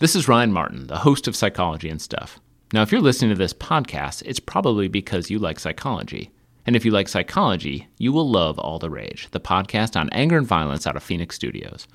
This 0.00 0.16
is 0.16 0.28
Ryan 0.28 0.50
Martin, 0.50 0.86
the 0.86 0.96
host 0.96 1.28
of 1.28 1.36
Psychology 1.36 1.90
and 1.90 2.00
Stuff. 2.00 2.40
Now, 2.72 2.80
if 2.80 2.90
you're 2.90 3.02
listening 3.02 3.32
to 3.32 3.36
this 3.36 3.52
podcast, 3.52 4.22
it's 4.24 4.40
probably 4.40 4.88
because 4.88 5.28
you 5.28 5.38
like 5.38 5.60
psychology. 5.60 6.30
And 6.64 6.74
if 6.74 6.86
you 6.86 6.90
like 6.90 7.06
psychology, 7.06 7.86
you 7.98 8.10
will 8.10 8.26
love 8.26 8.58
All 8.58 8.78
the 8.78 8.88
Rage, 8.88 9.28
the 9.32 9.40
podcast 9.40 10.00
on 10.00 10.08
anger 10.08 10.38
and 10.38 10.46
violence 10.46 10.86
out 10.86 10.96
of 10.96 11.02
Phoenix 11.02 11.36
Studios. 11.36 11.86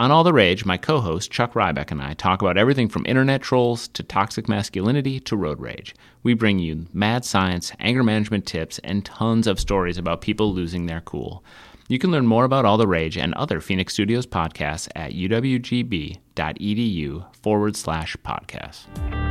On 0.00 0.10
All 0.10 0.24
the 0.24 0.32
Rage, 0.32 0.64
my 0.64 0.76
co 0.76 0.98
host 0.98 1.30
Chuck 1.30 1.52
Rybak 1.52 1.92
and 1.92 2.02
I 2.02 2.14
talk 2.14 2.42
about 2.42 2.58
everything 2.58 2.88
from 2.88 3.06
internet 3.06 3.42
trolls 3.42 3.86
to 3.86 4.02
toxic 4.02 4.48
masculinity 4.48 5.20
to 5.20 5.36
road 5.36 5.60
rage. 5.60 5.94
We 6.24 6.34
bring 6.34 6.58
you 6.58 6.86
mad 6.92 7.24
science, 7.24 7.70
anger 7.78 8.02
management 8.02 8.44
tips, 8.44 8.80
and 8.80 9.04
tons 9.04 9.46
of 9.46 9.60
stories 9.60 9.98
about 9.98 10.20
people 10.20 10.52
losing 10.52 10.86
their 10.86 11.00
cool. 11.00 11.44
You 11.90 11.98
can 11.98 12.12
learn 12.12 12.24
more 12.24 12.44
about 12.44 12.64
All 12.64 12.76
the 12.78 12.86
Rage 12.86 13.18
and 13.18 13.34
other 13.34 13.60
Phoenix 13.60 13.92
Studios 13.94 14.24
podcasts 14.24 14.88
at 14.94 15.10
uwgb.edu 15.10 16.16
forward 17.42 17.74
slash 17.74 18.16
podcast. 18.18 19.29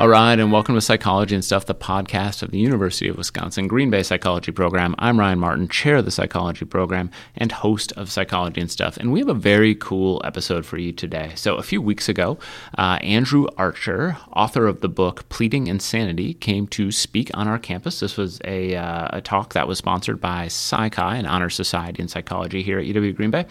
All 0.00 0.08
right, 0.08 0.38
and 0.38 0.50
welcome 0.50 0.76
to 0.76 0.80
Psychology 0.80 1.34
and 1.34 1.44
Stuff, 1.44 1.66
the 1.66 1.74
podcast 1.74 2.42
of 2.42 2.52
the 2.52 2.58
University 2.58 3.06
of 3.08 3.18
Wisconsin 3.18 3.68
Green 3.68 3.90
Bay 3.90 4.02
Psychology 4.02 4.50
Program. 4.50 4.94
I'm 4.98 5.20
Ryan 5.20 5.38
Martin, 5.38 5.68
chair 5.68 5.96
of 5.96 6.06
the 6.06 6.10
Psychology 6.10 6.64
Program 6.64 7.10
and 7.36 7.52
host 7.52 7.92
of 7.98 8.10
Psychology 8.10 8.62
and 8.62 8.70
Stuff. 8.70 8.96
And 8.96 9.12
we 9.12 9.18
have 9.18 9.28
a 9.28 9.34
very 9.34 9.74
cool 9.74 10.22
episode 10.24 10.64
for 10.64 10.78
you 10.78 10.90
today. 10.90 11.32
So, 11.34 11.56
a 11.56 11.62
few 11.62 11.82
weeks 11.82 12.08
ago, 12.08 12.38
uh, 12.78 12.98
Andrew 13.02 13.46
Archer, 13.58 14.16
author 14.32 14.66
of 14.66 14.80
the 14.80 14.88
book 14.88 15.28
Pleading 15.28 15.66
Insanity, 15.66 16.32
came 16.32 16.66
to 16.68 16.90
speak 16.90 17.30
on 17.34 17.46
our 17.46 17.58
campus. 17.58 18.00
This 18.00 18.16
was 18.16 18.40
a, 18.46 18.76
uh, 18.76 19.08
a 19.18 19.20
talk 19.20 19.52
that 19.52 19.68
was 19.68 19.76
sponsored 19.76 20.18
by 20.18 20.48
Psi 20.48 20.88
Chi, 20.88 21.16
an 21.16 21.26
honor 21.26 21.50
society 21.50 22.02
in 22.02 22.08
psychology 22.08 22.62
here 22.62 22.78
at 22.78 22.86
UW 22.86 23.14
Green 23.14 23.30
Bay. 23.30 23.44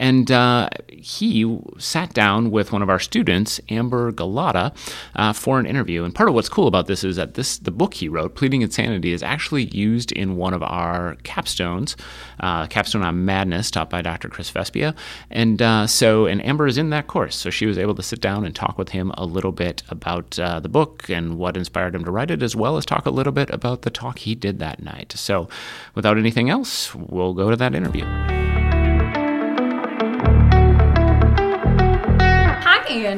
And 0.00 0.30
uh, 0.30 0.70
he 0.88 1.60
sat 1.78 2.14
down 2.14 2.50
with 2.50 2.72
one 2.72 2.80
of 2.80 2.88
our 2.88 2.98
students, 2.98 3.60
Amber 3.68 4.10
Galata, 4.12 4.72
uh, 5.14 5.34
for 5.34 5.60
an 5.60 5.66
interview. 5.66 6.04
And 6.04 6.14
part 6.14 6.30
of 6.30 6.34
what's 6.34 6.48
cool 6.48 6.66
about 6.66 6.86
this 6.86 7.04
is 7.04 7.16
that 7.16 7.34
this 7.34 7.58
the 7.58 7.70
book 7.70 7.92
he 7.92 8.08
wrote, 8.08 8.34
Pleading 8.34 8.62
Insanity, 8.62 9.12
is 9.12 9.22
actually 9.22 9.64
used 9.64 10.10
in 10.12 10.36
one 10.36 10.54
of 10.54 10.62
our 10.62 11.16
capstones, 11.22 11.96
uh, 12.40 12.66
capstone 12.68 13.02
on 13.02 13.26
madness, 13.26 13.70
taught 13.70 13.90
by 13.90 14.00
Dr. 14.00 14.30
Chris 14.30 14.50
Vespia. 14.50 14.96
And 15.30 15.60
uh, 15.60 15.86
so, 15.86 16.24
and 16.24 16.42
Amber 16.44 16.66
is 16.66 16.78
in 16.78 16.88
that 16.90 17.06
course, 17.06 17.36
so 17.36 17.50
she 17.50 17.66
was 17.66 17.76
able 17.76 17.94
to 17.94 18.02
sit 18.02 18.22
down 18.22 18.46
and 18.46 18.56
talk 18.56 18.78
with 18.78 18.88
him 18.88 19.12
a 19.18 19.26
little 19.26 19.52
bit 19.52 19.82
about 19.90 20.38
uh, 20.38 20.60
the 20.60 20.70
book 20.70 21.10
and 21.10 21.36
what 21.36 21.58
inspired 21.58 21.94
him 21.94 22.04
to 22.06 22.10
write 22.10 22.30
it, 22.30 22.42
as 22.42 22.56
well 22.56 22.78
as 22.78 22.86
talk 22.86 23.04
a 23.04 23.10
little 23.10 23.32
bit 23.34 23.50
about 23.50 23.82
the 23.82 23.90
talk 23.90 24.20
he 24.20 24.34
did 24.34 24.60
that 24.60 24.82
night. 24.82 25.12
So, 25.12 25.50
without 25.94 26.16
anything 26.16 26.48
else, 26.48 26.94
we'll 26.94 27.34
go 27.34 27.50
to 27.50 27.56
that 27.56 27.74
interview. 27.74 28.39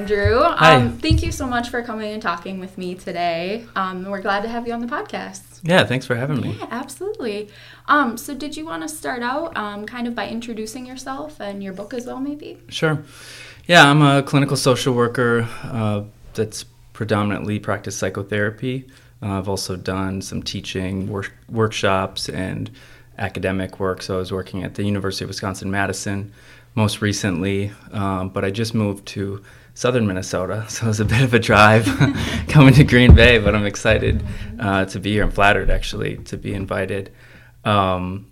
Andrew. 0.03 0.41
Hi. 0.43 0.75
Um, 0.75 0.99
thank 0.99 1.23
you 1.23 1.31
so 1.31 1.47
much 1.47 1.69
for 1.69 1.81
coming 1.81 2.13
and 2.13 2.21
talking 2.21 2.59
with 2.59 2.77
me 2.77 2.97
today. 2.97 3.65
Um, 3.77 4.05
we're 4.05 4.21
glad 4.21 4.43
to 4.43 4.49
have 4.49 4.67
you 4.67 4.73
on 4.73 4.81
the 4.81 4.89
podcast. 4.89 5.61
Yeah, 5.63 5.85
thanks 5.85 6.07
for 6.07 6.17
having 6.17 6.41
me. 6.41 6.57
Yeah, 6.59 6.67
absolutely. 6.73 7.51
Um, 7.87 8.17
so, 8.17 8.35
did 8.35 8.57
you 8.57 8.67
want 8.67 8.83
to 8.83 8.89
start 8.89 9.23
out 9.23 9.57
um, 9.57 9.87
kind 9.87 10.09
of 10.09 10.17
by 10.17 10.29
introducing 10.29 10.87
yourself 10.87 11.41
and 11.41 11.63
your 11.63 11.73
book 11.73 11.95
as 11.95 12.05
well, 12.05 12.19
maybe? 12.19 12.59
Sure. 12.69 13.01
Yeah, 13.69 13.89
I'm 13.89 14.03
a 14.03 14.25
clinical 14.25 14.57
social 14.57 14.93
worker 14.93 15.49
uh, 15.63 16.03
that's 16.35 16.65
predominantly 16.95 17.61
practiced 17.61 18.01
psychotherapy. 18.01 18.89
Uh, 19.23 19.39
I've 19.39 19.49
also 19.49 19.77
done 19.77 20.21
some 20.21 20.43
teaching, 20.43 21.09
work- 21.11 21.37
workshops, 21.49 22.29
and 22.29 22.73
academic 23.19 23.79
work. 23.79 24.03
So 24.03 24.17
I 24.17 24.19
was 24.19 24.33
working 24.33 24.65
at 24.65 24.75
the 24.75 24.83
University 24.83 25.25
of 25.25 25.29
Wisconsin 25.29 25.71
Madison 25.71 26.33
most 26.75 27.03
recently, 27.03 27.71
um, 27.93 28.31
but 28.31 28.45
I 28.45 28.51
just 28.51 28.75
moved 28.75 29.07
to 29.09 29.45
southern 29.75 30.07
Minnesota, 30.07 30.65
so 30.69 30.87
it 30.87 30.89
was 30.89 31.01
a 31.01 31.05
bit 31.05 31.23
of 31.23 31.35
a 31.35 31.39
drive 31.39 31.85
coming 32.49 32.75
to 32.75 32.85
Green 32.85 33.15
Bay, 33.15 33.39
but 33.39 33.55
I'm 33.55 33.67
excited 33.67 34.25
uh, 34.59 34.85
to 34.87 35.01
be 35.01 35.13
here. 35.13 35.25
I'm 35.25 35.31
flattered 35.31 35.71
actually 35.71 36.17
to 36.17 36.37
be 36.37 36.55
invited. 36.55 37.13
Um, 37.65 38.31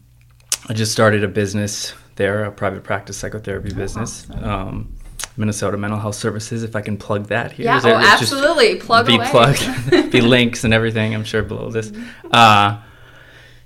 I 0.68 0.74
just 0.74 0.92
started 0.92 1.24
a 1.24 1.28
business 1.28 1.94
there, 2.16 2.44
a 2.44 2.52
private 2.52 2.84
practice 2.84 3.16
psychotherapy 3.16 3.70
oh, 3.72 3.76
business. 3.76 4.28
Awesome. 4.30 4.44
Um, 4.44 4.94
Minnesota 5.36 5.76
Mental 5.76 5.98
Health 5.98 6.16
Services, 6.16 6.62
if 6.62 6.76
I 6.76 6.80
can 6.82 6.96
plug 6.96 7.28
that 7.28 7.52
here. 7.52 7.66
Yeah, 7.66 7.80
oh, 7.82 7.94
absolutely. 7.94 8.76
Plug 8.76 9.06
be 9.06 9.16
away. 9.16 9.28
plugged, 9.30 10.10
be 10.10 10.20
links 10.20 10.64
and 10.64 10.74
everything. 10.74 11.14
I'm 11.14 11.24
sure 11.24 11.42
below 11.42 11.70
this. 11.70 11.92
Uh, 12.30 12.80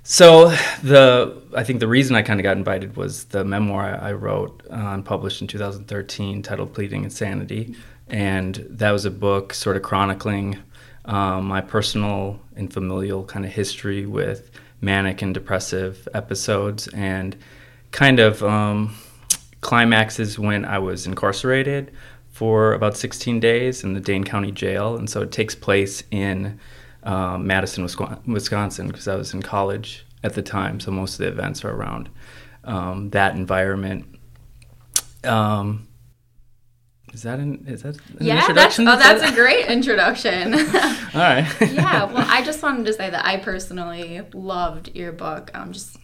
so 0.07 0.49
the 0.83 1.41
I 1.55 1.63
think 1.63 1.79
the 1.79 1.87
reason 1.87 2.15
I 2.15 2.21
kind 2.21 2.39
of 2.39 2.43
got 2.43 2.57
invited 2.57 2.95
was 2.95 3.25
the 3.25 3.43
memoir 3.43 3.97
I 3.99 4.11
wrote 4.11 4.61
uh, 4.69 4.75
and 4.75 5.03
published 5.03 5.41
in 5.41 5.47
2013 5.47 6.43
titled 6.43 6.75
Pleading 6.75 7.03
Insanity, 7.03 7.75
and 8.07 8.55
that 8.69 8.91
was 8.91 9.05
a 9.05 9.11
book 9.11 9.51
sort 9.51 9.77
of 9.77 9.81
chronicling 9.81 10.59
um, 11.05 11.45
my 11.47 11.59
personal 11.59 12.39
and 12.55 12.71
familial 12.71 13.23
kind 13.23 13.45
of 13.45 13.51
history 13.51 14.05
with 14.05 14.51
manic 14.79 15.23
and 15.23 15.33
depressive 15.33 16.07
episodes 16.13 16.87
and 16.89 17.35
kind 17.89 18.19
of 18.19 18.43
um, 18.43 18.95
climaxes 19.61 20.37
when 20.37 20.65
I 20.65 20.77
was 20.77 21.07
incarcerated 21.07 21.91
for 22.29 22.73
about 22.73 22.95
16 22.95 23.39
days 23.39 23.83
in 23.83 23.93
the 23.93 23.99
Dane 23.99 24.23
County 24.23 24.51
Jail, 24.51 24.97
and 24.97 25.09
so 25.09 25.23
it 25.23 25.31
takes 25.31 25.55
place 25.55 26.03
in 26.11 26.59
um, 27.05 27.47
Madison, 27.47 27.83
Wisconsin, 28.27 28.87
because 28.87 29.07
I 29.07 29.15
was 29.15 29.33
in 29.33 29.41
college 29.41 30.05
at 30.23 30.33
the 30.33 30.41
time. 30.41 30.79
So 30.79 30.91
most 30.91 31.13
of 31.13 31.19
the 31.19 31.27
events 31.27 31.63
are 31.63 31.71
around 31.71 32.09
um, 32.63 33.11
that 33.11 33.35
environment. 33.35 34.05
Um, 35.23 35.87
is 37.13 37.23
that 37.23 37.39
an 37.39 37.63
is 37.67 37.83
that 37.83 37.95
an 37.95 38.17
yeah, 38.19 38.39
introduction? 38.39 38.83
That's, 38.83 39.05
oh, 39.05 39.17
that's 39.17 39.31
a 39.31 39.33
great 39.33 39.67
introduction. 39.67 40.53
All 40.55 40.59
right. 41.13 41.47
yeah. 41.61 42.03
Well, 42.03 42.25
I 42.27 42.43
just 42.43 42.61
wanted 42.61 42.85
to 42.87 42.93
say 42.93 43.09
that 43.09 43.25
I 43.25 43.37
personally 43.37 44.21
loved 44.33 44.93
your 44.93 45.13
book. 45.13 45.49
Um, 45.53 45.71
just 45.71 45.97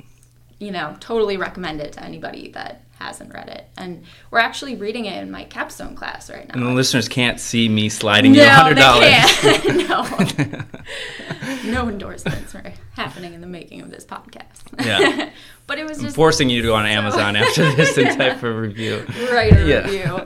you 0.61 0.71
know, 0.71 0.95
totally 0.99 1.37
recommend 1.37 1.81
it 1.81 1.93
to 1.93 2.03
anybody 2.03 2.51
that 2.51 2.83
hasn't 2.99 3.33
read 3.33 3.49
it. 3.49 3.67
And 3.77 4.03
we're 4.29 4.39
actually 4.39 4.75
reading 4.75 5.05
it 5.05 5.19
in 5.21 5.31
my 5.31 5.45
capstone 5.45 5.95
class 5.95 6.29
right 6.29 6.47
now. 6.47 6.53
And 6.53 6.63
the 6.63 6.71
listeners 6.71 7.09
can't 7.09 7.39
see 7.39 7.67
me 7.67 7.89
sliding 7.89 8.33
no, 8.33 8.43
you 8.43 8.49
hundred 8.49 8.77
dollars. 8.77 9.11
no, 11.65 11.71
no 11.71 11.89
endorsements 11.89 12.53
are 12.53 12.71
happening 12.93 13.33
in 13.33 13.41
the 13.41 13.47
making 13.47 13.81
of 13.81 13.89
this 13.89 14.05
podcast. 14.05 14.61
Yeah, 14.79 15.31
but 15.67 15.79
it 15.79 15.87
was 15.87 15.97
just 15.97 16.09
I'm 16.09 16.13
forcing 16.13 16.49
you 16.49 16.61
to 16.61 16.67
go 16.67 16.75
on 16.75 16.85
Amazon 16.85 17.35
after 17.35 17.73
this 17.73 17.97
and 17.97 18.15
type 18.15 18.43
a 18.43 18.53
review. 18.53 19.03
Write 19.31 19.53
a 19.53 19.67
yeah. 19.67 19.81
review. 19.83 20.19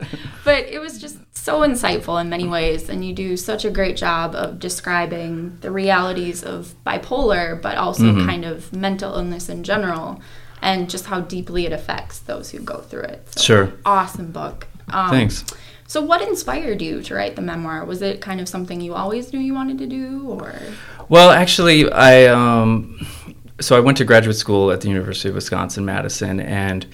But 0.44 0.66
it 0.66 0.80
was 0.80 1.00
just 1.00 1.18
so 1.46 1.60
insightful 1.62 2.20
in 2.20 2.28
many 2.28 2.48
ways, 2.48 2.90
and 2.90 3.06
you 3.06 3.14
do 3.14 3.38
such 3.38 3.66
a 3.66 3.70
great 3.70 3.96
job 3.96 4.34
of 4.34 4.58
describing 4.58 5.56
the 5.62 5.70
realities 5.70 6.44
of 6.44 6.74
bipolar, 6.84 7.62
but 7.62 7.78
also 7.78 8.02
mm-hmm. 8.06 8.26
kind 8.26 8.44
of 8.44 8.74
mental 8.74 9.14
illness 9.14 9.48
in 9.48 9.64
general 9.64 10.20
and 10.64 10.90
just 10.90 11.06
how 11.06 11.22
deeply 11.22 11.68
it 11.68 11.72
affects 11.72 12.18
those 12.18 12.50
who 12.50 12.58
go 12.58 12.80
through 12.80 13.04
it. 13.04 13.32
So, 13.36 13.42
sure. 13.42 13.74
Awesome 13.86 14.32
book. 14.32 14.66
Um, 14.90 15.12
Thanks. 15.12 15.46
So, 15.86 16.02
what 16.02 16.24
inspired 16.24 16.82
you 16.82 17.04
to 17.04 17.14
write 17.14 17.36
the 17.36 17.44
memoir? 17.44 17.86
Was 17.86 18.02
it 18.02 18.22
kind 18.22 18.42
of 18.42 18.50
something 18.50 18.82
you 18.82 18.96
always 18.96 19.32
knew 19.32 19.40
you 19.40 19.54
wanted 19.54 19.78
to 19.78 19.86
do, 19.86 20.28
or? 20.28 20.56
Well, 21.10 21.30
actually, 21.30 21.92
I 21.92 22.26
um, 22.26 23.06
so 23.62 23.78
I 23.78 23.82
went 23.82 24.00
to 24.00 24.04
graduate 24.04 24.36
school 24.36 24.72
at 24.72 24.82
the 24.82 24.88
University 24.88 25.30
of 25.30 25.36
Wisconsin 25.36 25.86
Madison, 25.86 26.40
and 26.40 26.88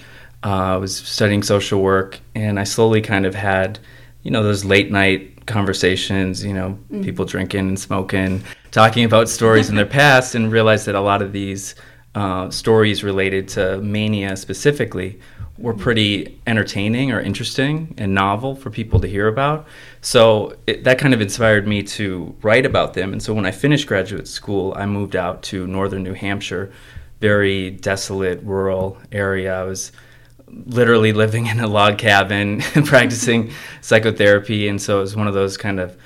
uh, 0.44 0.74
I 0.74 0.76
was 0.76 0.94
studying 0.94 1.42
social 1.42 1.80
work, 1.80 2.20
and 2.34 2.60
I 2.60 2.64
slowly 2.64 3.00
kind 3.00 3.24
of 3.24 3.34
had, 3.34 3.78
you 4.22 4.30
know, 4.30 4.42
those 4.42 4.64
late 4.64 4.90
night 4.90 5.46
conversations, 5.46 6.44
you 6.44 6.54
know, 6.54 6.78
mm. 6.90 7.04
people 7.04 7.24
drinking 7.24 7.68
and 7.68 7.78
smoking, 7.78 8.42
talking 8.70 9.04
about 9.04 9.28
stories 9.28 9.68
in 9.68 9.76
their 9.76 9.86
past, 10.00 10.34
and 10.34 10.52
realized 10.52 10.86
that 10.86 10.94
a 10.94 11.00
lot 11.00 11.22
of 11.22 11.32
these 11.32 11.74
uh, 12.14 12.50
stories 12.50 13.02
related 13.02 13.48
to 13.48 13.78
mania 13.78 14.36
specifically 14.36 15.18
were 15.58 15.74
pretty 15.74 16.40
entertaining 16.46 17.12
or 17.12 17.20
interesting 17.20 17.94
and 17.98 18.14
novel 18.14 18.54
for 18.54 18.70
people 18.70 18.98
to 19.00 19.06
hear 19.06 19.28
about. 19.28 19.66
So 20.00 20.56
it, 20.66 20.84
that 20.84 20.98
kind 20.98 21.14
of 21.14 21.20
inspired 21.20 21.66
me 21.66 21.82
to 21.84 22.34
write 22.42 22.66
about 22.66 22.94
them. 22.94 23.12
And 23.12 23.22
so 23.22 23.32
when 23.34 23.46
I 23.46 23.50
finished 23.50 23.86
graduate 23.86 24.26
school, 24.26 24.72
I 24.76 24.86
moved 24.86 25.14
out 25.14 25.42
to 25.44 25.66
northern 25.66 26.02
New 26.02 26.14
Hampshire, 26.14 26.72
very 27.20 27.70
desolate, 27.70 28.42
rural 28.42 28.98
area. 29.12 29.60
I 29.60 29.64
was 29.64 29.92
literally 30.66 31.12
living 31.12 31.46
in 31.46 31.60
a 31.60 31.66
log 31.66 31.98
cabin 31.98 32.60
practicing 32.84 33.52
psychotherapy. 33.80 34.68
And 34.68 34.80
so 34.80 34.98
it 34.98 35.02
was 35.02 35.16
one 35.16 35.26
of 35.26 35.34
those 35.34 35.56
kind 35.56 35.80
of 35.80 35.96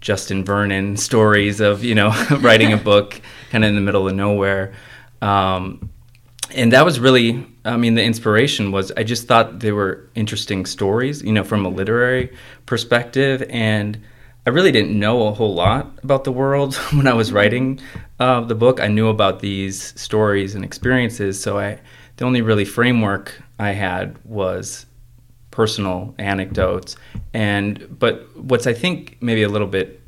Justin 0.00 0.44
Vernon 0.44 0.96
stories 0.96 1.60
of, 1.60 1.82
you 1.82 1.94
know, 1.94 2.10
writing 2.40 2.72
a 2.72 2.76
book 2.76 3.20
kind 3.50 3.64
of 3.64 3.68
in 3.68 3.74
the 3.74 3.80
middle 3.80 4.08
of 4.08 4.14
nowhere. 4.14 4.74
Um, 5.22 5.90
and 6.54 6.72
that 6.72 6.84
was 6.84 7.00
really, 7.00 7.44
I 7.64 7.76
mean, 7.76 7.94
the 7.94 8.04
inspiration 8.04 8.70
was 8.70 8.92
I 8.92 9.02
just 9.02 9.26
thought 9.26 9.60
they 9.60 9.72
were 9.72 10.08
interesting 10.14 10.64
stories, 10.64 11.22
you 11.22 11.32
know, 11.32 11.42
from 11.42 11.66
a 11.66 11.68
literary 11.68 12.32
perspective. 12.66 13.44
And 13.50 14.00
I 14.46 14.50
really 14.50 14.70
didn't 14.70 14.96
know 14.96 15.26
a 15.26 15.32
whole 15.32 15.54
lot 15.54 15.98
about 16.04 16.22
the 16.22 16.30
world 16.30 16.74
when 16.92 17.08
I 17.08 17.14
was 17.14 17.32
writing 17.32 17.80
uh, 18.20 18.42
the 18.42 18.54
book. 18.54 18.80
I 18.80 18.86
knew 18.86 19.08
about 19.08 19.40
these 19.40 19.98
stories 20.00 20.54
and 20.54 20.64
experiences. 20.64 21.40
So 21.40 21.58
I, 21.58 21.80
the 22.16 22.24
only 22.24 22.42
really 22.42 22.64
framework 22.64 23.42
I 23.58 23.70
had 23.72 24.16
was 24.24 24.86
personal 25.50 26.14
anecdotes, 26.18 26.96
and 27.32 27.96
but 27.98 28.36
what's 28.36 28.66
I 28.66 28.72
think 28.74 29.16
maybe 29.20 29.42
a 29.42 29.48
little 29.48 29.66
bit 29.68 30.00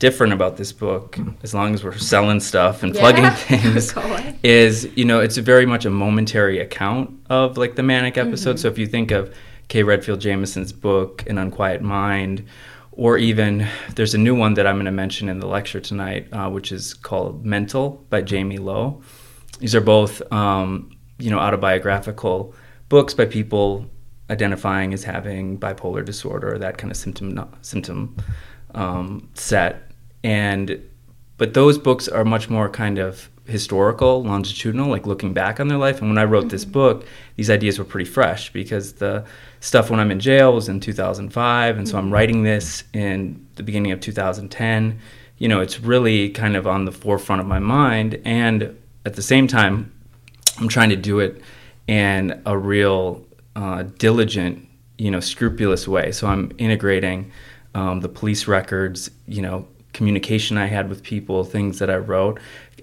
different 0.00 0.32
about 0.32 0.56
this 0.56 0.72
book, 0.72 1.18
as 1.42 1.52
long 1.52 1.74
as 1.74 1.84
we're 1.84 1.96
selling 1.96 2.40
stuff 2.40 2.82
and 2.82 2.94
plugging 2.94 3.30
things, 3.32 3.94
is 4.42 4.88
you 4.96 5.04
know 5.04 5.20
it's 5.20 5.36
very 5.36 5.66
much 5.66 5.84
a 5.84 5.90
momentary 5.90 6.58
account 6.58 7.10
of 7.28 7.56
like 7.56 7.76
the 7.76 7.82
manic 7.82 8.14
Mm-hmm. 8.14 8.28
episode. 8.28 8.58
So 8.58 8.68
if 8.68 8.78
you 8.78 8.86
think 8.86 9.10
of 9.12 9.32
Kay 9.68 9.82
Redfield 9.84 10.20
Jamison's 10.20 10.72
book, 10.72 11.24
An 11.28 11.38
Unquiet 11.38 11.82
Mind, 11.82 12.44
or 12.92 13.16
even 13.18 13.68
there's 13.94 14.14
a 14.14 14.18
new 14.18 14.34
one 14.34 14.54
that 14.54 14.66
I'm 14.66 14.74
going 14.76 14.86
to 14.86 14.90
mention 14.90 15.28
in 15.28 15.38
the 15.38 15.46
lecture 15.46 15.80
tonight, 15.80 16.26
uh, 16.32 16.50
which 16.50 16.72
is 16.72 16.92
called 16.94 17.46
Mental 17.46 18.04
by 18.10 18.24
Jaime 18.28 18.58
Lowe. 18.58 19.00
These 19.60 19.74
are 19.76 19.80
both 19.80 20.20
um, 20.32 20.90
you 21.18 21.30
know 21.30 21.38
autobiographical 21.38 22.54
books 22.90 23.14
by 23.14 23.24
people 23.24 23.86
identifying 24.28 24.92
as 24.92 25.04
having 25.04 25.58
bipolar 25.58 26.04
disorder, 26.04 26.58
that 26.58 26.76
kind 26.76 26.90
of 26.90 26.96
symptom 26.98 27.48
symptom 27.62 28.14
um, 28.74 29.26
set, 29.32 29.90
and 30.22 30.82
but 31.38 31.54
those 31.54 31.78
books 31.78 32.06
are 32.06 32.24
much 32.24 32.50
more 32.50 32.68
kind 32.68 32.98
of 32.98 33.30
historical, 33.46 34.22
longitudinal, 34.22 34.90
like 34.90 35.06
looking 35.06 35.32
back 35.32 35.58
on 35.58 35.68
their 35.68 35.78
life. 35.78 36.00
And 36.00 36.10
when 36.10 36.18
I 36.18 36.24
wrote 36.24 36.50
this 36.50 36.64
book, 36.64 37.06
these 37.36 37.50
ideas 37.50 37.78
were 37.78 37.84
pretty 37.84 38.08
fresh 38.08 38.52
because 38.52 38.94
the 38.94 39.24
stuff 39.60 39.90
when 39.90 39.98
I'm 39.98 40.10
in 40.10 40.20
jail 40.20 40.52
was 40.54 40.68
in 40.68 40.80
2005, 40.80 41.78
and 41.78 41.88
so 41.88 41.98
I'm 41.98 42.12
writing 42.12 42.42
this 42.42 42.84
in 42.92 43.46
the 43.56 43.62
beginning 43.62 43.92
of 43.92 44.00
2010. 44.00 44.98
You 45.38 45.48
know, 45.48 45.60
it's 45.60 45.80
really 45.80 46.28
kind 46.28 46.56
of 46.56 46.66
on 46.66 46.84
the 46.84 46.92
forefront 46.92 47.40
of 47.40 47.46
my 47.46 47.58
mind, 47.58 48.20
and 48.24 48.76
at 49.06 49.14
the 49.14 49.22
same 49.22 49.46
time, 49.46 49.92
I'm 50.58 50.68
trying 50.68 50.90
to 50.90 50.96
do 50.96 51.20
it 51.20 51.40
in 51.90 52.40
a 52.46 52.56
real 52.56 53.26
uh, 53.56 53.82
diligent, 53.98 54.64
you 54.96 55.10
know, 55.10 55.18
scrupulous 55.18 55.88
way. 55.88 56.12
So 56.12 56.28
I'm 56.28 56.52
integrating 56.56 57.32
um, 57.74 58.00
the 58.00 58.08
police 58.08 58.46
records, 58.46 59.10
you 59.26 59.42
know, 59.42 59.66
communication 59.92 60.56
I 60.56 60.66
had 60.66 60.88
with 60.88 61.02
people, 61.02 61.42
things 61.42 61.80
that 61.80 61.90
I 61.90 61.96
wrote, 61.96 62.38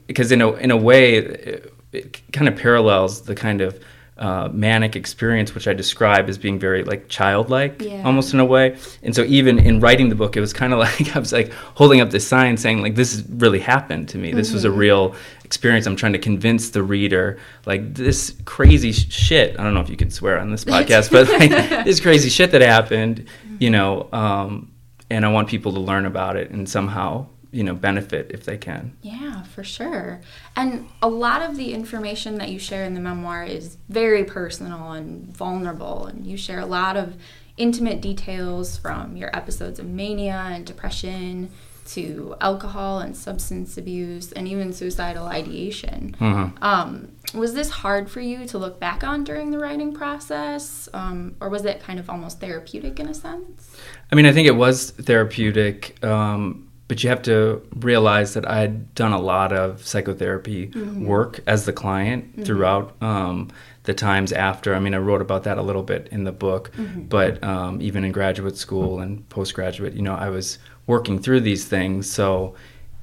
because 0.07 0.31
in 0.33 0.41
a 0.41 0.51
in 0.55 0.71
a 0.71 0.77
way, 0.77 1.15
it, 1.15 1.73
it 1.93 2.21
kind 2.33 2.49
of 2.49 2.57
parallels 2.57 3.21
the 3.21 3.33
kind 3.33 3.61
of 3.61 3.81
uh, 4.17 4.49
manic 4.51 4.95
experience 4.95 5.53
which 5.53 5.67
I 5.67 5.73
describe 5.73 6.27
as 6.27 6.39
being 6.39 6.57
very 6.59 6.83
like 6.83 7.07
childlike, 7.07 7.83
Yeah. 7.83 8.01
almost 8.03 8.33
in 8.33 8.39
a 8.39 8.45
way. 8.45 8.75
And 9.03 9.15
so 9.15 9.21
even 9.23 9.59
in 9.59 9.79
writing 9.79 10.09
the 10.09 10.15
book, 10.15 10.35
it 10.35 10.41
was 10.41 10.53
kind 10.53 10.73
of 10.73 10.79
like 10.87 11.15
I 11.15 11.19
was 11.19 11.31
like 11.31 11.53
holding 11.75 12.01
up 12.01 12.09
this 12.09 12.27
sign 12.27 12.57
saying 12.57 12.81
like 12.81 12.95
this 12.95 13.23
really 13.29 13.59
happened 13.59 14.09
to 14.09 14.17
me. 14.17 14.33
This 14.33 14.51
was 14.51 14.65
a 14.65 14.71
real 14.71 15.15
experience. 15.47 15.87
I'm 15.87 15.95
trying 15.95 16.13
to 16.13 16.19
convince 16.19 16.71
the 16.71 16.83
reader 16.83 17.39
like 17.65 17.95
this 17.95 18.35
crazy 18.43 18.91
shit. 18.91 19.57
I 19.57 19.63
don't 19.63 19.73
know 19.73 19.79
if 19.79 19.89
you 19.89 19.97
can 19.97 20.11
swear 20.11 20.39
on 20.39 20.51
this 20.51 20.65
podcast, 20.73 21.09
but 21.09 21.27
like 21.29 21.85
this 21.85 21.99
crazy 21.99 22.29
shit 22.29 22.51
that 22.51 22.61
happened, 22.61 23.27
you 23.59 23.71
know. 23.71 24.09
Um, 24.11 24.71
and 25.09 25.25
I 25.25 25.29
want 25.29 25.47
people 25.47 25.71
to 25.73 25.79
learn 25.79 26.05
about 26.05 26.35
it 26.35 26.51
and 26.51 26.69
somehow 26.69 27.27
you 27.51 27.63
know 27.63 27.73
benefit 27.73 28.29
if 28.31 28.43
they 28.43 28.57
can. 28.57 28.95
Yeah, 29.01 29.43
for 29.43 29.63
sure. 29.63 30.19
And 30.55 30.89
a 31.01 31.07
lot 31.07 31.41
of 31.41 31.55
the 31.55 31.73
information 31.73 32.37
that 32.39 32.49
you 32.49 32.59
share 32.59 32.83
in 32.83 32.93
the 32.93 32.99
memoir 32.99 33.45
is 33.45 33.77
very 33.87 34.25
personal 34.25 34.91
and 34.91 35.25
vulnerable. 35.35 36.07
And 36.07 36.27
you 36.27 36.35
share 36.35 36.59
a 36.59 36.65
lot 36.65 36.97
of 36.97 37.15
intimate 37.55 38.01
details 38.01 38.77
from 38.77 39.15
your 39.15 39.35
episodes 39.35 39.79
of 39.79 39.87
mania 39.87 40.49
and 40.51 40.65
depression 40.65 41.49
to 41.87 42.35
alcohol 42.41 42.99
and 42.99 43.15
substance 43.15 43.77
abuse 43.77 44.31
and 44.33 44.47
even 44.47 44.73
suicidal 44.73 45.27
ideation. 45.27 46.15
Um, 46.61 47.13
was 47.33 47.53
this 47.53 47.69
hard 47.69 48.09
for 48.09 48.19
you 48.19 48.45
to 48.47 48.57
look 48.57 48.79
back 48.79 49.03
on 49.03 49.23
during 49.23 49.51
the 49.51 49.59
writing 49.59 49.93
process? 49.93 50.89
Um, 50.93 51.35
or 51.39 51.49
was 51.49 51.65
it 51.65 51.79
kind 51.79 51.99
of 51.99 52.09
almost 52.09 52.39
therapeutic 52.39 52.99
in 52.99 53.07
a 53.07 53.13
sense? 53.13 53.75
I 54.11 54.15
mean, 54.15 54.25
I 54.25 54.33
think 54.33 54.47
it 54.47 54.55
was 54.55 54.91
therapeutic, 54.91 56.03
um, 56.03 56.69
but 56.87 57.03
you 57.03 57.09
have 57.09 57.21
to 57.23 57.61
realize 57.75 58.33
that 58.33 58.47
I 58.47 58.59
had 58.59 58.93
done 58.95 59.11
a 59.11 59.19
lot 59.19 59.51
of 59.51 59.85
psychotherapy 59.85 60.67
work 61.05 61.41
as 61.47 61.65
the 61.65 61.73
client 61.73 62.45
throughout 62.45 62.95
um, 63.01 63.49
the 63.83 63.93
times 63.93 64.31
after. 64.31 64.73
I 64.75 64.79
mean, 64.79 64.93
I 64.93 64.97
wrote 64.97 65.21
about 65.21 65.43
that 65.43 65.57
a 65.57 65.61
little 65.61 65.83
bit 65.83 66.07
in 66.11 66.23
the 66.23 66.31
book, 66.31 66.71
but 67.09 67.43
um, 67.43 67.81
even 67.81 68.03
in 68.05 68.11
graduate 68.13 68.57
school 68.57 68.99
and 68.99 69.27
postgraduate, 69.29 69.93
you 69.93 70.01
know, 70.01 70.15
I 70.15 70.29
was 70.29 70.59
working 70.87 71.19
through 71.19 71.41
these 71.41 71.65
things. 71.65 72.09
So, 72.09 72.55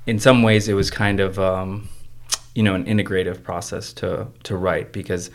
in 0.06 0.18
some 0.18 0.42
ways, 0.42 0.68
it 0.68 0.74
was 0.74 0.90
kind 0.90 1.20
of, 1.20 1.38
um, 1.38 1.88
you 2.54 2.62
know, 2.62 2.74
an 2.74 2.84
integrative 2.84 3.42
process 3.42 3.92
to 3.94 4.28
to 4.42 4.56
write 4.56 4.92
because 4.92 5.30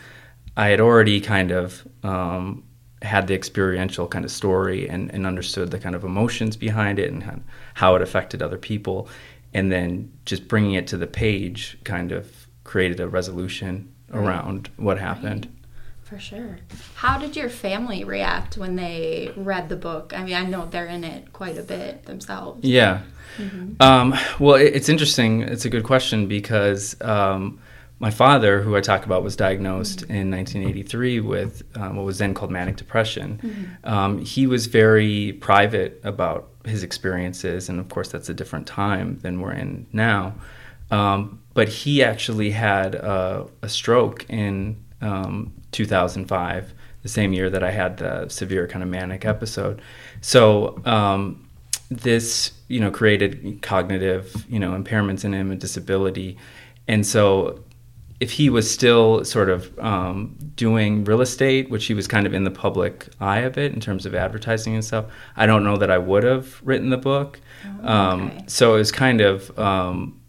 I 0.56 0.68
had 0.68 0.80
already 0.80 1.20
kind 1.20 1.52
of 1.52 1.86
um, 2.02 2.64
had 3.02 3.26
the 3.26 3.34
experiential 3.34 4.06
kind 4.06 4.24
of 4.24 4.30
story 4.30 4.88
and, 4.88 5.10
and 5.12 5.26
understood 5.26 5.70
the 5.70 5.78
kind 5.78 5.94
of 5.94 6.04
emotions 6.04 6.56
behind 6.56 6.98
it 6.98 7.10
and 7.10 7.22
how, 7.22 7.40
how 7.74 7.94
it 7.96 8.02
affected 8.02 8.42
other 8.42 8.58
people. 8.58 9.08
And 9.54 9.72
then 9.72 10.12
just 10.26 10.48
bringing 10.48 10.74
it 10.74 10.86
to 10.88 10.96
the 10.96 11.06
page 11.06 11.78
kind 11.84 12.12
of 12.12 12.30
created 12.64 13.00
a 13.00 13.08
resolution 13.08 13.92
around 14.12 14.68
what 14.76 14.98
happened. 14.98 15.48
For 16.10 16.18
sure. 16.18 16.58
How 16.96 17.18
did 17.18 17.36
your 17.36 17.48
family 17.48 18.02
react 18.02 18.58
when 18.58 18.74
they 18.74 19.32
read 19.36 19.68
the 19.68 19.76
book? 19.76 20.12
I 20.12 20.24
mean, 20.24 20.34
I 20.34 20.44
know 20.44 20.66
they're 20.66 20.86
in 20.86 21.04
it 21.04 21.32
quite 21.32 21.56
a 21.56 21.62
bit 21.62 22.04
themselves. 22.06 22.64
Yeah. 22.64 23.02
Um, 23.78 24.16
well, 24.40 24.56
it, 24.56 24.74
it's 24.74 24.88
interesting. 24.88 25.42
It's 25.42 25.64
a 25.64 25.70
good 25.70 25.84
question 25.84 26.26
because 26.26 27.00
um, 27.00 27.60
my 28.00 28.10
father, 28.10 28.60
who 28.60 28.74
I 28.74 28.80
talk 28.80 29.06
about, 29.06 29.22
was 29.22 29.36
diagnosed 29.36 30.02
in 30.02 30.32
1983 30.32 31.20
with 31.20 31.62
um, 31.76 31.94
what 31.94 32.04
was 32.04 32.18
then 32.18 32.34
called 32.34 32.50
manic 32.50 32.76
depression. 32.76 33.78
Um, 33.84 34.18
he 34.18 34.48
was 34.48 34.66
very 34.66 35.34
private 35.34 36.00
about 36.02 36.48
his 36.64 36.82
experiences, 36.82 37.68
and 37.68 37.78
of 37.78 37.88
course, 37.88 38.08
that's 38.08 38.28
a 38.28 38.34
different 38.34 38.66
time 38.66 39.20
than 39.20 39.40
we're 39.40 39.52
in 39.52 39.86
now. 39.92 40.34
Um, 40.90 41.40
but 41.54 41.68
he 41.68 42.02
actually 42.02 42.50
had 42.50 42.96
a, 42.96 43.46
a 43.62 43.68
stroke 43.68 44.28
in 44.28 44.82
um, 45.00 45.52
2005, 45.72 46.74
the 47.02 47.08
same 47.08 47.32
year 47.32 47.50
that 47.50 47.62
I 47.62 47.70
had 47.70 47.96
the 47.98 48.28
severe 48.28 48.66
kind 48.66 48.82
of 48.82 48.88
manic 48.88 49.24
episode. 49.24 49.80
So 50.20 50.80
um, 50.84 51.48
this, 51.90 52.52
you 52.68 52.80
know, 52.80 52.90
created 52.90 53.62
cognitive, 53.62 54.44
you 54.48 54.58
know, 54.58 54.72
impairments 54.72 55.24
in 55.24 55.32
him 55.32 55.50
and 55.50 55.60
disability, 55.60 56.36
and 56.88 57.06
so 57.06 57.62
if 58.20 58.32
he 58.32 58.50
was 58.50 58.70
still 58.70 59.24
sort 59.24 59.48
of 59.48 59.76
um, 59.78 60.36
doing 60.54 61.04
real 61.04 61.22
estate, 61.22 61.70
which 61.70 61.86
he 61.86 61.94
was 61.94 62.06
kind 62.06 62.26
of 62.26 62.34
in 62.34 62.44
the 62.44 62.50
public 62.50 63.08
eye 63.18 63.38
of 63.38 63.56
it 63.56 63.72
in 63.72 63.80
terms 63.80 64.04
of 64.04 64.14
advertising 64.14 64.74
and 64.74 64.84
stuff, 64.84 65.06
I 65.36 65.46
don't 65.46 65.64
know 65.64 65.78
that 65.78 65.90
I 65.90 65.96
would 65.96 66.22
have 66.22 66.60
written 66.62 66.90
the 66.90 66.98
book. 66.98 67.40
um, 67.82 68.26
okay. 68.26 68.44
so 68.46 68.74
it 68.74 68.78
was 68.78 68.92
kind 68.92 69.22
of 69.22 69.58
um, 69.58 70.20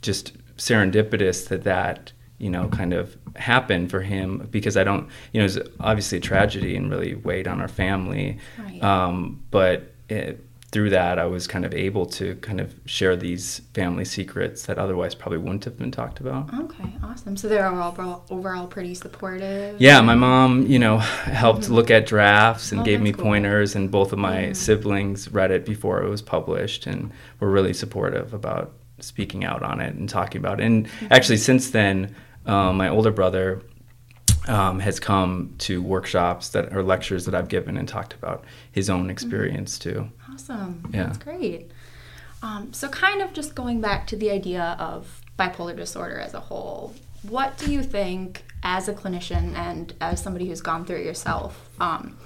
just 0.00 0.32
serendipitous 0.56 1.48
that 1.48 1.64
that 1.64 2.12
you 2.38 2.48
know 2.50 2.68
kind 2.68 2.92
of 2.92 3.16
happened 3.36 3.90
for 3.90 4.00
him 4.02 4.46
because 4.50 4.76
I 4.76 4.84
don't 4.84 5.08
you 5.32 5.40
know 5.40 5.44
it 5.46 5.54
was 5.54 5.58
obviously 5.80 6.18
a 6.18 6.20
tragedy 6.20 6.76
and 6.76 6.90
really 6.90 7.14
weighed 7.14 7.48
on 7.48 7.60
our 7.60 7.68
family 7.68 8.38
Right. 8.58 8.82
um, 8.82 9.42
but 9.50 9.92
it, 10.08 10.44
through 10.70 10.88
that 10.88 11.18
I 11.18 11.26
was 11.26 11.46
kind 11.46 11.66
of 11.66 11.74
able 11.74 12.06
to 12.06 12.34
kind 12.36 12.58
of 12.58 12.74
share 12.86 13.14
these 13.14 13.60
family 13.74 14.06
secrets 14.06 14.64
that 14.66 14.78
otherwise 14.78 15.14
probably 15.14 15.36
wouldn't 15.38 15.64
have 15.64 15.76
been 15.76 15.90
talked 15.90 16.18
about 16.18 16.52
Okay, 16.54 16.94
awesome. 17.04 17.36
So 17.36 17.46
they're 17.46 17.66
overall, 17.66 18.24
overall 18.30 18.66
pretty 18.66 18.94
supportive. 18.94 19.78
yeah 19.80 20.00
my 20.00 20.14
mom 20.14 20.66
you 20.66 20.78
know 20.78 20.96
helped 20.98 21.62
mm-hmm. 21.64 21.74
look 21.74 21.90
at 21.90 22.06
drafts 22.06 22.72
and 22.72 22.80
Oh, 22.80 22.84
gave 22.84 23.00
me 23.02 23.12
cool. 23.12 23.24
pointers 23.24 23.74
and 23.76 23.90
both 23.90 24.12
of 24.12 24.18
my 24.18 24.36
mm-hmm. 24.44 24.52
siblings 24.54 25.30
read 25.30 25.50
it 25.50 25.64
before 25.66 26.02
it 26.02 26.08
was 26.08 26.22
published 26.22 26.86
and 26.86 27.10
were 27.40 27.50
really 27.50 27.74
supportive 27.74 28.32
about 28.32 28.72
speaking 29.00 29.44
out 29.44 29.62
on 29.62 29.80
it 29.80 29.94
and 29.94 30.08
talking 30.08 30.38
about 30.38 30.58
it 30.60 30.64
and 30.64 30.86
mm-hmm. 30.86 31.06
actually 31.10 31.36
since 31.36 31.70
then 31.70 32.14
um, 32.46 32.76
my 32.76 32.88
older 32.88 33.10
brother 33.10 33.62
um, 34.48 34.80
has 34.80 34.98
come 34.98 35.54
to 35.58 35.82
workshops 35.82 36.48
that 36.50 36.74
or 36.74 36.82
lectures 36.82 37.24
that 37.26 37.34
I've 37.34 37.48
given 37.48 37.76
and 37.76 37.88
talked 37.88 38.14
about 38.14 38.44
his 38.70 38.90
own 38.90 39.10
experience 39.10 39.78
too. 39.78 40.10
Awesome. 40.32 40.90
Yeah. 40.92 41.04
That's 41.04 41.18
great. 41.18 41.70
Um, 42.42 42.72
so, 42.72 42.88
kind 42.88 43.22
of 43.22 43.32
just 43.32 43.54
going 43.54 43.80
back 43.80 44.06
to 44.08 44.16
the 44.16 44.30
idea 44.30 44.76
of 44.78 45.20
bipolar 45.38 45.76
disorder 45.76 46.18
as 46.18 46.34
a 46.34 46.40
whole, 46.40 46.92
what 47.22 47.56
do 47.56 47.72
you 47.72 47.82
think, 47.82 48.44
as 48.64 48.88
a 48.88 48.92
clinician 48.92 49.54
and 49.56 49.94
as 50.00 50.20
somebody 50.20 50.48
who's 50.48 50.60
gone 50.60 50.84
through 50.84 50.96
it 50.96 51.06
yourself, 51.06 51.70
um, 51.80 52.16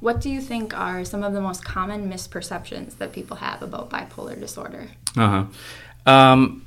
what 0.00 0.20
do 0.20 0.30
you 0.30 0.40
think 0.40 0.76
are 0.76 1.04
some 1.04 1.22
of 1.22 1.34
the 1.34 1.40
most 1.40 1.64
common 1.64 2.10
misperceptions 2.10 2.96
that 2.98 3.12
people 3.12 3.36
have 3.36 3.62
about 3.62 3.90
bipolar 3.90 4.38
disorder? 4.38 4.88
Uh 5.14 5.46
huh. 6.06 6.10
Um, 6.10 6.65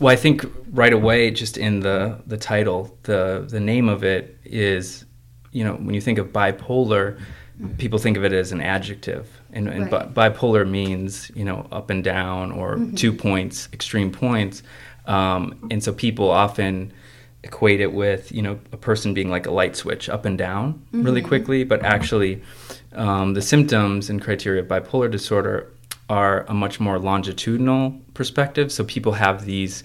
well, 0.00 0.12
I 0.12 0.16
think 0.16 0.44
right 0.72 0.92
away, 0.92 1.30
just 1.30 1.58
in 1.58 1.80
the 1.80 2.18
the 2.26 2.38
title, 2.38 2.98
the 3.02 3.46
the 3.48 3.60
name 3.60 3.88
of 3.88 4.02
it 4.02 4.38
is, 4.44 5.04
you 5.52 5.62
know, 5.62 5.74
when 5.74 5.94
you 5.94 6.00
think 6.00 6.18
of 6.18 6.28
bipolar, 6.28 7.20
people 7.76 7.98
think 7.98 8.16
of 8.16 8.24
it 8.24 8.32
as 8.32 8.50
an 8.50 8.62
adjective, 8.62 9.28
and, 9.52 9.68
and 9.68 9.92
Right. 9.92 10.14
bi- 10.14 10.30
bipolar 10.30 10.68
means 10.68 11.30
you 11.34 11.44
know 11.44 11.66
up 11.70 11.90
and 11.90 12.02
down 12.02 12.50
or 12.50 12.80
two 12.96 13.12
points, 13.12 13.68
extreme 13.74 14.10
points, 14.10 14.62
um, 15.06 15.68
and 15.70 15.84
so 15.84 15.92
people 15.92 16.30
often 16.30 16.92
equate 17.42 17.80
it 17.80 17.92
with 17.92 18.32
you 18.32 18.42
know 18.42 18.58
a 18.72 18.76
person 18.78 19.12
being 19.12 19.30
like 19.30 19.46
a 19.46 19.50
light 19.50 19.76
switch 19.76 20.08
up 20.08 20.24
and 20.24 20.38
down 20.38 20.74
mm-hmm. 20.74 21.02
really 21.02 21.22
quickly, 21.22 21.62
but 21.62 21.82
actually 21.84 22.42
um, 22.94 23.34
the 23.34 23.42
symptoms 23.42 24.08
and 24.08 24.22
criteria 24.22 24.62
of 24.62 24.68
bipolar 24.68 25.10
disorder 25.10 25.70
are 26.10 26.44
a 26.48 26.52
much 26.52 26.80
more 26.80 26.98
longitudinal 26.98 27.98
perspective. 28.12 28.70
So 28.70 28.84
people 28.84 29.12
have 29.12 29.46
these 29.46 29.84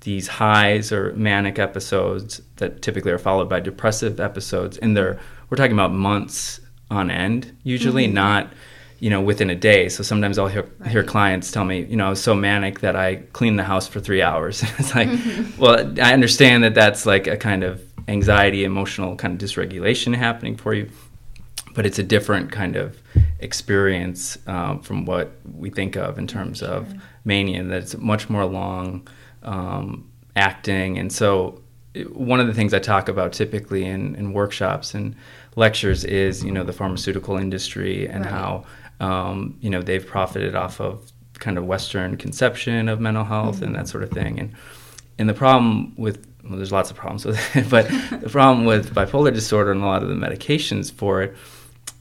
these 0.00 0.28
highs 0.28 0.92
or 0.92 1.12
manic 1.14 1.58
episodes 1.58 2.40
that 2.56 2.80
typically 2.80 3.10
are 3.12 3.18
followed 3.18 3.48
by 3.48 3.60
depressive 3.60 4.18
episodes, 4.18 4.78
and 4.78 4.96
they're 4.96 5.20
we're 5.50 5.56
talking 5.56 5.72
about 5.72 5.92
months 5.92 6.60
on 6.90 7.10
end 7.10 7.56
usually, 7.62 8.06
mm-hmm. 8.06 8.14
not 8.14 8.52
you 9.00 9.10
know 9.10 9.20
within 9.20 9.50
a 9.50 9.54
day. 9.54 9.90
So 9.90 10.02
sometimes 10.02 10.38
I'll 10.38 10.48
hear, 10.48 10.66
right. 10.78 10.90
hear 10.90 11.04
clients 11.04 11.52
tell 11.52 11.64
me, 11.64 11.84
you 11.84 11.96
know, 11.96 12.06
I 12.06 12.10
was 12.10 12.22
so 12.22 12.34
manic 12.34 12.80
that 12.80 12.96
I 12.96 13.16
cleaned 13.16 13.58
the 13.58 13.64
house 13.64 13.86
for 13.86 14.00
three 14.00 14.22
hours. 14.22 14.62
it's 14.78 14.94
like, 14.94 15.08
mm-hmm. 15.08 15.60
well, 15.60 15.94
I 16.00 16.14
understand 16.14 16.64
that 16.64 16.74
that's 16.74 17.04
like 17.04 17.26
a 17.26 17.36
kind 17.36 17.64
of 17.64 17.82
anxiety, 18.08 18.64
emotional 18.64 19.14
kind 19.16 19.40
of 19.40 19.46
dysregulation 19.46 20.14
happening 20.14 20.56
for 20.56 20.72
you 20.72 20.88
but 21.76 21.84
it's 21.84 21.98
a 21.98 22.02
different 22.02 22.50
kind 22.50 22.74
of 22.74 23.00
experience 23.38 24.38
um, 24.46 24.80
from 24.80 25.04
what 25.04 25.30
we 25.54 25.68
think 25.68 25.94
of 25.94 26.18
in 26.18 26.26
terms 26.26 26.58
sure. 26.58 26.68
of 26.68 26.94
mania. 27.26 27.62
That 27.62 27.82
it's 27.82 27.96
much 27.98 28.30
more 28.30 28.46
long 28.46 29.06
um, 29.42 30.10
acting, 30.34 30.98
and 30.98 31.12
so 31.12 31.62
one 32.08 32.40
of 32.40 32.46
the 32.46 32.54
things 32.54 32.72
I 32.72 32.78
talk 32.78 33.08
about 33.08 33.34
typically 33.34 33.84
in, 33.84 34.14
in, 34.16 34.32
workshops 34.32 34.94
and 34.94 35.14
lectures 35.54 36.02
is 36.04 36.42
you 36.42 36.50
know 36.50 36.64
the 36.64 36.72
pharmaceutical 36.72 37.36
industry 37.36 38.08
and 38.08 38.24
right. 38.24 38.32
how 38.32 38.64
um, 38.98 39.58
you 39.60 39.68
know 39.68 39.82
they've 39.82 40.04
profited 40.04 40.54
off 40.54 40.80
of 40.80 41.12
kind 41.34 41.58
of 41.58 41.66
Western 41.66 42.16
conception 42.16 42.88
of 42.88 43.00
mental 43.00 43.24
health 43.24 43.56
mm-hmm. 43.56 43.64
and 43.64 43.74
that 43.76 43.86
sort 43.86 44.02
of 44.02 44.10
thing, 44.10 44.40
and 44.40 44.54
and 45.18 45.28
the 45.28 45.34
problem 45.34 45.94
with 45.96 46.26
well, 46.42 46.56
there's 46.56 46.72
lots 46.72 46.90
of 46.90 46.96
problems 46.96 47.26
with 47.26 47.38
it, 47.54 47.68
but 47.70 47.86
the 48.22 48.30
problem 48.30 48.64
with 48.64 48.94
bipolar 48.94 49.34
disorder 49.34 49.72
and 49.72 49.82
a 49.82 49.86
lot 49.86 50.02
of 50.02 50.08
the 50.08 50.14
medications 50.14 50.90
for 50.90 51.20
it 51.20 51.36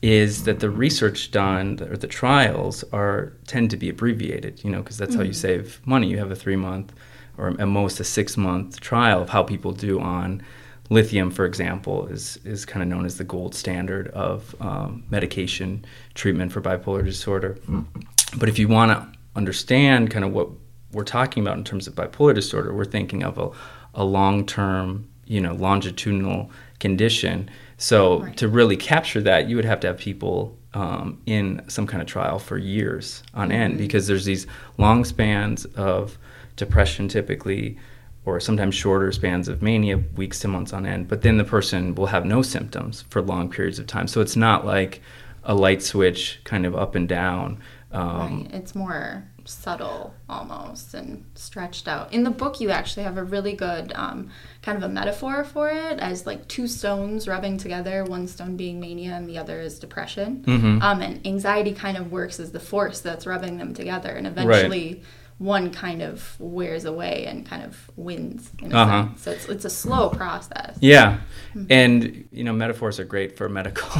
is 0.05 0.43
that 0.43 0.59
the 0.59 0.69
research 0.69 1.31
done 1.31 1.79
or 1.81 1.97
the 1.97 2.05
trials 2.05 2.83
are 2.93 3.33
tend 3.47 3.71
to 3.71 3.75
be 3.75 3.89
abbreviated, 3.89 4.63
you 4.63 4.69
know, 4.69 4.83
because 4.83 4.99
that's 4.99 5.13
mm-hmm. 5.13 5.21
how 5.21 5.23
you 5.23 5.31
mm-hmm. 5.31 5.63
save 5.63 5.81
money. 5.83 6.07
You 6.07 6.19
have 6.19 6.29
a 6.29 6.35
three 6.35 6.55
month 6.55 6.93
or 7.39 7.49
at 7.59 7.67
most 7.67 7.99
a 7.99 8.03
six 8.03 8.37
month 8.37 8.79
trial 8.79 9.23
of 9.23 9.29
how 9.29 9.41
people 9.41 9.71
do 9.71 9.99
on 9.99 10.43
lithium, 10.91 11.31
for 11.31 11.43
example, 11.43 12.05
is 12.05 12.37
is 12.45 12.65
kind 12.65 12.83
of 12.83 12.87
known 12.87 13.03
as 13.03 13.17
the 13.17 13.23
gold 13.23 13.55
standard 13.55 14.09
of 14.09 14.55
um, 14.59 15.03
medication 15.09 15.83
treatment 16.13 16.51
for 16.51 16.61
bipolar 16.61 17.03
disorder. 17.03 17.57
Mm-hmm. 17.67 18.01
But 18.37 18.47
if 18.47 18.59
you 18.59 18.67
want 18.67 18.91
to 18.91 19.19
understand 19.35 20.11
kind 20.11 20.23
of 20.23 20.31
what 20.33 20.49
we're 20.91 21.03
talking 21.03 21.41
about 21.41 21.57
in 21.57 21.63
terms 21.63 21.87
of 21.87 21.95
bipolar 21.95 22.35
disorder, 22.35 22.71
we're 22.75 22.85
thinking 22.85 23.23
of 23.23 23.39
a, 23.39 23.49
a 23.95 24.03
long 24.03 24.45
term, 24.45 25.09
you 25.25 25.41
know, 25.41 25.55
longitudinal 25.55 26.51
condition 26.79 27.49
so 27.77 28.21
right. 28.21 28.37
to 28.37 28.47
really 28.47 28.77
capture 28.77 29.21
that, 29.21 29.49
you 29.49 29.55
would 29.55 29.65
have 29.65 29.79
to 29.81 29.87
have 29.87 29.97
people 29.97 30.57
um, 30.75 31.21
in 31.25 31.63
some 31.67 31.87
kind 31.87 32.01
of 32.01 32.07
trial 32.07 32.37
for 32.37 32.57
years 32.57 33.23
on 33.33 33.51
end 33.51 33.73
mm-hmm. 33.73 33.83
because 33.83 34.07
there's 34.07 34.25
these 34.25 34.45
long 34.77 35.05
spans 35.05 35.65
of 35.65 36.17
depression 36.57 37.07
typically 37.07 37.77
or 38.25 38.39
sometimes 38.39 38.75
shorter 38.75 39.11
spans 39.11 39.47
of 39.47 39.61
mania 39.61 39.97
weeks 40.15 40.39
to 40.39 40.47
months 40.47 40.73
on 40.73 40.85
end 40.85 41.07
but 41.07 41.21
then 41.21 41.37
the 41.37 41.43
person 41.43 41.95
will 41.95 42.07
have 42.07 42.25
no 42.25 42.41
symptoms 42.41 43.03
for 43.09 43.21
long 43.21 43.49
periods 43.49 43.79
of 43.79 43.87
time 43.87 44.07
so 44.07 44.19
it's 44.21 44.35
not 44.35 44.65
like 44.65 45.01
a 45.43 45.53
light 45.53 45.81
switch 45.81 46.39
kind 46.43 46.65
of 46.65 46.75
up 46.75 46.95
and 46.95 47.07
down 47.07 47.57
um, 47.91 48.43
right. 48.43 48.53
it's 48.53 48.75
more 48.75 49.23
subtle 49.45 50.13
almost 50.27 50.93
and 50.93 51.23
stretched 51.35 51.87
out. 51.87 52.11
In 52.13 52.23
the 52.23 52.31
book, 52.31 52.59
you 52.59 52.71
actually 52.71 53.03
have 53.03 53.17
a 53.17 53.23
really 53.23 53.53
good 53.53 53.93
um, 53.95 54.29
kind 54.61 54.77
of 54.77 54.83
a 54.83 54.91
metaphor 54.91 55.43
for 55.43 55.69
it 55.69 55.99
as 55.99 56.25
like 56.25 56.47
two 56.47 56.67
stones 56.67 57.27
rubbing 57.27 57.57
together, 57.57 58.03
one 58.03 58.27
stone 58.27 58.57
being 58.57 58.79
mania 58.79 59.13
and 59.13 59.29
the 59.29 59.37
other 59.37 59.61
is 59.61 59.79
depression. 59.79 60.43
Mm-hmm. 60.45 60.81
Um, 60.81 61.01
and 61.01 61.25
anxiety 61.25 61.73
kind 61.73 61.97
of 61.97 62.11
works 62.11 62.39
as 62.39 62.51
the 62.51 62.59
force 62.59 63.01
that's 63.01 63.25
rubbing 63.25 63.57
them 63.57 63.73
together, 63.73 64.11
and 64.11 64.27
eventually. 64.27 64.95
Right. 64.95 65.03
One 65.37 65.73
kind 65.73 66.01
of 66.01 66.39
wears 66.39 66.85
away 66.85 67.25
and 67.25 67.45
kind 67.45 67.61
of 67.61 67.91
wins. 67.97 68.49
In 68.63 68.71
a 68.71 68.77
uh-huh. 68.77 69.03
sense. 69.07 69.21
So 69.21 69.31
it's, 69.31 69.45
it's 69.47 69.65
a 69.65 69.69
slow 69.69 70.09
process. 70.09 70.77
Yeah, 70.79 71.17
mm-hmm. 71.53 71.65
and 71.69 72.29
you 72.31 72.45
know 72.45 72.53
metaphors 72.53 73.01
are 73.01 73.03
great 73.03 73.35
for 73.35 73.49
medical, 73.49 73.85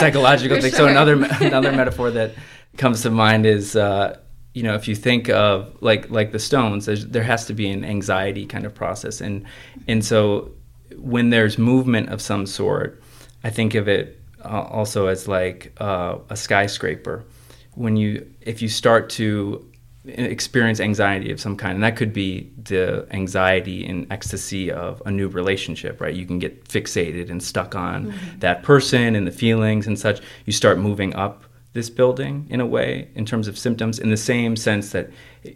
psychological 0.00 0.60
things. 0.60 0.74
Sure. 0.74 0.86
So 0.86 0.88
another 0.88 1.22
another 1.40 1.70
metaphor 1.70 2.10
that 2.10 2.34
comes 2.76 3.02
to 3.02 3.10
mind 3.10 3.46
is 3.46 3.76
uh, 3.76 4.18
you 4.56 4.62
know, 4.62 4.74
if 4.74 4.88
you 4.88 4.94
think 4.94 5.28
of 5.28 5.70
like 5.82 6.08
like 6.08 6.32
the 6.32 6.38
Stones, 6.38 6.86
there 6.86 7.22
has 7.22 7.44
to 7.44 7.52
be 7.52 7.68
an 7.68 7.84
anxiety 7.84 8.46
kind 8.46 8.64
of 8.64 8.74
process, 8.74 9.20
and 9.20 9.44
and 9.86 10.02
so 10.02 10.50
when 10.96 11.28
there's 11.28 11.58
movement 11.58 12.08
of 12.08 12.22
some 12.22 12.46
sort, 12.46 13.02
I 13.44 13.50
think 13.50 13.74
of 13.74 13.86
it 13.86 14.18
uh, 14.42 14.62
also 14.62 15.08
as 15.08 15.28
like 15.28 15.74
uh, 15.76 16.16
a 16.30 16.36
skyscraper. 16.36 17.22
When 17.74 17.98
you 17.98 18.26
if 18.40 18.62
you 18.62 18.70
start 18.70 19.10
to 19.20 19.62
experience 20.06 20.80
anxiety 20.80 21.30
of 21.30 21.38
some 21.38 21.54
kind, 21.58 21.74
and 21.74 21.82
that 21.82 21.96
could 21.96 22.14
be 22.14 22.50
the 22.56 23.06
anxiety 23.10 23.84
and 23.84 24.10
ecstasy 24.10 24.72
of 24.72 25.02
a 25.04 25.10
new 25.10 25.28
relationship, 25.28 26.00
right? 26.00 26.14
You 26.14 26.24
can 26.24 26.38
get 26.38 26.64
fixated 26.64 27.28
and 27.28 27.42
stuck 27.42 27.74
on 27.74 28.06
mm-hmm. 28.06 28.38
that 28.38 28.62
person 28.62 29.16
and 29.16 29.26
the 29.26 29.32
feelings 29.32 29.86
and 29.86 29.98
such. 29.98 30.22
You 30.46 30.54
start 30.54 30.78
moving 30.78 31.14
up 31.14 31.44
this 31.76 31.90
building 31.90 32.46
in 32.50 32.60
a 32.60 32.66
way 32.66 33.08
in 33.14 33.24
terms 33.24 33.46
of 33.46 33.56
symptoms 33.56 33.98
in 33.98 34.10
the 34.10 34.16
same 34.16 34.56
sense 34.56 34.90
that 34.90 35.10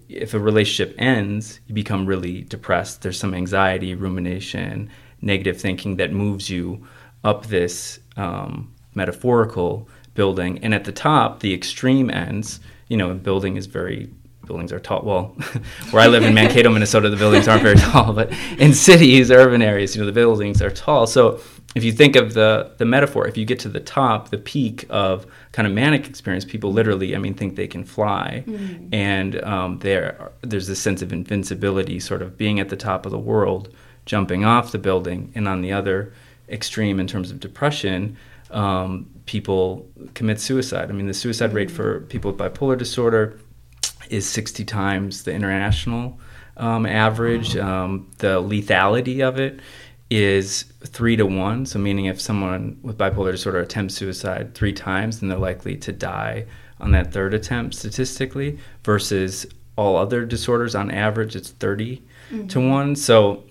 if 0.08 0.34
a 0.34 0.38
relationship 0.38 0.94
ends 0.98 1.58
you 1.66 1.74
become 1.74 2.06
really 2.06 2.42
depressed. 2.42 3.02
There's 3.02 3.18
some 3.18 3.34
anxiety 3.34 3.94
rumination 3.94 4.88
negative 5.20 5.60
thinking 5.60 5.96
that 5.96 6.12
moves 6.12 6.48
you 6.48 6.86
up 7.24 7.46
this 7.46 7.98
um, 8.16 8.72
metaphorical 8.94 9.88
building. 10.14 10.58
And 10.62 10.74
at 10.74 10.84
the 10.84 10.92
top 10.92 11.40
the 11.40 11.54
extreme 11.54 12.10
ends 12.10 12.60
you 12.88 12.96
know 12.96 13.10
a 13.10 13.14
building 13.14 13.56
is 13.56 13.66
very 13.66 14.10
buildings 14.50 14.72
are 14.72 14.80
tall. 14.80 15.02
Well, 15.04 15.24
where 15.92 16.02
I 16.02 16.08
live 16.08 16.24
in 16.24 16.34
Mankato, 16.34 16.70
Minnesota, 16.72 17.08
the 17.08 17.16
buildings 17.16 17.46
aren't 17.46 17.62
very 17.62 17.76
tall, 17.76 18.12
but 18.12 18.32
in 18.58 18.74
cities, 18.74 19.30
urban 19.30 19.62
areas, 19.62 19.94
you 19.94 20.00
know, 20.02 20.06
the 20.06 20.12
buildings 20.12 20.60
are 20.60 20.70
tall. 20.70 21.06
So 21.06 21.40
if 21.76 21.84
you 21.84 21.92
think 21.92 22.16
of 22.16 22.34
the 22.34 22.72
the 22.78 22.84
metaphor, 22.84 23.28
if 23.28 23.36
you 23.36 23.44
get 23.44 23.60
to 23.60 23.68
the 23.68 23.78
top, 23.78 24.30
the 24.30 24.38
peak 24.38 24.86
of 24.90 25.24
kind 25.52 25.68
of 25.68 25.72
manic 25.72 26.08
experience, 26.08 26.44
people 26.44 26.72
literally, 26.72 27.14
I 27.14 27.18
mean, 27.18 27.34
think 27.34 27.54
they 27.54 27.68
can 27.68 27.84
fly, 27.84 28.42
mm-hmm. 28.44 28.92
and 28.92 29.40
um, 29.44 29.78
there 29.78 30.32
there's 30.40 30.66
this 30.66 30.80
sense 30.80 31.00
of 31.00 31.12
invincibility, 31.12 32.00
sort 32.00 32.22
of 32.22 32.36
being 32.36 32.58
at 32.58 32.70
the 32.70 32.76
top 32.76 33.06
of 33.06 33.12
the 33.12 33.18
world, 33.18 33.72
jumping 34.04 34.44
off 34.44 34.72
the 34.72 34.78
building, 34.78 35.30
and 35.36 35.46
on 35.46 35.62
the 35.62 35.72
other 35.72 36.12
extreme 36.48 36.98
in 36.98 37.06
terms 37.06 37.30
of 37.30 37.38
depression, 37.38 38.16
um, 38.50 39.06
people 39.26 39.88
commit 40.14 40.40
suicide. 40.40 40.90
I 40.90 40.92
mean, 40.92 41.06
the 41.06 41.14
suicide 41.14 41.48
mm-hmm. 41.48 41.56
rate 41.56 41.70
for 41.70 42.00
people 42.00 42.32
with 42.32 42.40
bipolar 42.40 42.76
disorder 42.76 43.38
is 44.08 44.28
60 44.28 44.64
times 44.64 45.24
the 45.24 45.32
international 45.32 46.18
um, 46.56 46.86
average. 46.86 47.56
Um, 47.56 48.10
the 48.18 48.40
lethality 48.40 49.26
of 49.26 49.38
it 49.38 49.60
is 50.10 50.64
three 50.84 51.16
to 51.16 51.24
one. 51.24 51.66
So, 51.66 51.78
meaning 51.78 52.06
if 52.06 52.20
someone 52.20 52.78
with 52.82 52.98
bipolar 52.98 53.30
disorder 53.30 53.60
attempts 53.60 53.94
suicide 53.94 54.54
three 54.54 54.72
times, 54.72 55.20
then 55.20 55.28
they're 55.28 55.38
likely 55.38 55.76
to 55.78 55.92
die 55.92 56.46
on 56.80 56.92
that 56.92 57.12
third 57.12 57.34
attempt 57.34 57.74
statistically, 57.74 58.58
versus 58.84 59.46
all 59.76 59.96
other 59.96 60.24
disorders 60.24 60.74
on 60.74 60.90
average, 60.90 61.36
it's 61.36 61.50
30 61.50 62.02
mm-hmm. 62.30 62.46
to 62.48 62.60
one. 62.60 62.96
So, 62.96 63.44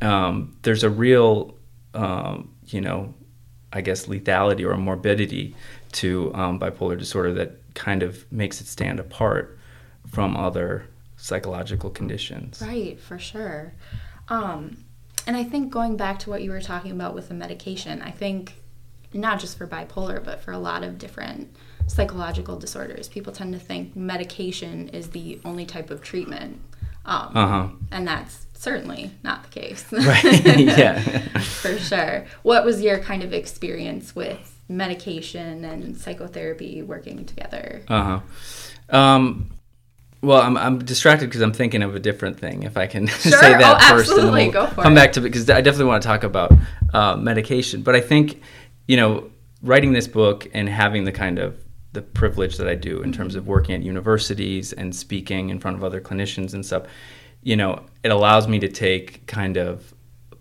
um, 0.00 0.56
there's 0.62 0.82
a 0.82 0.90
real, 0.90 1.54
um, 1.94 2.50
you 2.66 2.80
know, 2.80 3.14
I 3.72 3.80
guess 3.80 4.06
lethality 4.06 4.64
or 4.64 4.76
morbidity 4.76 5.54
to 5.92 6.34
um, 6.34 6.58
bipolar 6.58 6.98
disorder 6.98 7.32
that 7.34 7.74
kind 7.74 8.02
of 8.02 8.30
makes 8.32 8.60
it 8.60 8.66
stand 8.66 8.98
apart 9.00 9.58
from 10.12 10.36
other 10.36 10.84
psychological 11.16 11.88
conditions. 11.88 12.62
Right, 12.64 13.00
for 13.00 13.18
sure. 13.18 13.72
Um, 14.28 14.76
and 15.26 15.36
I 15.36 15.42
think 15.42 15.72
going 15.72 15.96
back 15.96 16.18
to 16.20 16.30
what 16.30 16.42
you 16.42 16.50
were 16.50 16.60
talking 16.60 16.90
about 16.90 17.14
with 17.14 17.28
the 17.28 17.34
medication, 17.34 18.02
I 18.02 18.10
think 18.10 18.54
not 19.14 19.40
just 19.40 19.56
for 19.56 19.66
bipolar, 19.66 20.22
but 20.22 20.40
for 20.40 20.52
a 20.52 20.58
lot 20.58 20.84
of 20.84 20.98
different 20.98 21.56
psychological 21.86 22.58
disorders, 22.58 23.08
people 23.08 23.32
tend 23.32 23.54
to 23.54 23.58
think 23.58 23.96
medication 23.96 24.90
is 24.90 25.10
the 25.10 25.40
only 25.46 25.64
type 25.64 25.90
of 25.90 26.02
treatment. 26.02 26.60
Um, 27.06 27.30
uh-huh. 27.34 27.68
And 27.90 28.06
that's 28.06 28.46
certainly 28.52 29.12
not 29.22 29.44
the 29.44 29.60
case. 29.60 29.84
right. 29.92 30.44
yeah. 30.58 31.00
for 31.38 31.78
sure. 31.78 32.26
What 32.42 32.66
was 32.66 32.82
your 32.82 32.98
kind 32.98 33.22
of 33.22 33.32
experience 33.32 34.14
with 34.14 34.60
medication 34.68 35.64
and 35.64 35.96
psychotherapy 35.96 36.82
working 36.82 37.24
together? 37.24 37.82
Uh 37.88 38.20
huh. 38.90 38.96
Um, 38.96 39.50
well, 40.22 40.40
I'm, 40.40 40.56
I'm 40.56 40.78
distracted 40.78 41.26
because 41.26 41.42
I'm 41.42 41.52
thinking 41.52 41.82
of 41.82 41.96
a 41.96 41.98
different 41.98 42.38
thing. 42.38 42.62
If 42.62 42.76
I 42.76 42.86
can 42.86 43.06
sure. 43.08 43.32
say 43.32 43.52
that 43.58 43.82
oh, 43.82 43.96
first, 43.96 44.10
and 44.12 44.28
then 44.28 44.32
we'll 44.32 44.52
come 44.52 44.92
it. 44.92 44.96
back 44.96 45.12
to 45.12 45.20
it 45.20 45.24
because 45.24 45.50
I 45.50 45.60
definitely 45.60 45.86
want 45.86 46.02
to 46.02 46.06
talk 46.06 46.22
about 46.22 46.52
uh, 46.94 47.16
medication. 47.16 47.82
But 47.82 47.96
I 47.96 48.00
think, 48.00 48.40
you 48.86 48.96
know, 48.96 49.30
writing 49.62 49.92
this 49.92 50.06
book 50.06 50.48
and 50.54 50.68
having 50.68 51.04
the 51.04 51.12
kind 51.12 51.38
of 51.38 51.62
the 51.92 52.02
privilege 52.02 52.56
that 52.56 52.68
I 52.68 52.74
do 52.74 53.02
in 53.02 53.12
terms 53.12 53.34
of 53.34 53.46
working 53.46 53.74
at 53.74 53.82
universities 53.82 54.72
and 54.72 54.94
speaking 54.94 55.50
in 55.50 55.58
front 55.58 55.76
of 55.76 55.84
other 55.84 56.00
clinicians 56.00 56.54
and 56.54 56.64
stuff, 56.64 56.84
you 57.42 57.56
know, 57.56 57.84
it 58.02 58.10
allows 58.10 58.48
me 58.48 58.58
to 58.60 58.68
take 58.68 59.26
kind 59.26 59.56
of 59.56 59.92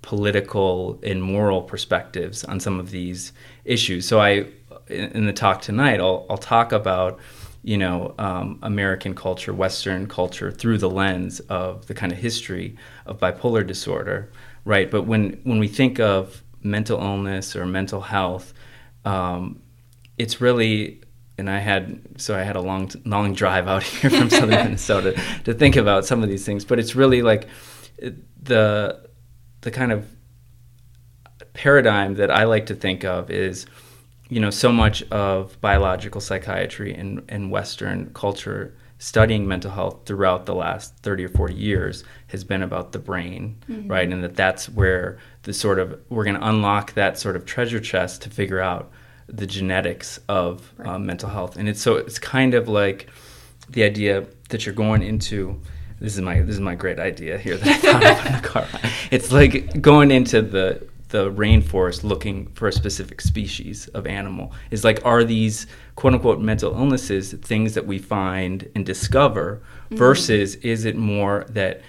political 0.01 0.99
and 1.03 1.21
moral 1.21 1.61
perspectives 1.61 2.43
on 2.45 2.59
some 2.59 2.79
of 2.79 2.91
these 2.91 3.33
issues. 3.65 4.07
So 4.07 4.19
I, 4.19 4.45
in 4.87 5.25
the 5.25 5.33
talk 5.33 5.61
tonight, 5.61 5.99
I'll, 5.99 6.25
I'll 6.29 6.37
talk 6.37 6.71
about 6.71 7.19
you 7.63 7.77
know 7.77 8.15
um, 8.17 8.59
American 8.61 9.15
culture, 9.15 9.53
Western 9.53 10.07
culture 10.07 10.51
through 10.51 10.77
the 10.77 10.89
lens 10.89 11.39
of 11.41 11.87
the 11.87 11.93
kind 11.93 12.11
of 12.11 12.17
history 12.17 12.75
of 13.05 13.19
bipolar 13.19 13.65
disorder, 13.65 14.31
right? 14.65 14.89
But 14.89 15.03
when 15.03 15.39
when 15.43 15.59
we 15.59 15.67
think 15.67 15.99
of 15.99 16.43
mental 16.63 16.99
illness 16.99 17.55
or 17.55 17.65
mental 17.65 18.01
health, 18.01 18.53
um, 19.05 19.61
it's 20.17 20.41
really 20.41 21.01
and 21.37 21.49
I 21.49 21.59
had 21.59 22.01
so 22.17 22.35
I 22.35 22.43
had 22.43 22.55
a 22.55 22.61
long 22.61 22.91
long 23.05 23.33
drive 23.33 23.67
out 23.67 23.83
here 23.99 24.09
from 24.09 24.29
southern 24.29 24.49
Minnesota 24.65 25.19
to 25.43 25.53
think 25.53 25.75
about 25.75 26.05
some 26.05 26.23
of 26.23 26.29
these 26.29 26.45
things. 26.45 26.65
But 26.65 26.79
it's 26.79 26.95
really 26.95 27.21
like 27.21 27.47
the 28.41 29.09
the 29.61 29.71
kind 29.71 29.91
of 29.91 30.07
paradigm 31.53 32.15
that 32.15 32.31
I 32.31 32.45
like 32.45 32.67
to 32.67 32.75
think 32.75 33.03
of 33.03 33.29
is, 33.29 33.65
you 34.31 34.39
know, 34.39 34.49
so 34.49 34.71
much 34.71 35.03
of 35.11 35.59
biological 35.59 36.21
psychiatry 36.21 36.95
and, 36.95 37.21
and 37.27 37.51
Western 37.51 38.09
culture 38.13 38.73
studying 38.97 39.45
mental 39.45 39.69
health 39.69 39.99
throughout 40.05 40.45
the 40.45 40.55
last 40.55 40.95
30 40.99 41.25
or 41.25 41.29
40 41.29 41.53
years 41.53 42.05
has 42.27 42.45
been 42.45 42.63
about 42.63 42.93
the 42.93 42.97
brain, 42.97 43.57
mm-hmm. 43.69 43.89
right? 43.89 44.09
And 44.09 44.23
that 44.23 44.37
that's 44.37 44.69
where 44.69 45.19
the 45.43 45.51
sort 45.51 45.79
of, 45.79 45.99
we're 46.07 46.23
going 46.23 46.39
to 46.39 46.47
unlock 46.47 46.93
that 46.93 47.19
sort 47.19 47.35
of 47.35 47.45
treasure 47.45 47.81
chest 47.81 48.21
to 48.21 48.29
figure 48.29 48.61
out 48.61 48.89
the 49.27 49.45
genetics 49.45 50.17
of 50.29 50.71
right. 50.77 50.87
um, 50.87 51.05
mental 51.05 51.27
health. 51.27 51.57
And 51.57 51.67
it's 51.67 51.81
so, 51.81 51.97
it's 51.97 52.17
kind 52.17 52.53
of 52.53 52.69
like 52.69 53.09
the 53.67 53.83
idea 53.83 54.25
that 54.47 54.65
you're 54.65 54.73
going 54.73 55.03
into, 55.03 55.59
this 55.99 56.15
is 56.15 56.21
my 56.21 56.39
this 56.41 56.55
is 56.55 56.61
my 56.61 56.73
great 56.73 56.99
idea 56.99 57.37
here 57.37 57.57
that 57.57 57.67
I 57.67 57.77
thought 57.77 58.03
of 58.19 58.25
in 58.25 58.41
the 58.41 58.47
car. 58.47 58.67
It's 59.11 59.31
like 59.31 59.81
going 59.81 60.09
into 60.09 60.41
the 60.41 60.87
the 61.11 61.31
rainforest 61.31 62.03
looking 62.03 62.47
for 62.53 62.67
a 62.67 62.71
specific 62.71 63.21
species 63.21 63.87
of 63.89 64.07
animal. 64.07 64.53
Is 64.71 64.83
like 64.83 65.05
are 65.05 65.23
these 65.23 65.67
quote 65.95 66.13
unquote 66.13 66.39
mental 66.39 66.73
illnesses 66.73 67.33
things 67.33 67.75
that 67.75 67.85
we 67.85 67.99
find 67.99 68.69
and 68.75 68.85
discover 68.85 69.61
mm-hmm. 69.85 69.97
versus 69.97 70.55
is 70.55 70.85
it 70.85 70.95
more 70.95 71.45
that 71.49 71.81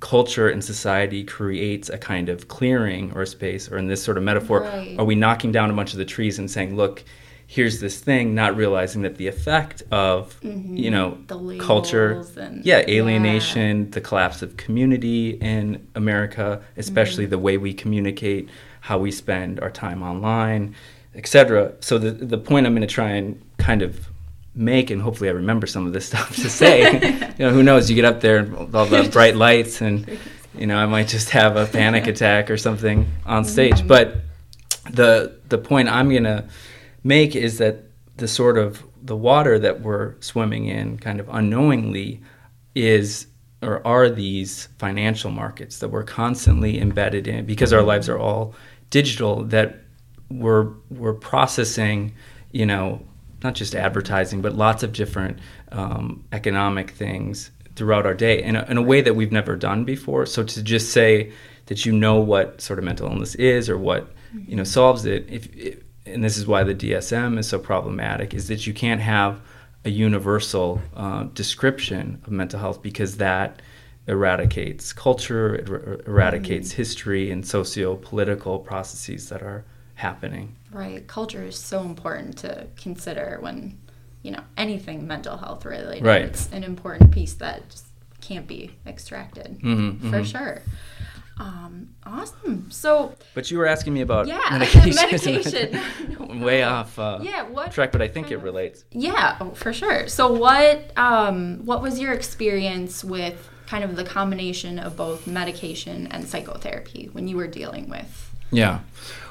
culture 0.00 0.48
and 0.48 0.64
society 0.64 1.22
creates 1.24 1.90
a 1.90 1.98
kind 1.98 2.28
of 2.28 2.48
clearing 2.48 3.12
or 3.12 3.22
a 3.22 3.26
space 3.26 3.70
or 3.70 3.76
in 3.76 3.86
this 3.86 4.02
sort 4.02 4.16
of 4.16 4.22
metaphor 4.22 4.62
right. 4.62 4.96
are 4.98 5.04
we 5.04 5.14
knocking 5.14 5.52
down 5.52 5.70
a 5.70 5.74
bunch 5.74 5.92
of 5.92 5.98
the 5.98 6.06
trees 6.06 6.38
and 6.38 6.50
saying 6.50 6.74
look 6.74 7.04
here's 7.50 7.80
this 7.80 7.98
thing, 7.98 8.32
not 8.32 8.54
realizing 8.54 9.02
that 9.02 9.16
the 9.16 9.26
effect 9.26 9.82
of 9.90 10.40
mm-hmm. 10.40 10.76
you 10.76 10.88
know 10.88 11.18
culture, 11.58 12.24
and, 12.36 12.64
yeah, 12.64 12.84
alienation, 12.86 13.86
yeah. 13.86 13.90
the 13.90 14.00
collapse 14.00 14.40
of 14.40 14.56
community 14.56 15.30
in 15.30 15.84
America, 15.96 16.62
especially 16.76 17.24
mm-hmm. 17.24 17.32
the 17.32 17.38
way 17.40 17.56
we 17.56 17.74
communicate, 17.74 18.48
how 18.82 18.98
we 18.98 19.10
spend 19.10 19.58
our 19.58 19.70
time 19.70 20.00
online, 20.00 20.76
etc. 21.16 21.72
So 21.80 21.98
the 21.98 22.12
the 22.12 22.38
point 22.38 22.66
I'm 22.66 22.72
going 22.72 22.86
to 22.86 22.94
try 22.94 23.10
and 23.10 23.42
kind 23.58 23.82
of 23.82 24.06
make 24.54 24.90
and 24.90 25.02
hopefully 25.02 25.28
I 25.28 25.32
remember 25.32 25.66
some 25.66 25.86
of 25.88 25.92
this 25.92 26.06
stuff 26.12 26.36
to 26.36 26.48
say. 26.48 26.82
you 27.38 27.46
know, 27.46 27.50
who 27.50 27.64
knows? 27.64 27.90
You 27.90 27.96
get 27.96 28.04
up 28.04 28.20
there 28.20 28.48
all 28.72 28.86
the 28.86 29.08
bright 29.12 29.34
lights 29.34 29.80
and 29.80 30.18
you 30.56 30.68
know, 30.68 30.76
I 30.76 30.86
might 30.86 31.08
just 31.08 31.30
have 31.30 31.56
a 31.56 31.66
panic 31.66 32.06
attack 32.06 32.48
or 32.48 32.56
something 32.56 33.10
on 33.26 33.44
stage. 33.44 33.78
Mm-hmm. 33.78 33.88
But 33.88 34.18
the 34.88 35.34
the 35.48 35.58
point 35.58 35.88
I'm 35.88 36.10
going 36.10 36.24
to 36.24 36.44
make 37.02 37.34
is 37.34 37.58
that 37.58 37.84
the 38.16 38.28
sort 38.28 38.58
of 38.58 38.84
the 39.02 39.16
water 39.16 39.58
that 39.58 39.80
we're 39.80 40.14
swimming 40.20 40.66
in 40.66 40.98
kind 40.98 41.20
of 41.20 41.28
unknowingly 41.30 42.20
is 42.74 43.26
or 43.62 43.86
are 43.86 44.08
these 44.08 44.66
financial 44.78 45.30
markets 45.30 45.78
that 45.78 45.88
we're 45.88 46.04
constantly 46.04 46.78
embedded 46.80 47.26
in 47.26 47.44
because 47.46 47.72
our 47.72 47.82
lives 47.82 48.08
are 48.08 48.18
all 48.18 48.54
digital 48.90 49.44
that 49.44 49.80
we're 50.30 50.68
we're 50.90 51.14
processing 51.14 52.12
you 52.52 52.66
know 52.66 53.00
not 53.42 53.54
just 53.54 53.74
advertising 53.74 54.42
but 54.42 54.54
lots 54.54 54.82
of 54.82 54.92
different 54.92 55.38
um, 55.72 56.24
economic 56.32 56.90
things 56.90 57.50
throughout 57.76 58.04
our 58.04 58.14
day 58.14 58.42
in 58.42 58.56
a, 58.56 58.64
in 58.66 58.76
a 58.76 58.82
way 58.82 59.00
that 59.00 59.14
we've 59.14 59.32
never 59.32 59.56
done 59.56 59.84
before. 59.84 60.26
So 60.26 60.44
to 60.44 60.62
just 60.62 60.92
say 60.92 61.32
that 61.66 61.86
you 61.86 61.92
know 61.92 62.20
what 62.20 62.60
sort 62.60 62.78
of 62.78 62.84
mental 62.84 63.06
illness 63.10 63.34
is 63.36 63.70
or 63.70 63.78
what 63.78 64.12
you 64.46 64.54
know 64.54 64.64
solves 64.64 65.06
it 65.06 65.26
if, 65.28 65.46
if 65.56 65.78
and 66.06 66.24
this 66.24 66.36
is 66.36 66.46
why 66.46 66.64
the 66.64 66.74
DSM 66.74 67.38
is 67.38 67.48
so 67.48 67.58
problematic, 67.58 68.34
is 68.34 68.48
that 68.48 68.66
you 68.66 68.74
can't 68.74 69.00
have 69.00 69.40
a 69.84 69.90
universal 69.90 70.80
uh, 70.94 71.24
description 71.34 72.20
of 72.26 72.32
mental 72.32 72.60
health 72.60 72.82
because 72.82 73.16
that 73.16 73.60
eradicates 74.06 74.92
culture, 74.92 75.54
it 75.54 75.68
er- 75.68 76.02
eradicates 76.06 76.72
mm. 76.72 76.76
history 76.76 77.30
and 77.30 77.46
socio-political 77.46 78.58
processes 78.58 79.28
that 79.28 79.42
are 79.42 79.64
happening. 79.94 80.56
Right. 80.72 81.06
Culture 81.06 81.44
is 81.44 81.56
so 81.56 81.82
important 81.82 82.38
to 82.38 82.66
consider 82.76 83.38
when, 83.40 83.78
you 84.22 84.32
know, 84.32 84.42
anything 84.56 85.06
mental 85.06 85.36
health 85.36 85.64
related. 85.64 86.04
Right. 86.04 86.22
It's 86.22 86.50
an 86.52 86.64
important 86.64 87.10
piece 87.12 87.34
that 87.34 87.68
just 87.70 87.86
can't 88.20 88.46
be 88.46 88.70
extracted 88.86 89.60
mm-hmm, 89.60 90.10
for 90.10 90.18
mm-hmm. 90.18 90.24
sure. 90.24 90.62
Um, 91.40 91.88
awesome. 92.04 92.70
So, 92.70 93.14
but 93.34 93.50
you 93.50 93.56
were 93.56 93.66
asking 93.66 93.94
me 93.94 94.02
about 94.02 94.26
yeah, 94.26 94.40
medication. 94.50 94.94
medication. 94.94 96.40
Way 96.40 96.62
off. 96.62 96.98
Uh, 96.98 97.18
yeah, 97.22 97.44
what 97.44 97.72
track? 97.72 97.92
But 97.92 98.02
I 98.02 98.08
think 98.08 98.30
it 98.30 98.36
relates. 98.36 98.84
Yeah, 98.92 99.38
oh, 99.40 99.50
for 99.52 99.72
sure. 99.72 100.06
So, 100.06 100.30
what 100.30 100.96
um, 100.98 101.64
what 101.64 101.80
was 101.80 101.98
your 101.98 102.12
experience 102.12 103.02
with 103.02 103.48
kind 103.66 103.84
of 103.84 103.96
the 103.96 104.04
combination 104.04 104.78
of 104.78 104.96
both 104.96 105.26
medication 105.26 106.08
and 106.08 106.28
psychotherapy 106.28 107.08
when 107.12 107.26
you 107.26 107.38
were 107.38 107.46
dealing 107.46 107.88
with? 107.88 108.30
Yeah. 108.50 108.80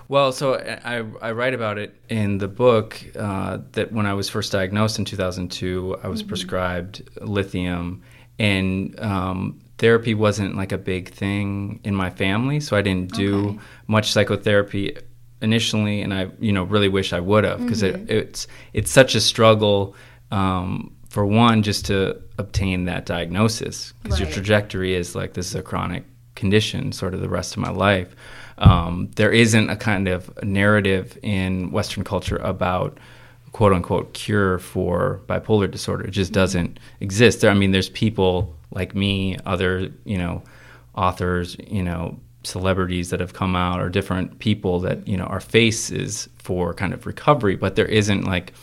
Well, 0.07 0.31
so 0.31 0.55
I, 0.55 1.05
I 1.21 1.31
write 1.33 1.53
about 1.53 1.77
it 1.77 1.95
in 2.09 2.39
the 2.39 2.47
book 2.47 2.99
uh, 3.15 3.59
that 3.73 3.91
when 3.91 4.07
I 4.07 4.15
was 4.15 4.27
first 4.27 4.51
diagnosed 4.51 4.97
in 4.97 5.05
2002, 5.05 5.97
I 6.01 6.07
was 6.07 6.21
mm-hmm. 6.21 6.29
prescribed 6.29 7.07
lithium, 7.21 8.01
and 8.39 8.99
um, 8.99 9.59
therapy 9.79 10.13
wasn't 10.13 10.55
like 10.55 10.71
a 10.71 10.77
big 10.77 11.09
thing 11.09 11.79
in 11.83 11.95
my 11.95 12.09
family, 12.09 12.59
so 12.59 12.77
I 12.77 12.81
didn't 12.81 13.13
do 13.13 13.49
okay. 13.49 13.59
much 13.87 14.11
psychotherapy 14.11 14.95
initially, 15.41 16.01
and 16.01 16.13
I 16.13 16.29
you 16.39 16.51
know 16.51 16.63
really 16.63 16.89
wish 16.89 17.11
I 17.13 17.19
would 17.19 17.43
have 17.43 17.59
because 17.59 17.81
mm-hmm. 17.81 18.03
it, 18.03 18.11
it's 18.11 18.47
it's 18.73 18.91
such 18.91 19.15
a 19.15 19.21
struggle. 19.21 19.95
Um, 20.31 20.95
for 21.09 21.25
one, 21.25 21.63
just 21.63 21.87
to 21.87 22.21
obtain 22.37 22.85
that 22.85 23.07
diagnosis, 23.07 23.93
because 24.03 24.19
right. 24.19 24.27
your 24.27 24.33
trajectory 24.33 24.93
is 24.93 25.15
like 25.15 25.33
this 25.33 25.47
is 25.47 25.55
a 25.55 25.63
chronic 25.63 26.03
condition, 26.35 26.91
sort 26.91 27.15
of 27.15 27.21
the 27.21 27.29
rest 27.29 27.53
of 27.53 27.61
my 27.61 27.71
life. 27.71 28.15
Um, 28.59 29.09
there 29.15 29.31
isn't 29.31 29.69
a 29.69 29.75
kind 29.75 30.07
of 30.07 30.31
narrative 30.43 31.17
in 31.23 31.71
Western 31.71 32.03
culture 32.03 32.37
about 32.37 32.99
quote 33.53 33.73
unquote 33.73 34.13
cure 34.13 34.59
for 34.59 35.21
bipolar 35.27 35.69
disorder. 35.71 36.05
It 36.05 36.11
just 36.11 36.31
mm-hmm. 36.31 36.41
doesn't 36.41 36.79
exist. 36.99 37.41
There, 37.41 37.49
I 37.49 37.55
mean, 37.55 37.71
there's 37.71 37.89
people 37.89 38.55
like 38.71 38.95
me, 38.95 39.37
other 39.45 39.89
you 40.05 40.17
know 40.17 40.43
authors, 40.95 41.57
you 41.67 41.83
know 41.83 42.19
celebrities 42.43 43.09
that 43.09 43.19
have 43.19 43.33
come 43.33 43.55
out, 43.55 43.81
or 43.81 43.89
different 43.89 44.39
people 44.39 44.79
that 44.81 45.07
you 45.07 45.17
know 45.17 45.25
are 45.25 45.39
faces 45.39 46.29
for 46.37 46.73
kind 46.73 46.93
of 46.93 47.05
recovery, 47.05 47.55
but 47.55 47.75
there 47.75 47.85
isn't 47.85 48.23
like 48.23 48.53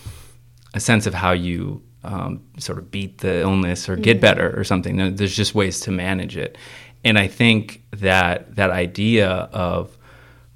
a 0.75 0.81
sense 0.81 1.07
of 1.07 1.15
how 1.15 1.33
you 1.33 1.83
um, 2.05 2.43
sort 2.59 2.79
of 2.79 2.91
beat 2.91 3.19
the 3.19 3.41
illness 3.41 3.89
or 3.89 3.97
get 3.97 4.21
better 4.21 4.59
or 4.59 4.65
something. 4.65 5.17
There's 5.17 5.37
just 5.37 5.55
ways 5.55 5.81
to 5.81 5.91
manage 5.91 6.37
it, 6.37 6.57
and 7.05 7.19
I 7.19 7.27
think 7.27 7.83
that 7.93 8.57
that 8.57 8.71
idea 8.71 9.29
of 9.29 9.97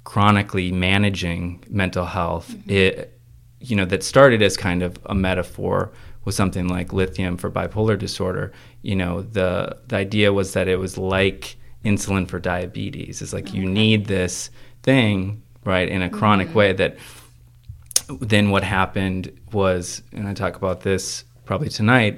chronically 0.03 0.71
managing 0.71 1.63
mental 1.69 2.05
health, 2.05 2.49
mm-hmm. 2.49 2.69
it 2.69 3.19
you 3.59 3.75
know 3.75 3.85
that 3.85 4.03
started 4.03 4.41
as 4.41 4.57
kind 4.57 4.81
of 4.81 4.97
a 5.05 5.15
metaphor 5.15 5.91
with 6.23 6.35
something 6.35 6.67
like 6.67 6.93
lithium 6.93 7.37
for 7.37 7.49
bipolar 7.49 7.97
disorder, 7.97 8.51
you 8.81 8.95
know, 8.95 9.21
the 9.21 9.77
the 9.87 9.95
idea 9.95 10.31
was 10.33 10.53
that 10.53 10.67
it 10.67 10.77
was 10.77 10.97
like 10.97 11.57
insulin 11.83 12.27
for 12.27 12.39
diabetes. 12.39 13.21
It's 13.21 13.33
like 13.33 13.49
okay. 13.49 13.57
you 13.57 13.65
need 13.65 14.05
this 14.05 14.49
thing, 14.83 15.41
right, 15.63 15.87
in 15.87 16.01
a 16.01 16.09
chronic 16.09 16.49
mm-hmm. 16.49 16.57
way 16.57 16.73
that 16.73 16.97
then 18.19 18.49
what 18.49 18.63
happened 18.63 19.31
was 19.51 20.01
and 20.11 20.27
I 20.27 20.33
talk 20.33 20.55
about 20.55 20.81
this 20.81 21.23
probably 21.45 21.69
tonight 21.69 22.15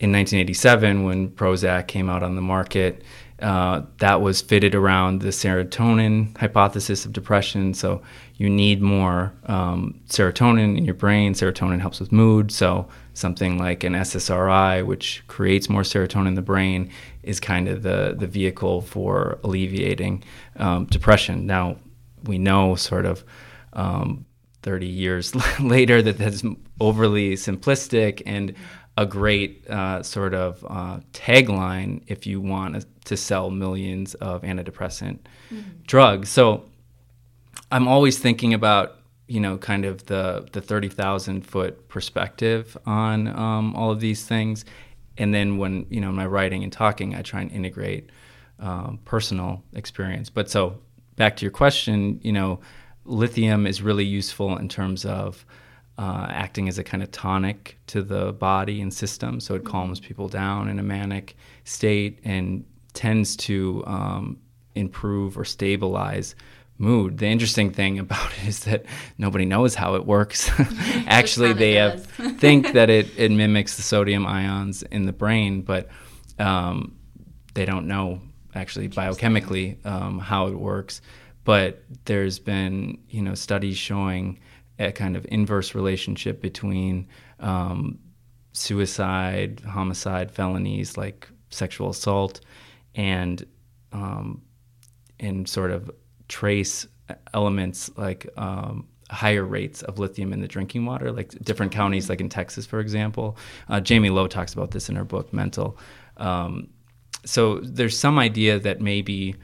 in 0.00 0.12
1987 0.12 1.04
when 1.04 1.30
Prozac 1.30 1.86
came 1.86 2.10
out 2.10 2.22
on 2.22 2.36
the 2.36 2.42
market 2.42 3.02
uh, 3.40 3.82
that 3.98 4.20
was 4.20 4.40
fitted 4.40 4.74
around 4.74 5.20
the 5.20 5.28
serotonin 5.28 6.36
hypothesis 6.36 7.04
of 7.04 7.12
depression. 7.12 7.74
So 7.74 8.00
you 8.36 8.48
need 8.48 8.80
more 8.80 9.32
um, 9.46 10.00
serotonin 10.08 10.78
in 10.78 10.84
your 10.84 10.94
brain. 10.94 11.34
Serotonin 11.34 11.80
helps 11.80 11.98
with 11.98 12.12
mood. 12.12 12.52
So 12.52 12.88
something 13.14 13.58
like 13.58 13.82
an 13.82 13.94
SSRI, 13.94 14.86
which 14.86 15.24
creates 15.26 15.68
more 15.68 15.82
serotonin 15.82 16.28
in 16.28 16.34
the 16.34 16.42
brain, 16.42 16.90
is 17.22 17.40
kind 17.40 17.68
of 17.68 17.82
the 17.82 18.14
the 18.16 18.26
vehicle 18.26 18.82
for 18.82 19.38
alleviating 19.42 20.22
um, 20.56 20.86
depression. 20.86 21.46
Now 21.46 21.76
we 22.24 22.38
know 22.38 22.76
sort 22.76 23.06
of. 23.06 23.24
Um, 23.72 24.26
30 24.62 24.86
years 24.86 25.34
later 25.60 26.00
that 26.00 26.16
that's 26.16 26.42
overly 26.80 27.34
simplistic 27.34 28.22
and 28.24 28.54
a 28.96 29.06
great 29.06 29.68
uh, 29.68 30.02
sort 30.02 30.34
of 30.34 30.64
uh, 30.68 31.00
tagline 31.12 32.02
if 32.06 32.26
you 32.26 32.40
want 32.40 32.84
to 33.04 33.16
sell 33.16 33.50
millions 33.50 34.14
of 34.14 34.42
antidepressant 34.42 35.18
mm-hmm. 35.50 35.60
drugs. 35.86 36.28
So 36.28 36.64
I'm 37.70 37.88
always 37.88 38.18
thinking 38.18 38.54
about 38.54 38.98
you 39.26 39.40
know 39.40 39.56
kind 39.56 39.84
of 39.84 40.06
the 40.06 40.46
the 40.52 40.60
thirty 40.60 40.88
thousand 40.88 41.46
foot 41.46 41.88
perspective 41.88 42.76
on 42.86 43.28
um, 43.28 43.74
all 43.74 43.90
of 43.90 44.00
these 44.00 44.26
things, 44.26 44.64
and 45.18 45.34
then 45.34 45.58
when 45.58 45.86
you 45.90 46.00
know 46.00 46.12
my 46.12 46.26
writing 46.26 46.62
and 46.62 46.72
talking, 46.72 47.14
I 47.14 47.22
try 47.22 47.40
and 47.40 47.50
integrate 47.50 48.10
um, 48.60 49.00
personal 49.04 49.62
experience. 49.72 50.30
But 50.30 50.50
so 50.50 50.78
back 51.16 51.36
to 51.36 51.44
your 51.44 51.52
question, 51.52 52.20
you 52.22 52.32
know, 52.32 52.60
lithium 53.04 53.66
is 53.66 53.82
really 53.82 54.04
useful 54.04 54.56
in 54.56 54.68
terms 54.68 55.04
of 55.04 55.44
uh, 55.98 56.26
acting 56.28 56.68
as 56.68 56.78
a 56.78 56.84
kind 56.84 57.02
of 57.02 57.10
tonic 57.10 57.78
to 57.88 58.02
the 58.02 58.32
body 58.32 58.80
and 58.80 58.92
system. 58.92 59.40
So 59.40 59.54
it 59.54 59.62
mm-hmm. 59.62 59.70
calms 59.70 60.00
people 60.00 60.28
down 60.28 60.68
in 60.68 60.78
a 60.78 60.82
manic 60.82 61.36
state 61.64 62.18
and 62.24 62.64
tends 62.94 63.36
to 63.36 63.84
um, 63.86 64.38
improve 64.74 65.38
or 65.38 65.44
stabilize 65.44 66.34
mood. 66.78 67.18
The 67.18 67.26
interesting 67.26 67.70
thing 67.72 67.98
about 68.00 68.32
it 68.38 68.48
is 68.48 68.60
that 68.60 68.84
nobody 69.18 69.44
knows 69.44 69.74
how 69.74 69.94
it 69.94 70.06
works. 70.06 70.50
Actually, 71.06 71.52
they 71.52 71.74
have, 71.74 72.04
think 72.38 72.72
that 72.72 72.90
it, 72.90 73.08
it 73.16 73.30
mimics 73.30 73.76
the 73.76 73.82
sodium 73.82 74.26
ions 74.26 74.82
in 74.82 75.06
the 75.06 75.12
brain, 75.12 75.62
but 75.62 75.88
um, 76.38 76.96
they 77.54 77.64
don't 77.64 77.86
know 77.86 78.20
actually 78.54 78.88
biochemically 78.88 79.84
um, 79.86 80.18
how 80.18 80.46
it 80.48 80.58
works. 80.58 81.00
But 81.44 81.82
there's 82.06 82.38
been 82.38 82.98
you 83.10 83.20
know 83.20 83.34
studies 83.34 83.76
showing 83.76 84.38
a 84.78 84.92
kind 84.92 85.16
of 85.16 85.26
inverse 85.30 85.74
relationship 85.74 86.40
between 86.40 87.08
um, 87.40 87.98
suicide, 88.52 89.60
homicide, 89.66 90.30
felonies 90.30 90.96
like 90.96 91.28
sexual 91.50 91.90
assault, 91.90 92.40
and 92.94 93.44
um, 93.92 94.42
and 95.20 95.48
sort 95.48 95.70
of 95.70 95.90
trace 96.28 96.86
elements 97.32 97.90
like 97.96 98.26
um, 98.36 98.86
higher 99.10 99.44
rates 99.44 99.82
of 99.82 99.98
lithium 99.98 100.32
in 100.32 100.40
the 100.40 100.48
drinking 100.48 100.86
water, 100.86 101.12
like 101.12 101.30
different 101.44 101.72
counties, 101.72 102.08
like 102.08 102.20
in 102.20 102.28
Texas, 102.28 102.66
for 102.66 102.80
example. 102.80 103.36
Uh, 103.68 103.80
Jaime 103.86 104.10
Lowe 104.10 104.26
talks 104.26 104.52
about 104.52 104.72
this 104.72 104.88
in 104.88 104.96
her 104.96 105.04
book 105.04 105.32
Mental. 105.32 105.78
Um, 106.16 106.68
so 107.24 107.60
there's 107.60 107.98
some 107.98 108.18
idea 108.18 108.58
that 108.58 108.80
maybe 108.80 109.36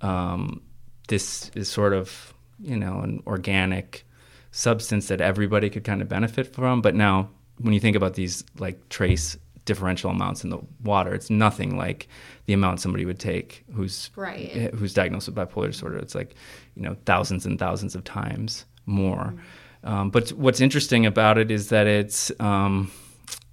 um, 0.00 0.62
this 1.08 1.50
is 1.54 1.68
sort 1.68 1.92
of 1.92 2.34
you 2.60 2.76
know 2.76 3.00
an 3.00 3.22
organic 3.26 4.04
substance 4.50 5.08
that 5.08 5.20
everybody 5.20 5.70
could 5.70 5.84
kind 5.84 6.02
of 6.02 6.08
benefit 6.08 6.54
from. 6.54 6.80
But 6.80 6.94
now, 6.94 7.30
when 7.58 7.74
you 7.74 7.80
think 7.80 7.96
about 7.96 8.14
these 8.14 8.44
like 8.58 8.88
trace 8.88 9.36
differential 9.64 10.10
amounts 10.10 10.44
in 10.44 10.50
the 10.50 10.58
water, 10.82 11.14
it's 11.14 11.30
nothing 11.30 11.76
like 11.76 12.08
the 12.46 12.54
amount 12.54 12.80
somebody 12.80 13.04
would 13.04 13.18
take 13.18 13.64
who's 13.74 14.10
right. 14.16 14.50
Eh, 14.54 14.70
who's 14.74 14.94
diagnosed 14.94 15.28
with 15.28 15.36
bipolar 15.36 15.66
disorder. 15.66 15.98
It's 15.98 16.14
like 16.14 16.34
you 16.74 16.82
know 16.82 16.96
thousands 17.04 17.46
and 17.46 17.58
thousands 17.58 17.94
of 17.94 18.04
times 18.04 18.64
more. 18.86 19.34
Mm-hmm. 19.34 19.88
Um, 19.88 20.10
but 20.10 20.30
what's 20.30 20.60
interesting 20.60 21.06
about 21.06 21.38
it 21.38 21.50
is 21.50 21.68
that 21.68 21.86
it's 21.86 22.32
um, 22.40 22.90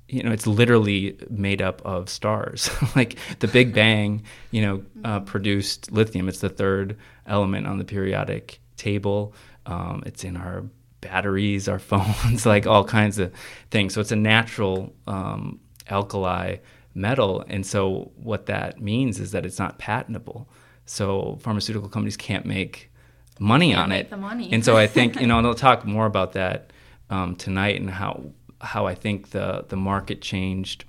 you 0.07 0.23
know 0.23 0.31
it's 0.31 0.47
literally 0.47 1.17
made 1.29 1.61
up 1.61 1.81
of 1.85 2.09
stars. 2.09 2.69
like 2.95 3.17
the 3.39 3.47
Big 3.47 3.73
Bang, 3.73 4.23
you 4.51 4.61
know, 4.61 4.75
uh, 5.03 5.19
mm-hmm. 5.19 5.25
produced 5.25 5.91
lithium. 5.91 6.29
It's 6.29 6.39
the 6.39 6.49
third 6.49 6.97
element 7.27 7.67
on 7.67 7.77
the 7.77 7.85
periodic 7.85 8.59
table. 8.77 9.33
Um, 9.65 10.03
it's 10.05 10.23
in 10.23 10.37
our 10.37 10.63
batteries, 11.05 11.67
our 11.67 11.79
phones, 11.91 12.45
like 12.45 12.67
all 12.67 12.83
kinds 12.83 13.19
of 13.19 13.31
things. 13.71 13.93
So 13.93 14.01
it's 14.01 14.11
a 14.11 14.17
natural 14.17 14.93
um, 15.07 15.59
alkali 15.89 16.57
metal. 16.93 17.43
And 17.47 17.65
so 17.65 18.11
what 18.15 18.45
that 18.47 18.81
means 18.81 19.19
is 19.19 19.31
that 19.31 19.45
it's 19.45 19.59
not 19.59 19.77
patentable. 19.77 20.49
So 20.85 21.37
pharmaceutical 21.41 21.89
companies 21.89 22.17
can't 22.17 22.45
make 22.45 22.91
money 23.39 23.69
can't 23.71 23.81
on 23.81 23.89
make 23.89 24.05
it. 24.05 24.09
The 24.09 24.17
money. 24.17 24.49
and 24.51 24.63
so 24.63 24.77
I 24.77 24.87
think, 24.87 25.15
you 25.21 25.27
know, 25.27 25.37
and 25.37 25.45
they'll 25.45 25.55
talk 25.55 25.85
more 25.85 26.05
about 26.05 26.33
that 26.33 26.71
um, 27.09 27.35
tonight 27.35 27.79
and 27.79 27.89
how 27.89 28.31
how 28.61 28.87
I 28.87 28.95
think 28.95 29.31
the 29.31 29.65
the 29.67 29.75
market 29.75 30.21
changed 30.21 30.85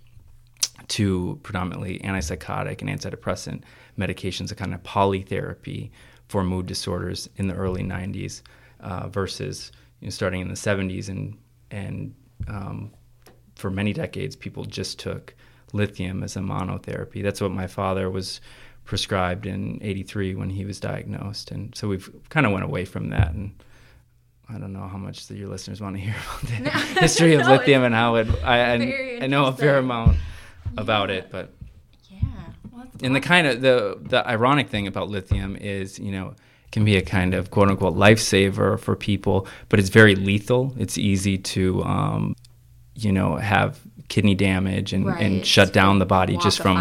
to 0.89 1.39
predominantly 1.43 1.99
antipsychotic 1.99 2.81
and 2.81 2.89
antidepressant 2.89 3.63
medications, 3.99 4.53
a 4.53 4.55
kind 4.55 4.73
of 4.73 4.83
polytherapy 4.83 5.91
for 6.29 6.45
mood 6.45 6.67
disorders 6.67 7.29
in 7.37 7.49
the 7.49 7.55
early 7.55 7.83
90s 7.83 8.43
uh, 8.81 9.09
versus 9.09 9.73
you 10.07 10.11
know, 10.11 10.15
starting 10.15 10.41
in 10.41 10.47
the 10.47 10.55
70s 10.55 11.09
and 11.09 11.37
and 11.73 12.15
um, 12.47 12.93
for 13.57 13.71
many 13.71 13.93
decades 13.93 14.37
people 14.37 14.65
just 14.65 15.01
took 15.01 15.35
lithium 15.73 16.23
as 16.23 16.37
a 16.37 16.39
monotherapy. 16.39 17.25
That's 17.25 17.41
what 17.41 17.51
my 17.51 17.67
father 17.67 18.09
was 18.09 18.41
prescribed 18.85 19.47
in 19.47 19.81
83 19.83 20.37
when 20.37 20.49
he 20.49 20.65
was 20.65 20.79
diagnosed 20.79 21.51
and 21.51 21.75
so 21.75 21.89
we've 21.89 22.09
kind 22.29 22.47
of 22.47 22.53
went 22.53 22.65
away 22.65 22.85
from 22.85 23.11
that 23.11 23.33
and 23.33 23.53
I 24.49 24.59
don't 24.59 24.73
know 24.73 24.87
how 24.87 24.97
much 24.97 25.29
your 25.29 25.49
listeners 25.49 25.81
want 25.81 25.97
to 25.97 26.01
hear 26.01 26.15
about 26.15 26.51
the 26.53 26.59
no, 26.61 26.71
history 27.01 27.35
of 27.35 27.41
no, 27.41 27.57
lithium 27.57 27.83
and 27.83 27.93
how 27.93 28.15
it 28.15 28.29
I, 28.45 28.75
I, 28.75 29.19
I 29.23 29.27
know 29.27 29.47
a 29.47 29.53
fair 29.53 29.79
amount 29.79 30.19
about 30.77 31.09
yeah. 31.09 31.17
it 31.17 31.31
but 31.33 31.53
yeah 32.09 32.19
well, 32.71 32.83
and 32.83 32.95
awesome. 32.95 33.13
the 33.15 33.21
kind 33.21 33.47
of 33.49 33.61
the 33.61 33.99
the 34.03 34.25
ironic 34.29 34.69
thing 34.69 34.87
about 34.87 35.09
lithium 35.09 35.57
is 35.57 35.99
you 35.99 36.13
know 36.13 36.37
can 36.73 36.85
be 36.85 36.97
a 36.97 37.03
kind 37.03 37.35
of 37.35 37.51
quote 37.51 37.69
unquote 37.69 37.97
lifesaver 37.97 38.79
for 38.79 38.97
people, 38.97 39.47
but 39.69 39.79
it's 39.79 39.89
very 39.89 40.15
lethal. 40.15 40.75
It's 40.79 40.99
easy 40.99 41.39
to, 41.39 41.83
um, 41.85 42.37
you 42.95 43.13
know, 43.13 43.37
have 43.37 43.81
kidney 44.09 44.35
damage 44.35 44.93
and, 44.93 45.07
right. 45.07 45.23
and 45.23 45.47
shut 45.47 45.73
down 45.73 45.99
the 45.99 46.07
body 46.07 46.37
just 46.37 46.61
from 46.61 46.77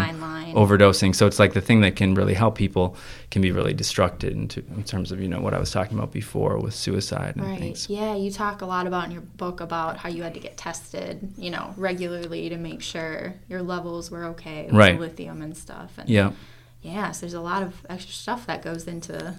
overdosing. 0.56 1.14
So 1.14 1.26
it's 1.26 1.38
like 1.38 1.52
the 1.52 1.60
thing 1.60 1.82
that 1.82 1.96
can 1.96 2.14
really 2.14 2.34
help 2.34 2.56
people 2.56 2.96
can 3.30 3.42
be 3.42 3.52
really 3.52 3.74
destructive 3.74 4.32
in, 4.32 4.48
in 4.74 4.84
terms 4.84 5.12
of, 5.12 5.20
you 5.20 5.28
know, 5.28 5.40
what 5.40 5.52
I 5.52 5.58
was 5.58 5.70
talking 5.70 5.98
about 5.98 6.12
before 6.12 6.58
with 6.58 6.74
suicide 6.74 7.36
and 7.36 7.44
right. 7.44 7.58
things. 7.58 7.90
Yeah, 7.90 8.14
you 8.14 8.30
talk 8.30 8.62
a 8.62 8.66
lot 8.66 8.86
about 8.86 9.06
in 9.06 9.10
your 9.10 9.20
book 9.20 9.60
about 9.60 9.98
how 9.98 10.08
you 10.08 10.22
had 10.22 10.34
to 10.34 10.40
get 10.40 10.56
tested, 10.56 11.32
you 11.36 11.50
know, 11.50 11.74
regularly 11.76 12.48
to 12.48 12.56
make 12.56 12.80
sure 12.80 13.34
your 13.48 13.62
levels 13.62 14.10
were 14.10 14.24
okay 14.26 14.66
with 14.66 14.74
right. 14.74 14.98
lithium 14.98 15.42
and 15.42 15.56
stuff. 15.56 15.98
And 15.98 16.08
yeah. 16.08 16.32
Yeah, 16.80 17.10
so 17.10 17.22
there's 17.22 17.34
a 17.34 17.40
lot 17.40 17.62
of 17.62 17.84
extra 17.90 18.14
stuff 18.14 18.46
that 18.46 18.62
goes 18.62 18.86
into 18.86 19.34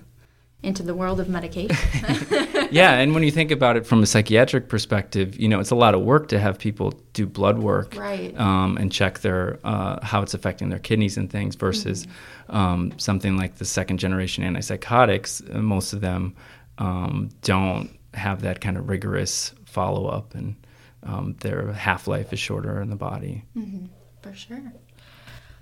into 0.63 0.82
the 0.84 0.96
world 0.96 1.20
of 1.20 1.30
medication. 1.30 1.78
yeah, 2.72 2.93
and 2.93 3.13
when 3.13 3.24
you 3.24 3.32
think 3.32 3.52
about 3.52 3.78
it 3.78 3.86
from 3.86 4.02
a 4.02 4.06
psychiatric 4.06 4.70
perspective, 4.70 5.39
you 5.39 5.48
know, 5.48 5.60
it's 5.60 5.72
a 5.72 5.76
lot 5.76 5.93
of 5.93 6.02
work 6.02 6.28
to 6.30 6.39
have 6.39 6.58
people 6.58 7.00
do 7.13 7.26
blood 7.26 7.60
work 7.60 7.96
right. 7.96 8.38
um, 8.39 8.78
and 8.78 8.91
check 8.91 9.20
their 9.20 9.60
uh, 9.63 10.04
how 10.04 10.22
it's 10.22 10.34
affecting 10.34 10.70
their 10.70 10.80
kidneys 10.80 11.17
and 11.17 11.30
things 11.30 11.56
versus 11.56 12.06
mm-hmm. 12.06 12.56
um, 12.56 12.93
something 12.98 13.38
like 13.38 13.56
the 13.56 13.65
second 13.65 14.00
generation 14.00 14.43
antipsychotics. 14.43 15.56
Uh, 15.56 15.60
most 15.62 15.93
of 15.93 16.02
them 16.02 16.36
um, 16.80 17.30
don't 17.41 17.96
have 18.13 18.41
that 18.41 18.60
kind 18.60 18.78
of 18.78 18.89
rigorous 18.89 19.54
follow 19.65 20.08
up, 20.08 20.34
and 20.34 20.56
um, 21.04 21.36
their 21.41 21.72
half 21.72 22.08
life 22.08 22.34
is 22.34 22.39
shorter 22.39 22.82
in 22.82 22.89
the 22.89 22.96
body. 22.96 23.46
Mm-hmm. 23.56 23.86
For 24.22 24.34
sure. 24.34 24.74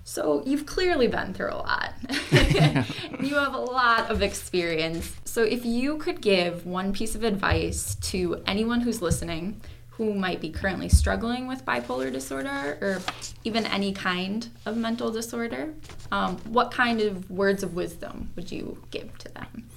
So 0.08 0.44
you've 0.46 0.66
clearly 0.66 1.08
been 1.08 1.34
through 1.34 1.50
a 1.50 1.56
lot. 1.56 1.92
you 2.30 3.34
have 3.34 3.54
a 3.54 3.58
lot 3.58 4.08
of 4.08 4.22
experience. 4.22 5.12
So 5.24 5.42
if 5.42 5.66
you 5.66 5.96
could 5.96 6.20
give 6.20 6.64
one 6.64 6.92
piece 6.92 7.16
of 7.16 7.24
advice 7.24 7.96
to 8.12 8.40
anyone 8.46 8.82
who's 8.82 9.02
listening 9.02 9.60
who 9.88 10.14
might 10.14 10.40
be 10.40 10.48
currently 10.48 10.88
struggling 10.88 11.48
with 11.48 11.64
bipolar 11.64 12.12
disorder 12.12 12.78
or 12.80 13.02
even 13.42 13.66
any 13.66 13.92
kind 13.92 14.48
of 14.64 14.76
mental 14.76 15.10
disorder, 15.10 15.74
um, 16.12 16.36
what 16.44 16.70
kind 16.70 17.00
of 17.00 17.28
words 17.28 17.64
of 17.64 17.74
wisdom 17.74 18.30
would 18.36 18.52
you 18.52 18.80
give 18.92 19.18
to 19.18 19.28
them? 19.30 19.68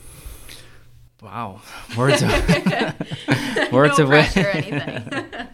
Wow, 1.23 1.61
words 1.97 2.21
of 2.21 2.29
words 3.71 3.97
no 3.97 4.03
of 4.03 4.09
wisdom. 4.09 5.49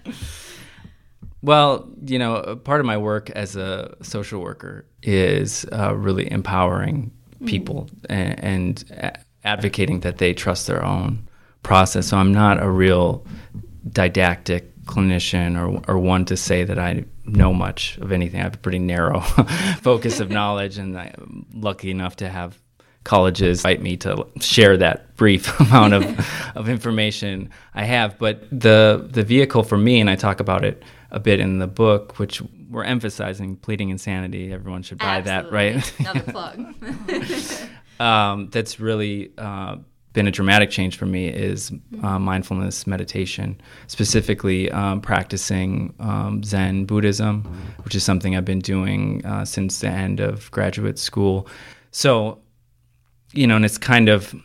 Well, 1.45 1.87
you 2.03 2.17
know, 2.17 2.59
part 2.63 2.79
of 2.79 2.87
my 2.87 2.97
work 2.97 3.29
as 3.29 3.55
a 3.55 3.95
social 4.01 4.41
worker 4.41 4.87
is 5.03 5.63
uh, 5.71 5.95
really 5.95 6.31
empowering 6.31 7.11
mm-hmm. 7.35 7.45
people 7.45 7.87
mm. 8.01 8.05
and, 8.09 8.43
and, 8.91 9.19
advocating 9.43 9.99
that 9.99 10.17
they 10.17 10.33
trust 10.33 10.65
their 10.65 10.83
own 10.83 11.29
process. 11.61 12.07
So 12.07 12.17
I'm 12.17 12.33
not 12.33 12.63
a 12.63 12.67
real 12.67 13.23
didactic 13.87 14.75
clinician 14.85 15.55
or, 15.55 15.83
or 15.87 15.99
one 15.99 16.25
to 16.25 16.35
say 16.35 16.63
that 16.63 16.79
I 16.79 17.05
know 17.25 17.53
much 17.53 17.99
of 17.99 18.11
anything. 18.11 18.39
I 18.39 18.43
have 18.45 18.55
a 18.55 18.57
pretty 18.57 18.79
narrow 18.79 19.19
focus 19.83 20.19
of 20.19 20.29
knowledge, 20.39 20.79
and 20.79 20.97
I'm 20.97 21.45
lucky 21.53 21.91
enough 21.91 22.15
to 22.15 22.27
have 22.27 22.59
colleges 23.03 23.59
invite 23.59 23.83
me 23.83 23.95
to 23.97 24.25
share 24.39 24.77
that 24.77 25.15
brief 25.15 25.59
amount 25.59 25.93
of, 25.93 26.27
of 26.55 26.67
information 26.67 27.51
I 27.75 27.83
have. 27.83 28.17
But 28.17 28.49
the 28.49 29.07
the 29.11 29.23
vehicle 29.23 29.61
for 29.61 29.77
me, 29.77 30.01
and 30.01 30.09
I 30.09 30.15
talk 30.15 30.39
about 30.39 30.65
it 30.65 30.81
a 31.15 31.19
bit 31.19 31.39
in 31.39 31.59
the 31.59 31.67
book, 31.67 32.19
which 32.19 32.43
we're 32.69 32.83
emphasizing 32.83 33.55
pleading 33.55 33.89
insanity. 33.89 34.51
Everyone 34.51 34.83
should 34.83 34.97
buy 34.97 35.17
Absolutely. 35.17 35.71
that, 35.71 35.81
right? 35.81 35.99
Another 35.99 36.31
plug. 36.31 37.99
um, 37.99 38.49
that's 38.51 38.81
really 38.81 39.31
uh, 39.37 39.77
been 40.11 40.27
a 40.27 40.31
dramatic 40.31 40.69
change 40.69 40.97
for 40.97 41.05
me 41.05 41.27
is 41.27 41.71
uh, 42.03 42.19
mindfulness 42.19 42.85
meditation, 42.85 43.59
specifically 43.87 44.69
um, 44.71 44.99
practicing 44.99 45.93
um, 46.01 46.43
Zen 46.43 46.83
Buddhism, 46.83 47.43
which 47.83 47.95
is 47.95 48.03
something 48.03 48.35
I've 48.35 48.45
been 48.45 48.59
doing 48.59 49.25
uh, 49.25 49.45
since 49.45 49.79
the 49.79 49.87
end 49.87 50.19
of 50.19 50.51
graduate 50.51 50.99
school. 50.99 51.47
So, 51.91 52.39
you 53.31 53.47
know, 53.47 53.55
and 53.55 53.63
it's 53.63 53.77
kind 53.77 54.09
of 54.09 54.35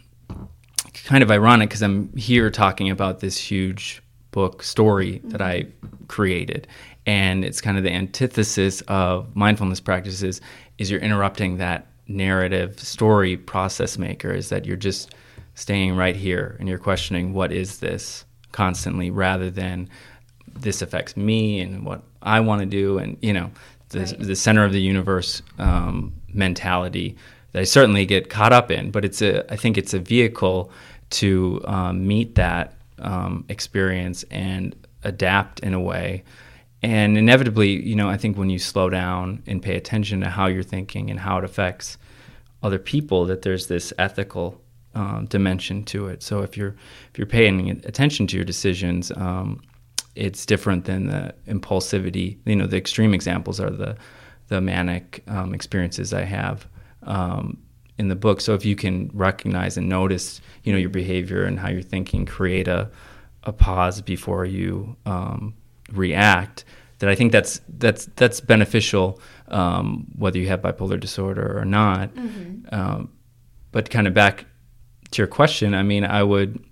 kind 1.05 1.23
of 1.23 1.31
ironic 1.33 1.69
because 1.69 1.83
I'm 1.83 2.15
here 2.17 2.51
talking 2.51 2.91
about 2.91 3.19
this 3.21 3.37
huge 3.37 4.03
book 4.31 4.63
story 4.63 5.21
that 5.25 5.43
I 5.43 5.67
created, 6.09 6.67
and 7.07 7.45
it's 7.45 7.61
kind 7.61 7.77
of 7.77 7.85
the 7.85 7.93
antithesis 7.93 8.81
of 8.83 9.35
mindfulness 9.35 9.81
practices. 9.81 10.41
Is 10.79 10.91
you're 10.91 11.01
interrupting 11.01 11.59
that 11.59 11.87
narrative 12.09 12.79
story 12.81 13.37
process 13.37 13.99
maker? 13.99 14.33
Is 14.33 14.49
that 14.49 14.67
you're 14.67 14.77
just 14.77 15.15
staying 15.55 15.97
right 15.97 16.17
here 16.17 16.57
and 16.59 16.69
you're 16.69 16.79
questioning 16.79 17.33
what 17.33 17.53
is 17.53 17.79
this 17.79 18.25
constantly 18.53 19.11
rather 19.11 19.51
than 19.51 19.89
this 20.49 20.83
affects 20.83 21.17
me 21.17 21.61
and 21.61 21.85
what 21.85 22.03
I 22.23 22.41
want 22.41 22.61
to 22.61 22.67
do 22.67 22.99
and 22.99 23.17
you 23.21 23.33
know 23.33 23.51
the, 23.91 24.01
right. 24.01 24.19
the 24.19 24.37
center 24.37 24.65
of 24.65 24.73
the 24.73 24.81
universe 24.81 25.43
um, 25.59 26.13
mentality 26.33 27.17
that 27.53 27.61
I 27.61 27.65
certainly 27.65 28.07
get 28.07 28.31
caught 28.31 28.53
up 28.53 28.71
in 28.71 28.91
but 28.91 29.05
it's 29.05 29.23
a 29.23 29.51
I 29.53 29.57
think 29.57 29.77
it's 29.79 29.95
a 29.95 29.99
vehicle 29.99 30.71
to 31.11 31.61
um, 31.67 32.07
meet 32.07 32.37
that 32.37 32.75
um, 33.01 33.45
experience 33.49 34.25
and 34.31 34.75
adapt 35.05 35.61
in 35.61 35.75
a 35.75 35.81
way 35.81 36.23
and 36.83 37.17
inevitably 37.17 37.83
you 37.83 37.95
know 37.95 38.09
I 38.09 38.17
think 38.17 38.37
when 38.37 38.51
you 38.51 38.59
slow 38.59 38.89
down 38.89 39.43
and 39.47 39.63
pay 39.63 39.77
attention 39.77 40.21
to 40.21 40.29
how 40.29 40.47
you're 40.47 40.63
thinking 40.63 41.11
and 41.11 41.21
how 41.21 41.39
it 41.39 41.45
affects 41.45 41.99
other 42.63 42.79
people 42.79 43.25
that 43.27 43.43
there's 43.43 43.67
this 43.67 43.93
ethical 43.99 44.61
um, 44.95 45.27
dimension 45.27 45.85
to 45.85 46.09
it. 46.09 46.23
So 46.23 46.43
if 46.43 46.57
you're 46.57 46.77
if 47.11 47.19
you're 47.19 47.27
paying 47.27 47.71
attention 47.71 48.27
to 48.29 48.37
your 48.37 48.45
decisions, 48.45 49.13
um, 49.17 49.61
it's 50.15 50.45
different 50.45 50.85
than 50.85 51.07
the 51.07 51.35
impulsivity. 51.47 52.39
You 52.45 52.57
know, 52.57 52.67
the 52.67 52.77
extreme 52.77 53.15
examples 53.15 53.61
are 53.61 53.71
the 53.71 53.97
the 54.49 54.61
manic 54.61 55.23
um, 55.29 55.55
experiences 55.55 56.13
I 56.13 56.25
have 56.25 56.67
um, 57.05 57.59
in 58.01 58.09
the 58.09 58.17
book. 58.17 58.41
So 58.41 58.55
if 58.55 58.65
you 58.65 58.75
can 58.75 59.11
recognize 59.13 59.77
and 59.77 59.89
notice, 59.89 60.41
you 60.65 60.73
know, 60.73 60.79
your 60.79 60.91
behavior 60.91 61.45
and 61.45 61.59
how 61.59 61.69
you're 61.69 61.83
thinking, 61.83 62.27
create 62.27 62.67
a 62.67 62.91
a 63.45 63.53
pause 63.53 64.03
before 64.03 64.45
you 64.45 64.97
um, 65.07 65.55
react. 65.93 66.65
That 66.99 67.09
I 67.09 67.15
think 67.15 67.33
that's 67.33 67.61
that's 67.79 68.07
that's 68.17 68.41
beneficial, 68.41 69.21
um, 69.49 70.07
whether 70.17 70.39
you 70.39 70.49
have 70.49 70.61
bipolar 70.61 70.99
disorder 70.99 71.59
or 71.59 71.65
not. 71.65 72.15
Mm-hmm. 72.15 73.05
but 73.73 73.89
kind 73.89 74.07
of 74.07 74.15
back 74.15 74.47
to 75.13 75.23
your 75.23 75.27
question, 75.29 75.75
I 75.75 75.83
mean, 75.83 76.05
I 76.05 76.23
would 76.23 76.63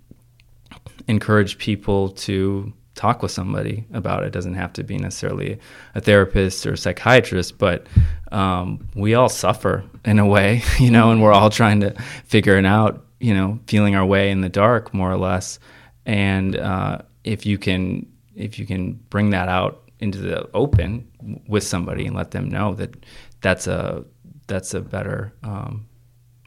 encourage 1.07 1.57
people 1.57 2.09
to 2.09 2.73
talk 2.99 3.23
with 3.23 3.31
somebody 3.31 3.85
about 3.93 4.23
it. 4.23 4.27
it 4.27 4.33
doesn't 4.33 4.55
have 4.55 4.73
to 4.73 4.83
be 4.83 4.97
necessarily 4.97 5.57
a 5.95 6.01
therapist 6.01 6.65
or 6.65 6.73
a 6.73 6.77
psychiatrist, 6.77 7.57
but 7.57 7.87
um, 8.33 8.85
we 8.93 9.13
all 9.13 9.29
suffer 9.29 9.85
in 10.03 10.19
a 10.19 10.25
way, 10.25 10.61
you 10.79 10.91
know, 10.91 11.11
and 11.11 11.21
we're 11.21 11.31
all 11.31 11.49
trying 11.49 11.79
to 11.79 11.91
figure 12.25 12.57
it 12.57 12.65
out, 12.65 13.05
you 13.21 13.33
know, 13.33 13.57
feeling 13.67 13.95
our 13.95 14.05
way 14.05 14.31
in 14.31 14.41
the 14.41 14.49
dark, 14.49 14.93
more 14.93 15.09
or 15.09 15.15
less. 15.17 15.59
And 16.05 16.57
uh, 16.57 16.99
if 17.23 17.45
you 17.45 17.57
can, 17.57 18.05
if 18.35 18.59
you 18.59 18.65
can 18.65 18.93
bring 19.09 19.29
that 19.29 19.47
out 19.47 19.89
into 19.99 20.17
the 20.17 20.49
open 20.53 21.07
with 21.47 21.63
somebody 21.63 22.05
and 22.05 22.15
let 22.17 22.31
them 22.31 22.49
know 22.49 22.73
that 22.75 23.05
that's 23.39 23.67
a 23.67 24.03
that's 24.47 24.73
a 24.73 24.81
better, 24.81 25.31
um, 25.43 25.87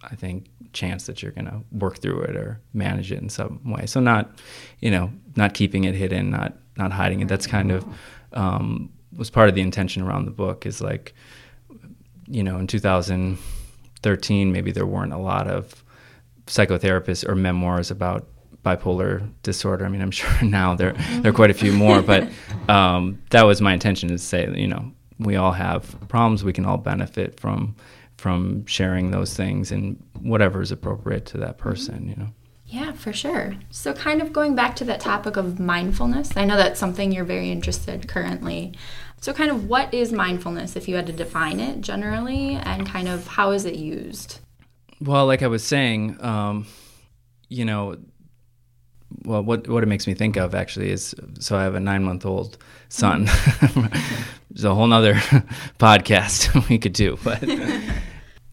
I 0.02 0.16
think, 0.16 0.48
chance 0.72 1.06
that 1.06 1.22
you're 1.22 1.32
going 1.32 1.46
to 1.46 1.62
work 1.72 1.98
through 1.98 2.22
it 2.22 2.36
or 2.36 2.60
manage 2.72 3.12
it 3.12 3.20
in 3.20 3.28
some 3.28 3.60
way. 3.64 3.86
So 3.86 4.00
not, 4.00 4.30
you 4.80 4.90
know, 4.90 5.12
not 5.36 5.54
keeping 5.54 5.84
it 5.84 5.94
hidden, 5.94 6.30
not 6.30 6.54
not 6.76 6.92
hiding 6.92 7.20
it. 7.20 7.28
That's 7.28 7.46
kind 7.46 7.70
of 7.70 7.84
um, 8.32 8.90
was 9.16 9.30
part 9.30 9.48
of 9.48 9.54
the 9.54 9.60
intention 9.60 10.02
around 10.02 10.24
the 10.24 10.30
book. 10.30 10.66
Is 10.66 10.80
like, 10.80 11.14
you 12.26 12.42
know, 12.42 12.58
in 12.58 12.66
2013, 12.66 14.52
maybe 14.52 14.72
there 14.72 14.86
weren't 14.86 15.12
a 15.12 15.18
lot 15.18 15.48
of 15.48 15.84
psychotherapists 16.46 17.28
or 17.28 17.34
memoirs 17.34 17.90
about 17.90 18.26
bipolar 18.64 19.30
disorder. 19.42 19.84
I 19.84 19.88
mean, 19.88 20.02
I'm 20.02 20.10
sure 20.22 20.30
now 20.42 20.74
there 20.74 20.92
there 21.20 21.30
are 21.30 21.34
quite 21.34 21.50
a 21.50 21.54
few 21.54 21.72
more, 21.72 22.02
but 22.02 22.28
um, 22.68 23.22
that 23.30 23.44
was 23.44 23.60
my 23.60 23.72
intention 23.72 24.08
to 24.08 24.18
say, 24.18 24.50
you 24.56 24.68
know, 24.68 24.92
we 25.18 25.36
all 25.36 25.52
have 25.52 25.96
problems. 26.08 26.44
We 26.44 26.52
can 26.52 26.64
all 26.64 26.78
benefit 26.78 27.38
from 27.38 27.76
from 28.22 28.64
sharing 28.66 29.10
those 29.10 29.34
things 29.34 29.72
and 29.72 30.00
whatever 30.20 30.62
is 30.62 30.70
appropriate 30.70 31.26
to 31.26 31.36
that 31.38 31.58
person, 31.58 32.08
you 32.08 32.14
know. 32.14 32.28
Yeah, 32.66 32.92
for 32.92 33.12
sure. 33.12 33.56
So, 33.70 33.92
kind 33.92 34.22
of 34.22 34.32
going 34.32 34.54
back 34.54 34.76
to 34.76 34.84
that 34.84 35.00
topic 35.00 35.36
of 35.36 35.58
mindfulness, 35.58 36.36
I 36.36 36.44
know 36.44 36.56
that's 36.56 36.78
something 36.78 37.10
you're 37.10 37.24
very 37.24 37.50
interested 37.50 38.06
currently. 38.06 38.74
So, 39.20 39.32
kind 39.32 39.50
of 39.50 39.68
what 39.68 39.92
is 39.92 40.12
mindfulness 40.12 40.76
if 40.76 40.86
you 40.86 40.94
had 40.94 41.06
to 41.08 41.12
define 41.12 41.58
it 41.58 41.80
generally, 41.80 42.54
and 42.54 42.86
kind 42.86 43.08
of 43.08 43.26
how 43.26 43.50
is 43.50 43.64
it 43.64 43.74
used? 43.74 44.38
Well, 45.00 45.26
like 45.26 45.42
I 45.42 45.48
was 45.48 45.64
saying, 45.64 46.22
um, 46.24 46.66
you 47.48 47.64
know, 47.64 47.96
well, 49.24 49.42
what 49.42 49.66
what 49.66 49.82
it 49.82 49.86
makes 49.86 50.06
me 50.06 50.14
think 50.14 50.36
of 50.36 50.54
actually 50.54 50.92
is 50.92 51.12
so 51.40 51.56
I 51.56 51.64
have 51.64 51.74
a 51.74 51.80
nine 51.80 52.04
month 52.04 52.24
old 52.24 52.56
son. 52.88 53.26
Mm-hmm. 53.26 54.32
There's 54.50 54.64
a 54.64 54.74
whole 54.74 54.86
nother 54.86 55.14
podcast 55.78 56.68
we 56.68 56.78
could 56.78 56.92
do, 56.92 57.18
but 57.24 57.42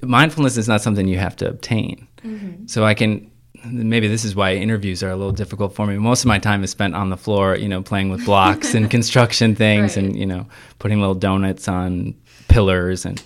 mindfulness 0.01 0.57
is 0.57 0.67
not 0.67 0.81
something 0.81 1.07
you 1.07 1.17
have 1.17 1.35
to 1.37 1.49
obtain. 1.49 2.07
Mm-hmm. 2.23 2.67
So 2.67 2.85
I 2.85 2.93
can 2.93 3.29
maybe 3.65 4.07
this 4.07 4.23
is 4.23 4.35
why 4.35 4.55
interviews 4.55 5.03
are 5.03 5.09
a 5.09 5.15
little 5.15 5.33
difficult 5.33 5.75
for 5.75 5.85
me. 5.85 5.97
Most 5.97 6.21
of 6.21 6.27
my 6.27 6.39
time 6.39 6.63
is 6.63 6.71
spent 6.71 6.95
on 6.95 7.09
the 7.09 7.17
floor, 7.17 7.55
you 7.55 7.67
know, 7.67 7.81
playing 7.81 8.09
with 8.09 8.25
blocks 8.25 8.73
and 8.73 8.89
construction 8.91 9.55
things, 9.55 9.95
right. 9.95 10.05
and 10.05 10.17
you 10.17 10.25
know, 10.25 10.47
putting 10.79 10.99
little 10.99 11.15
donuts 11.15 11.67
on 11.67 12.15
pillars 12.47 13.05
and. 13.05 13.21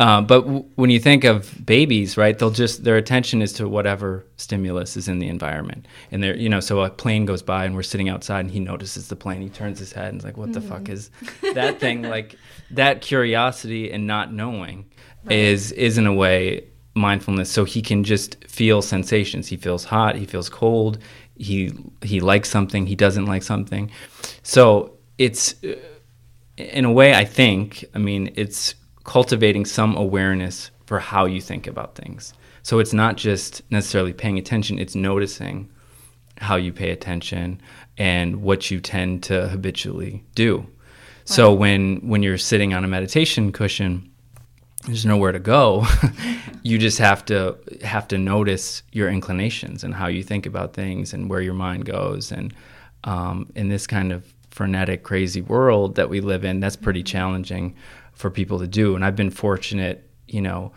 Uh, 0.00 0.20
but 0.20 0.40
w- 0.40 0.64
when 0.74 0.90
you 0.90 0.98
think 0.98 1.22
of 1.22 1.54
babies, 1.64 2.16
right, 2.16 2.36
they'll 2.36 2.50
just 2.50 2.82
their 2.82 2.96
attention 2.96 3.40
is 3.40 3.52
to 3.52 3.68
whatever 3.68 4.26
stimulus 4.36 4.96
is 4.96 5.06
in 5.06 5.20
the 5.20 5.28
environment, 5.28 5.86
and 6.10 6.20
they're 6.20 6.36
you 6.36 6.48
know, 6.48 6.58
so 6.58 6.80
a 6.80 6.90
plane 6.90 7.24
goes 7.24 7.42
by 7.42 7.64
and 7.64 7.76
we're 7.76 7.84
sitting 7.84 8.08
outside, 8.08 8.40
and 8.40 8.50
he 8.50 8.58
notices 8.58 9.06
the 9.06 9.14
plane, 9.14 9.40
he 9.40 9.48
turns 9.48 9.78
his 9.78 9.92
head 9.92 10.08
and 10.08 10.18
is 10.18 10.24
like, 10.24 10.36
"What 10.36 10.50
mm-hmm. 10.50 10.54
the 10.54 10.68
fuck 10.68 10.82
mm-hmm. 10.82 10.94
is 10.94 11.54
that 11.54 11.78
thing?" 11.78 12.02
like 12.02 12.36
that 12.72 13.02
curiosity 13.02 13.92
and 13.92 14.04
not 14.04 14.32
knowing 14.32 14.86
right. 15.24 15.36
is 15.36 15.72
is 15.72 15.98
in 15.98 16.06
a 16.06 16.14
way 16.14 16.64
mindfulness. 16.94 17.50
So 17.50 17.64
he 17.64 17.82
can 17.82 18.04
just 18.04 18.42
feel 18.44 18.80
sensations. 18.82 19.48
He 19.48 19.56
feels 19.56 19.84
hot. 19.84 20.16
He 20.16 20.26
feels 20.26 20.48
cold. 20.48 20.98
He 21.36 21.72
he 22.02 22.20
likes 22.20 22.48
something. 22.48 22.86
He 22.86 22.94
doesn't 22.94 23.26
like 23.26 23.42
something. 23.42 23.90
So 24.42 24.96
it's 25.18 25.54
uh, 25.64 25.74
in 26.56 26.84
a 26.84 26.92
way 26.92 27.14
i 27.14 27.24
think 27.24 27.84
i 27.94 27.98
mean 27.98 28.32
it's 28.36 28.76
cultivating 29.04 29.64
some 29.64 29.96
awareness 29.96 30.70
for 30.86 30.98
how 30.98 31.24
you 31.26 31.40
think 31.40 31.66
about 31.66 31.94
things. 31.94 32.34
So 32.62 32.78
it's 32.78 32.92
not 32.92 33.16
just 33.16 33.62
necessarily 33.70 34.12
paying 34.12 34.38
attention. 34.38 34.78
It's 34.78 34.94
noticing 34.94 35.70
how 36.38 36.56
you 36.56 36.72
pay 36.72 36.90
attention 36.90 37.60
and 37.96 38.42
what 38.42 38.70
you 38.70 38.80
tend 38.80 39.22
to 39.24 39.48
habitually 39.48 40.24
do. 40.34 40.58
Right. 40.58 40.68
so 41.36 41.54
when 41.54 42.06
when 42.06 42.22
you're 42.22 42.36
sitting 42.36 42.74
on 42.74 42.84
a 42.84 42.88
meditation 42.88 43.50
cushion 43.50 44.10
there's 44.86 45.06
nowhere 45.06 45.32
to 45.32 45.38
go. 45.38 45.86
you 46.62 46.78
just 46.78 46.98
have 46.98 47.24
to 47.26 47.56
have 47.82 48.06
to 48.08 48.18
notice 48.18 48.82
your 48.92 49.08
inclinations 49.08 49.82
and 49.82 49.94
how 49.94 50.08
you 50.08 50.22
think 50.22 50.46
about 50.46 50.74
things 50.74 51.14
and 51.14 51.30
where 51.30 51.40
your 51.40 51.54
mind 51.54 51.86
goes. 51.86 52.30
And 52.30 52.52
um, 53.04 53.50
in 53.54 53.68
this 53.68 53.86
kind 53.86 54.12
of 54.12 54.24
frenetic, 54.50 55.02
crazy 55.02 55.40
world 55.40 55.94
that 55.96 56.10
we 56.10 56.20
live 56.20 56.44
in, 56.44 56.60
that's 56.60 56.76
pretty 56.76 57.02
challenging 57.02 57.74
for 58.12 58.30
people 58.30 58.58
to 58.58 58.66
do. 58.66 58.94
And 58.94 59.04
I've 59.04 59.16
been 59.16 59.30
fortunate, 59.30 60.08
you 60.28 60.42
know, 60.42 60.72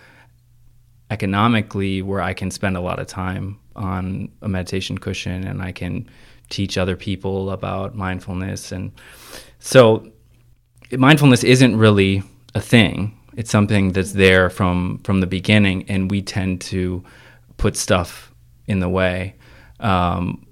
economically, 1.11 2.01
where 2.01 2.21
I 2.21 2.33
can 2.33 2.49
spend 2.49 2.77
a 2.77 2.81
lot 2.81 2.99
of 2.99 3.07
time 3.07 3.59
on 3.75 4.29
a 4.41 4.47
meditation 4.47 4.97
cushion 4.97 5.45
and 5.45 5.61
I 5.61 5.71
can 5.71 6.09
teach 6.49 6.77
other 6.77 6.95
people 6.95 7.51
about 7.51 7.93
mindfulness. 7.93 8.71
And 8.71 8.91
so, 9.59 10.11
mindfulness 10.91 11.43
isn't 11.43 11.75
really 11.75 12.23
a 12.55 12.61
thing 12.61 13.16
it's 13.37 13.51
something 13.51 13.93
that's 13.93 14.13
there 14.13 14.49
from 14.49 14.99
from 15.03 15.21
the 15.21 15.27
beginning, 15.27 15.85
and 15.87 16.11
we 16.11 16.21
tend 16.21 16.59
to 16.61 17.03
put 17.55 17.77
stuff 17.77 18.33
in 18.65 18.79
the 18.79 18.89
way. 18.89 19.35
Um, 19.79 20.45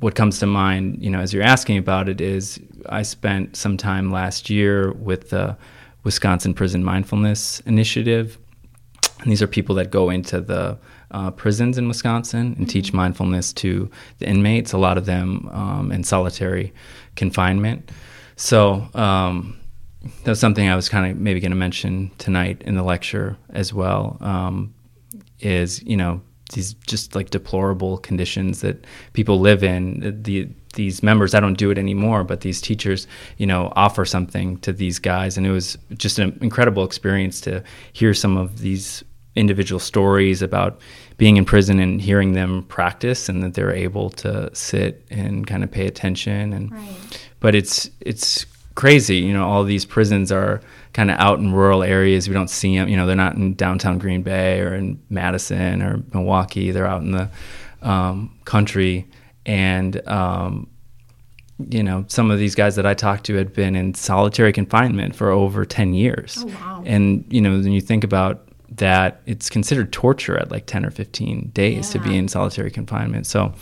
what 0.00 0.16
comes 0.16 0.40
to 0.40 0.46
mind, 0.46 1.02
you 1.02 1.08
know, 1.08 1.20
as 1.20 1.32
you're 1.32 1.44
asking 1.44 1.78
about 1.78 2.08
it, 2.08 2.20
is 2.20 2.60
I 2.88 3.02
spent 3.02 3.56
some 3.56 3.76
time 3.76 4.10
last 4.10 4.50
year 4.50 4.92
with 4.92 5.30
the 5.30 5.56
Wisconsin 6.02 6.52
Prison 6.52 6.82
Mindfulness 6.82 7.60
Initiative, 7.60 8.36
and 9.20 9.30
these 9.30 9.40
are 9.40 9.46
people 9.46 9.76
that 9.76 9.92
go 9.92 10.10
into 10.10 10.40
the 10.40 10.76
uh, 11.12 11.30
prisons 11.30 11.78
in 11.78 11.86
Wisconsin 11.86 12.40
and 12.40 12.56
mm-hmm. 12.56 12.64
teach 12.64 12.92
mindfulness 12.92 13.52
to 13.52 13.88
the 14.18 14.26
inmates. 14.26 14.72
A 14.72 14.78
lot 14.78 14.98
of 14.98 15.06
them 15.06 15.48
um, 15.52 15.92
in 15.92 16.02
solitary 16.02 16.72
confinement. 17.14 17.92
So 18.34 18.88
um, 18.94 19.60
that's 20.24 20.40
something 20.40 20.68
I 20.68 20.76
was 20.76 20.88
kind 20.88 21.10
of 21.10 21.18
maybe 21.18 21.40
going 21.40 21.52
to 21.52 21.56
mention 21.56 22.10
tonight 22.18 22.62
in 22.62 22.74
the 22.74 22.82
lecture 22.82 23.36
as 23.50 23.72
well. 23.72 24.16
Um, 24.20 24.74
is 25.40 25.82
you 25.82 25.96
know 25.96 26.20
these 26.52 26.74
just 26.74 27.14
like 27.14 27.30
deplorable 27.30 27.98
conditions 27.98 28.60
that 28.60 28.84
people 29.12 29.40
live 29.40 29.62
in. 29.62 30.22
The 30.22 30.48
these 30.74 31.02
members, 31.02 31.34
I 31.34 31.40
don't 31.40 31.58
do 31.58 31.70
it 31.70 31.76
anymore, 31.76 32.24
but 32.24 32.40
these 32.40 32.60
teachers, 32.60 33.06
you 33.36 33.46
know, 33.46 33.72
offer 33.76 34.06
something 34.06 34.56
to 34.58 34.72
these 34.72 34.98
guys, 34.98 35.36
and 35.36 35.46
it 35.46 35.50
was 35.50 35.76
just 35.96 36.18
an 36.18 36.38
incredible 36.40 36.84
experience 36.84 37.40
to 37.42 37.62
hear 37.92 38.14
some 38.14 38.36
of 38.38 38.60
these 38.60 39.04
individual 39.34 39.78
stories 39.78 40.42
about 40.42 40.80
being 41.16 41.36
in 41.36 41.44
prison 41.44 41.78
and 41.78 42.02
hearing 42.02 42.32
them 42.32 42.64
practice 42.64 43.28
and 43.28 43.42
that 43.42 43.54
they're 43.54 43.74
able 43.74 44.10
to 44.10 44.54
sit 44.54 45.06
and 45.10 45.46
kind 45.46 45.64
of 45.64 45.70
pay 45.70 45.86
attention 45.86 46.52
and 46.52 46.70
right. 46.70 47.30
but 47.40 47.54
it's 47.54 47.88
it's 48.00 48.44
crazy 48.74 49.16
you 49.16 49.32
know 49.32 49.46
all 49.48 49.64
these 49.64 49.84
prisons 49.84 50.32
are 50.32 50.60
kind 50.92 51.10
of 51.10 51.18
out 51.18 51.38
in 51.38 51.52
rural 51.52 51.82
areas 51.82 52.28
we 52.28 52.34
don't 52.34 52.50
see 52.50 52.76
them 52.76 52.88
you 52.88 52.96
know 52.96 53.06
they're 53.06 53.16
not 53.16 53.34
in 53.34 53.54
downtown 53.54 53.98
green 53.98 54.22
bay 54.22 54.60
or 54.60 54.74
in 54.74 55.00
madison 55.10 55.82
or 55.82 56.02
milwaukee 56.12 56.70
they're 56.70 56.86
out 56.86 57.02
in 57.02 57.12
the 57.12 57.28
um, 57.82 58.32
country 58.44 59.06
and 59.44 60.06
um, 60.08 60.68
you 61.68 61.82
know 61.82 62.04
some 62.08 62.30
of 62.30 62.38
these 62.38 62.54
guys 62.54 62.76
that 62.76 62.86
i 62.86 62.94
talked 62.94 63.24
to 63.24 63.34
had 63.34 63.52
been 63.52 63.76
in 63.76 63.92
solitary 63.94 64.52
confinement 64.52 65.14
for 65.14 65.30
over 65.30 65.64
10 65.64 65.94
years 65.94 66.38
oh, 66.38 66.46
wow. 66.46 66.82
and 66.86 67.24
you 67.28 67.40
know 67.40 67.50
when 67.50 67.72
you 67.72 67.80
think 67.80 68.04
about 68.04 68.48
that 68.76 69.20
it's 69.26 69.50
considered 69.50 69.92
torture 69.92 70.38
at 70.38 70.50
like 70.50 70.66
10 70.66 70.86
or 70.86 70.90
15 70.90 71.50
days 71.52 71.94
yeah. 71.94 72.00
to 72.00 72.08
be 72.08 72.16
in 72.16 72.28
solitary 72.28 72.70
confinement. 72.70 73.26
So 73.26 73.52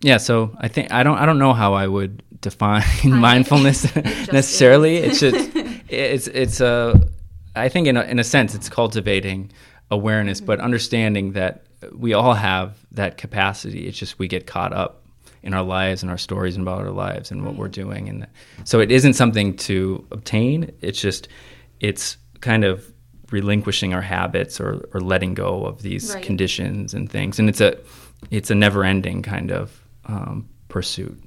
yeah, 0.00 0.18
so 0.18 0.54
I 0.58 0.68
think 0.68 0.92
I 0.92 1.02
don't 1.02 1.18
I 1.18 1.26
don't 1.26 1.38
know 1.38 1.52
how 1.52 1.74
I 1.74 1.86
would 1.86 2.22
define 2.40 2.84
mindfulness 3.04 3.84
it 3.96 4.04
necessarily. 4.32 4.98
it's 4.98 5.20
just 5.20 5.50
it's 5.88 6.26
it's 6.28 6.60
a 6.60 7.00
I 7.56 7.68
think 7.68 7.88
in 7.88 7.96
a, 7.96 8.02
in 8.02 8.18
a 8.18 8.24
sense 8.24 8.54
it's 8.54 8.68
cultivating 8.68 9.50
awareness, 9.90 10.38
mm-hmm. 10.38 10.46
but 10.46 10.60
understanding 10.60 11.32
that 11.32 11.64
we 11.92 12.12
all 12.12 12.34
have 12.34 12.78
that 12.92 13.16
capacity. 13.16 13.86
It's 13.86 13.98
just 13.98 14.18
we 14.18 14.28
get 14.28 14.46
caught 14.46 14.72
up 14.72 15.04
in 15.42 15.54
our 15.54 15.62
lives 15.62 16.02
and 16.02 16.10
our 16.10 16.18
stories 16.18 16.56
and 16.56 16.66
about 16.66 16.80
our 16.80 16.90
lives 16.90 17.30
and 17.30 17.44
what 17.44 17.54
we're 17.56 17.68
doing, 17.68 18.08
and 18.08 18.26
so 18.64 18.80
it 18.80 18.92
isn't 18.92 19.14
something 19.14 19.56
to 19.56 20.06
obtain. 20.10 20.72
It's 20.80 21.00
just 21.00 21.28
it's 21.80 22.16
kind 22.40 22.64
of 22.64 22.92
relinquishing 23.30 23.92
our 23.92 24.00
habits 24.00 24.60
or, 24.60 24.88
or 24.94 25.00
letting 25.00 25.34
go 25.34 25.64
of 25.64 25.82
these 25.82 26.14
right. 26.14 26.24
conditions 26.24 26.94
and 26.94 27.10
things. 27.10 27.38
And 27.38 27.48
it's 27.48 27.60
a 27.60 27.76
it's 28.30 28.50
a 28.50 28.54
never 28.54 28.84
ending 28.84 29.22
kind 29.22 29.50
of 29.50 29.82
um, 30.08 30.48
pursuit. 30.68 31.22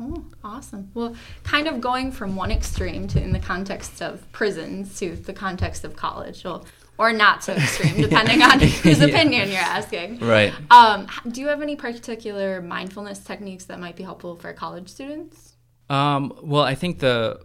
Oh, 0.00 0.24
awesome. 0.44 0.90
Well, 0.94 1.16
kind 1.42 1.66
of 1.66 1.80
going 1.80 2.12
from 2.12 2.36
one 2.36 2.52
extreme 2.52 3.08
to 3.08 3.22
in 3.22 3.32
the 3.32 3.40
context 3.40 4.00
of 4.00 4.30
prisons 4.32 4.98
to 5.00 5.16
the 5.16 5.32
context 5.32 5.84
of 5.84 5.96
college. 5.96 6.44
Well, 6.44 6.64
or 6.98 7.12
not 7.12 7.44
so 7.44 7.52
extreme, 7.56 8.00
depending 8.00 8.42
on 8.42 8.60
whose 8.60 9.00
yeah. 9.00 9.06
opinion 9.06 9.48
you're 9.48 9.58
asking. 9.58 10.18
Right. 10.18 10.52
Um, 10.70 11.08
do 11.30 11.40
you 11.40 11.48
have 11.48 11.62
any 11.62 11.76
particular 11.76 12.60
mindfulness 12.60 13.20
techniques 13.20 13.64
that 13.66 13.80
might 13.80 13.96
be 13.96 14.02
helpful 14.02 14.36
for 14.36 14.52
college 14.52 14.88
students? 14.88 15.54
Um, 15.90 16.32
well, 16.42 16.62
I 16.62 16.74
think 16.74 17.00
the 17.00 17.40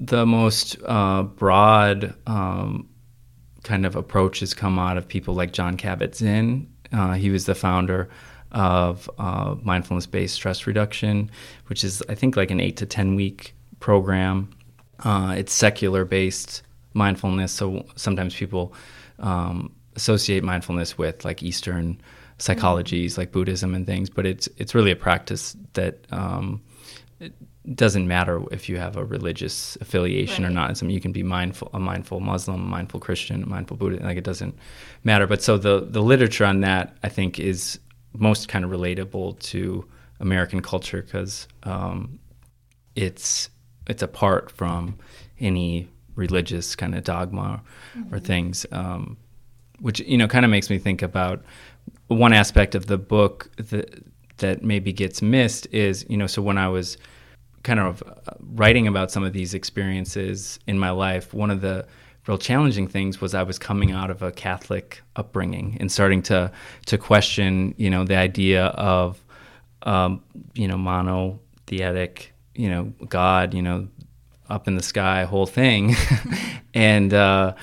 the 0.00 0.26
most 0.26 0.76
uh, 0.84 1.22
broad 1.22 2.14
um, 2.26 2.88
kind 3.62 3.86
of 3.86 3.94
approach 3.94 4.40
has 4.40 4.54
come 4.54 4.78
out 4.78 4.96
of 4.96 5.06
people 5.06 5.34
like 5.34 5.52
Jon 5.52 5.76
Kabat-Zinn. 5.76 6.68
Uh, 6.92 7.12
he 7.12 7.30
was 7.30 7.46
the 7.46 7.54
founder 7.54 8.08
of 8.52 9.10
uh, 9.18 9.56
mindfulness 9.62 10.06
based 10.06 10.34
stress 10.34 10.66
reduction, 10.66 11.30
which 11.66 11.84
is, 11.84 12.02
I 12.08 12.14
think, 12.14 12.36
like 12.36 12.50
an 12.50 12.60
eight 12.60 12.76
to 12.78 12.86
10 12.86 13.14
week 13.14 13.54
program. 13.80 14.50
Uh, 15.00 15.34
it's 15.36 15.52
secular 15.52 16.04
based 16.04 16.62
mindfulness. 16.94 17.52
So 17.52 17.84
sometimes 17.96 18.34
people 18.34 18.74
um, 19.18 19.72
associate 19.96 20.44
mindfulness 20.44 20.96
with 20.96 21.24
like 21.24 21.42
Eastern 21.42 22.00
psychologies, 22.38 23.16
like 23.16 23.32
Buddhism 23.32 23.74
and 23.74 23.86
things, 23.86 24.10
but 24.10 24.26
it's, 24.26 24.48
it's 24.56 24.74
really 24.74 24.90
a 24.90 24.96
practice 24.96 25.56
that 25.74 25.98
um, 26.10 26.60
doesn't 27.74 28.08
matter 28.08 28.42
if 28.50 28.68
you 28.68 28.76
have 28.76 28.96
a 28.96 29.04
religious 29.04 29.76
affiliation 29.80 30.44
right. 30.44 30.50
or 30.50 30.52
not. 30.52 30.82
you 30.82 31.00
can 31.00 31.12
be 31.12 31.22
mindful, 31.22 31.70
a 31.72 31.78
mindful 31.78 32.20
Muslim, 32.20 32.60
a 32.60 32.64
mindful 32.64 32.98
Christian, 32.98 33.44
a 33.44 33.46
mindful 33.46 33.76
Buddhist. 33.76 34.02
Like 34.02 34.16
it 34.16 34.24
doesn't 34.24 34.56
matter. 35.04 35.26
But 35.26 35.42
so 35.42 35.56
the 35.56 35.86
the 35.88 36.02
literature 36.02 36.44
on 36.44 36.60
that, 36.60 36.96
I 37.04 37.08
think, 37.08 37.38
is 37.38 37.78
most 38.14 38.48
kind 38.48 38.64
of 38.64 38.70
relatable 38.70 39.38
to 39.40 39.86
American 40.20 40.62
culture 40.62 41.02
because 41.02 41.48
um, 41.64 42.18
it's 42.94 43.50
it's 43.88 44.02
apart 44.02 44.50
from 44.50 44.96
any 45.40 45.88
religious 46.14 46.76
kind 46.76 46.94
of 46.94 47.04
dogma 47.04 47.62
mm-hmm. 47.96 48.14
or 48.14 48.20
things, 48.20 48.66
um, 48.72 49.16
which 49.80 50.00
you 50.00 50.16
know 50.16 50.28
kind 50.28 50.44
of 50.44 50.50
makes 50.50 50.70
me 50.70 50.78
think 50.78 51.02
about 51.02 51.42
one 52.08 52.32
aspect 52.32 52.74
of 52.74 52.86
the 52.86 52.98
book 52.98 53.50
that 53.56 54.02
that 54.38 54.62
maybe 54.62 54.92
gets 54.92 55.22
missed 55.22 55.66
is 55.72 56.06
you 56.08 56.16
know 56.16 56.26
so 56.26 56.42
when 56.42 56.58
I 56.58 56.68
was 56.68 56.96
kind 57.62 57.80
of 57.80 58.02
uh, 58.02 58.32
writing 58.54 58.86
about 58.86 59.10
some 59.10 59.22
of 59.22 59.32
these 59.32 59.54
experiences 59.54 60.58
in 60.66 60.78
my 60.78 60.90
life, 60.90 61.32
one 61.32 61.50
of 61.50 61.60
the 61.60 61.86
real 62.26 62.38
challenging 62.38 62.86
things 62.86 63.20
was 63.20 63.34
I 63.34 63.42
was 63.42 63.58
coming 63.58 63.92
out 63.92 64.10
of 64.10 64.22
a 64.22 64.30
Catholic 64.30 65.02
upbringing 65.16 65.76
and 65.80 65.90
starting 65.90 66.22
to 66.24 66.52
to 66.86 66.98
question, 66.98 67.74
you 67.76 67.90
know, 67.90 68.04
the 68.04 68.16
idea 68.16 68.66
of, 68.66 69.22
um, 69.82 70.22
you 70.54 70.68
know, 70.68 70.76
monotheistic, 70.76 72.32
you 72.54 72.68
know, 72.68 72.92
God, 73.08 73.54
you 73.54 73.62
know, 73.62 73.88
up 74.48 74.68
in 74.68 74.76
the 74.76 74.82
sky, 74.82 75.24
whole 75.24 75.46
thing, 75.46 75.96
and 76.74 77.12
uh, 77.12 77.54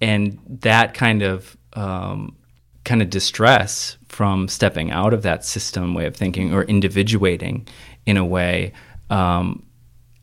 and 0.00 0.38
that 0.60 0.94
kind 0.94 1.22
of 1.22 1.56
um, 1.74 2.36
kind 2.84 3.00
of 3.00 3.10
distress 3.10 3.96
from 4.08 4.48
stepping 4.48 4.90
out 4.90 5.14
of 5.14 5.22
that 5.22 5.44
system 5.44 5.94
way 5.94 6.04
of 6.04 6.14
thinking 6.14 6.52
or 6.52 6.64
individuating 6.64 7.66
in 8.04 8.16
a 8.16 8.24
way 8.24 8.72
um, 9.08 9.64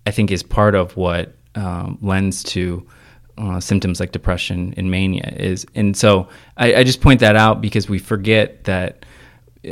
I 0.06 0.12
think 0.12 0.32
is 0.32 0.44
part 0.44 0.76
of 0.76 0.98
what 0.98 1.36
um, 1.56 1.98
lends 2.02 2.44
to 2.44 2.86
uh, 3.40 3.60
symptoms 3.60 4.00
like 4.00 4.12
depression 4.12 4.74
and 4.76 4.92
mania 4.92 5.34
is. 5.38 5.66
And 5.74 5.96
so 5.96 6.28
I, 6.58 6.76
I, 6.76 6.84
just 6.84 7.00
point 7.00 7.22
that 7.22 7.36
out 7.36 7.62
because 7.62 7.88
we 7.88 7.98
forget 7.98 8.66
that 8.66 9.06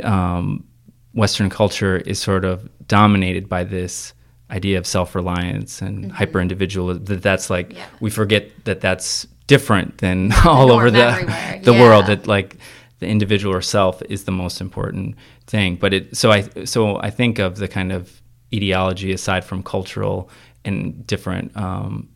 um, 0.02 0.64
Western 1.12 1.50
culture 1.50 1.98
is 1.98 2.18
sort 2.18 2.44
of 2.44 2.68
dominated 2.86 3.48
by 3.48 3.64
this 3.64 4.14
idea 4.50 4.78
of 4.78 4.86
self-reliance 4.86 5.82
and 5.82 6.04
mm-hmm. 6.04 6.10
hyper-individualism 6.10 7.04
that 7.04 7.22
that's 7.22 7.50
like 7.50 7.74
yeah. 7.74 7.86
we 8.00 8.08
forget 8.08 8.48
that 8.64 8.80
that's 8.80 9.26
different 9.46 9.98
than 9.98 10.32
all 10.46 10.72
over 10.72 10.90
the 10.90 11.60
the 11.62 11.72
yeah. 11.72 11.80
world 11.80 12.06
that 12.06 12.26
like 12.26 12.56
the 13.00 13.06
individual 13.06 13.54
or 13.54 13.60
self 13.60 14.00
is 14.08 14.24
the 14.24 14.32
most 14.32 14.60
important 14.60 15.14
thing 15.46 15.76
but 15.76 15.92
it 15.92 16.16
so 16.16 16.30
i 16.30 16.42
so 16.64 16.96
i 17.00 17.10
think 17.10 17.38
of 17.38 17.56
the 17.56 17.68
kind 17.68 17.92
of 17.92 18.22
ideology 18.54 19.12
aside 19.12 19.44
from 19.44 19.62
cultural 19.62 20.30
and 20.64 21.06
different 21.06 21.54
um, 21.56 22.08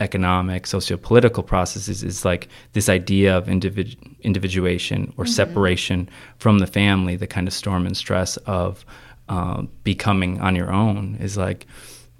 economic, 0.00 0.66
socio-political 0.66 1.42
processes 1.42 2.02
is 2.02 2.24
like 2.24 2.48
this 2.72 2.88
idea 2.88 3.36
of 3.36 3.46
individu- 3.46 3.96
individuation 4.20 5.12
or 5.16 5.24
mm-hmm. 5.24 5.32
separation 5.32 6.08
from 6.38 6.58
the 6.58 6.66
family, 6.66 7.16
the 7.16 7.26
kind 7.26 7.48
of 7.48 7.54
storm 7.54 7.86
and 7.86 7.96
stress 7.96 8.36
of 8.38 8.84
uh, 9.28 9.62
becoming 9.84 10.40
on 10.40 10.54
your 10.54 10.70
own 10.70 11.16
is 11.20 11.36
like, 11.36 11.66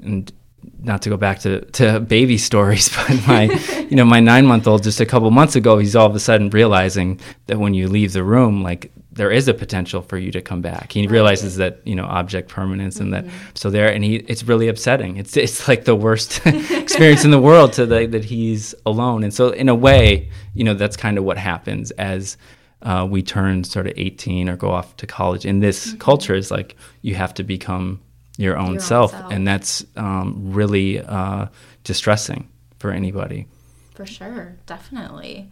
and 0.02 0.32
not 0.80 1.02
to 1.02 1.08
go 1.08 1.16
back 1.16 1.40
to, 1.40 1.64
to 1.72 2.00
baby 2.00 2.38
stories, 2.50 2.88
but 2.88 3.26
my, 3.26 3.44
you 3.88 3.96
know, 3.96 4.04
my 4.04 4.20
nine 4.20 4.46
month 4.46 4.66
old 4.66 4.82
just 4.82 5.00
a 5.00 5.06
couple 5.06 5.30
months 5.30 5.56
ago, 5.56 5.78
he's 5.78 5.96
all 5.96 6.06
of 6.06 6.14
a 6.14 6.20
sudden 6.20 6.50
realizing 6.50 7.20
that 7.46 7.58
when 7.58 7.74
you 7.74 7.88
leave 7.88 8.12
the 8.12 8.24
room, 8.24 8.62
like 8.62 8.92
there 9.16 9.30
is 9.30 9.48
a 9.48 9.54
potential 9.54 10.02
for 10.02 10.18
you 10.18 10.30
to 10.30 10.42
come 10.42 10.60
back. 10.60 10.92
He 10.92 11.00
right. 11.00 11.10
realizes 11.10 11.56
that 11.56 11.80
you 11.84 11.94
know 11.94 12.04
object 12.04 12.48
permanence 12.48 13.00
and 13.00 13.12
mm-hmm. 13.12 13.26
that 13.28 13.58
so 13.58 13.70
there 13.70 13.92
and 13.92 14.04
he 14.04 14.16
it's 14.16 14.44
really 14.44 14.68
upsetting. 14.68 15.16
It's 15.16 15.36
it's 15.36 15.66
like 15.66 15.84
the 15.84 15.96
worst 15.96 16.46
experience 16.46 17.24
in 17.24 17.30
the 17.30 17.40
world 17.40 17.72
to 17.74 17.86
the, 17.86 18.06
that 18.06 18.24
he's 18.24 18.74
alone. 18.84 19.24
And 19.24 19.32
so 19.32 19.50
in 19.50 19.68
a 19.68 19.74
way, 19.74 20.30
you 20.54 20.64
know 20.64 20.74
that's 20.74 20.96
kind 20.96 21.18
of 21.18 21.24
what 21.24 21.38
happens 21.38 21.90
as 21.92 22.36
uh, 22.82 23.06
we 23.10 23.22
turn 23.22 23.64
sort 23.64 23.86
of 23.86 23.94
18 23.96 24.50
or 24.50 24.56
go 24.56 24.70
off 24.70 24.94
to 24.98 25.06
college. 25.06 25.46
In 25.46 25.60
this 25.60 25.88
mm-hmm. 25.88 25.98
culture, 25.98 26.34
is 26.34 26.50
like 26.50 26.76
you 27.00 27.14
have 27.14 27.32
to 27.34 27.42
become 27.42 28.00
your 28.36 28.58
own, 28.58 28.74
your 28.74 28.80
self, 28.80 29.14
own 29.14 29.20
self, 29.20 29.32
and 29.32 29.46
that's 29.46 29.84
um, 29.96 30.52
really 30.52 31.00
uh, 31.00 31.46
distressing 31.84 32.48
for 32.78 32.90
anybody. 32.90 33.46
For 33.94 34.06
sure, 34.06 34.56
definitely. 34.66 35.50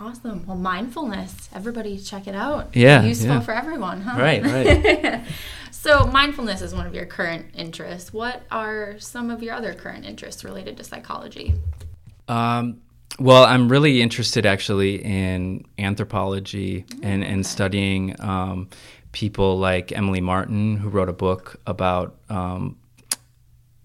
Awesome. 0.00 0.46
Well, 0.46 0.56
mindfulness, 0.56 1.48
everybody 1.54 1.98
check 1.98 2.26
it 2.26 2.34
out. 2.34 2.74
Yeah. 2.74 3.02
Useful 3.02 3.34
yeah. 3.34 3.40
for 3.40 3.52
everyone, 3.52 4.00
huh? 4.00 4.20
Right, 4.20 4.42
right. 4.42 5.24
so, 5.70 6.06
mindfulness 6.06 6.60
is 6.60 6.74
one 6.74 6.86
of 6.86 6.94
your 6.94 7.06
current 7.06 7.46
interests. 7.54 8.12
What 8.12 8.42
are 8.50 8.98
some 8.98 9.30
of 9.30 9.42
your 9.42 9.54
other 9.54 9.74
current 9.74 10.04
interests 10.04 10.42
related 10.44 10.76
to 10.78 10.84
psychology? 10.84 11.54
Um, 12.26 12.80
well, 13.18 13.44
I'm 13.44 13.68
really 13.68 14.02
interested 14.02 14.46
actually 14.46 15.04
in 15.04 15.66
anthropology 15.78 16.82
mm, 16.82 17.00
and, 17.02 17.22
and 17.22 17.46
studying 17.46 18.16
um, 18.20 18.70
people 19.12 19.58
like 19.58 19.92
Emily 19.92 20.20
Martin, 20.20 20.76
who 20.76 20.88
wrote 20.88 21.08
a 21.08 21.12
book 21.12 21.60
about 21.66 22.16
um, 22.28 22.76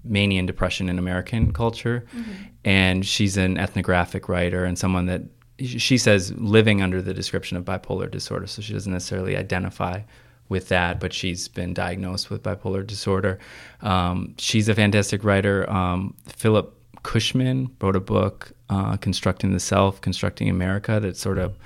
mania 0.03 0.39
and 0.39 0.47
depression 0.47 0.89
in 0.89 0.97
American 0.97 1.51
culture. 1.51 2.05
Mm-hmm. 2.15 2.31
And 2.65 3.05
she's 3.05 3.37
an 3.37 3.57
ethnographic 3.57 4.27
writer 4.27 4.65
and 4.65 4.77
someone 4.77 5.05
that 5.05 5.21
she 5.59 5.97
says 5.97 6.33
living 6.35 6.81
under 6.81 7.01
the 7.01 7.13
description 7.13 7.57
of 7.57 7.65
bipolar 7.65 8.09
disorder, 8.09 8.47
so 8.47 8.61
she 8.61 8.73
doesn't 8.73 8.91
necessarily 8.91 9.35
identify 9.35 10.01
with 10.49 10.69
that, 10.69 10.99
but 10.99 11.11
she's 11.11 11.47
been 11.47 11.73
diagnosed 11.73 12.29
with 12.29 12.43
bipolar 12.43 12.85
disorder. 12.85 13.39
Um, 13.81 14.35
she's 14.37 14.69
a 14.69 14.75
fantastic 14.75 15.23
writer. 15.23 15.69
Um, 15.69 16.15
Philip 16.27 16.73
Cushman 17.03 17.69
wrote 17.81 17.95
a 17.95 17.99
book, 17.99 18.51
uh, 18.69 18.97
Constructing 18.97 19.51
the 19.51 19.59
Self, 19.59 19.99
Constructing 19.99 20.49
America, 20.49 20.99
that 20.99 21.17
sort 21.17 21.37
of 21.37 21.57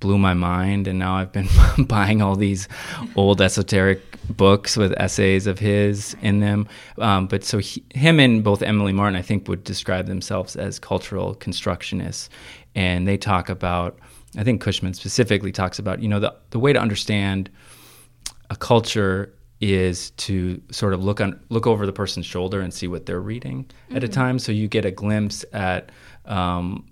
blew 0.00 0.18
my 0.18 0.34
mind. 0.34 0.86
And 0.86 0.98
now 0.98 1.16
I've 1.16 1.32
been 1.32 1.48
buying 1.86 2.22
all 2.22 2.36
these 2.36 2.68
old 3.16 3.40
esoteric 3.40 4.02
books 4.28 4.76
with 4.76 4.92
essays 4.98 5.46
of 5.46 5.58
his 5.58 6.16
in 6.20 6.40
them. 6.40 6.68
Um, 6.98 7.26
but 7.26 7.44
so 7.44 7.58
he, 7.58 7.84
him 7.94 8.20
and 8.20 8.44
both 8.44 8.62
Emily 8.62 8.92
Martin, 8.92 9.16
I 9.16 9.22
think, 9.22 9.48
would 9.48 9.64
describe 9.64 10.06
themselves 10.06 10.56
as 10.56 10.78
cultural 10.78 11.34
constructionists. 11.34 12.28
And 12.74 13.08
they 13.08 13.16
talk 13.16 13.48
about, 13.48 13.98
I 14.36 14.44
think 14.44 14.60
Cushman 14.60 14.94
specifically 14.94 15.52
talks 15.52 15.78
about, 15.78 16.02
you 16.02 16.08
know, 16.08 16.20
the, 16.20 16.34
the 16.50 16.58
way 16.58 16.72
to 16.72 16.80
understand 16.80 17.50
a 18.50 18.56
culture 18.56 19.34
is 19.60 20.10
to 20.12 20.62
sort 20.70 20.94
of 20.94 21.02
look 21.02 21.20
on 21.20 21.38
look 21.48 21.66
over 21.66 21.84
the 21.84 21.92
person's 21.92 22.26
shoulder 22.26 22.60
and 22.60 22.72
see 22.72 22.86
what 22.86 23.06
they're 23.06 23.20
reading 23.20 23.64
mm-hmm. 23.64 23.96
at 23.96 24.04
a 24.04 24.06
mm-hmm. 24.06 24.14
time 24.14 24.38
so 24.38 24.52
you 24.52 24.68
get 24.68 24.84
a 24.84 24.90
glimpse 24.90 25.44
at 25.52 25.90
um, 26.26 26.86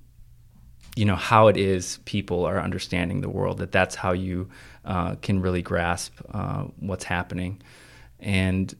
you 0.96 1.04
know 1.04 1.14
how 1.14 1.46
it 1.46 1.56
is 1.56 2.00
people 2.06 2.44
are 2.44 2.58
understanding 2.58 3.20
the 3.20 3.28
world 3.28 3.58
that 3.58 3.70
that's 3.70 3.94
how 3.94 4.12
you 4.12 4.48
uh, 4.84 5.14
can 5.16 5.40
really 5.40 5.62
grasp 5.62 6.14
uh, 6.32 6.64
what's 6.80 7.04
happening 7.04 7.60
and 8.18 8.74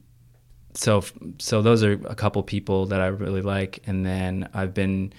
so 0.73 1.03
so 1.37 1.61
those 1.61 1.83
are 1.83 1.93
a 2.05 2.15
couple 2.15 2.41
people 2.43 2.87
that 2.87 2.99
I 2.99 3.07
really 3.07 3.41
like 3.41 3.79
and 3.87 4.05
then 4.05 4.49
I've 4.53 4.73
been 4.73 5.13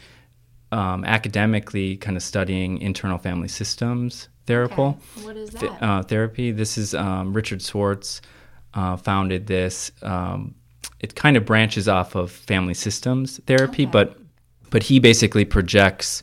um, 0.70 1.04
academically 1.04 1.96
kind 1.96 2.16
of 2.16 2.22
studying 2.22 2.78
internal 2.78 3.18
family 3.18 3.48
systems 3.48 4.28
therapy 4.46 4.74
okay. 4.74 4.98
what 5.22 5.36
is 5.36 5.50
that? 5.50 5.60
Th- 5.60 5.72
uh, 5.80 6.02
therapy 6.02 6.50
this 6.50 6.76
is 6.76 6.94
um, 6.94 7.32
Richard 7.32 7.62
Schwartz 7.62 8.20
uh, 8.74 8.96
founded 8.96 9.46
this 9.46 9.92
um, 10.02 10.54
it 11.00 11.14
kind 11.14 11.36
of 11.36 11.44
branches 11.44 11.86
off 11.88 12.16
of 12.16 12.32
family 12.32 12.74
systems 12.74 13.38
therapy 13.46 13.84
okay. 13.84 13.90
but 13.92 14.16
but 14.70 14.82
he 14.82 14.98
basically 14.98 15.44
projects 15.44 16.22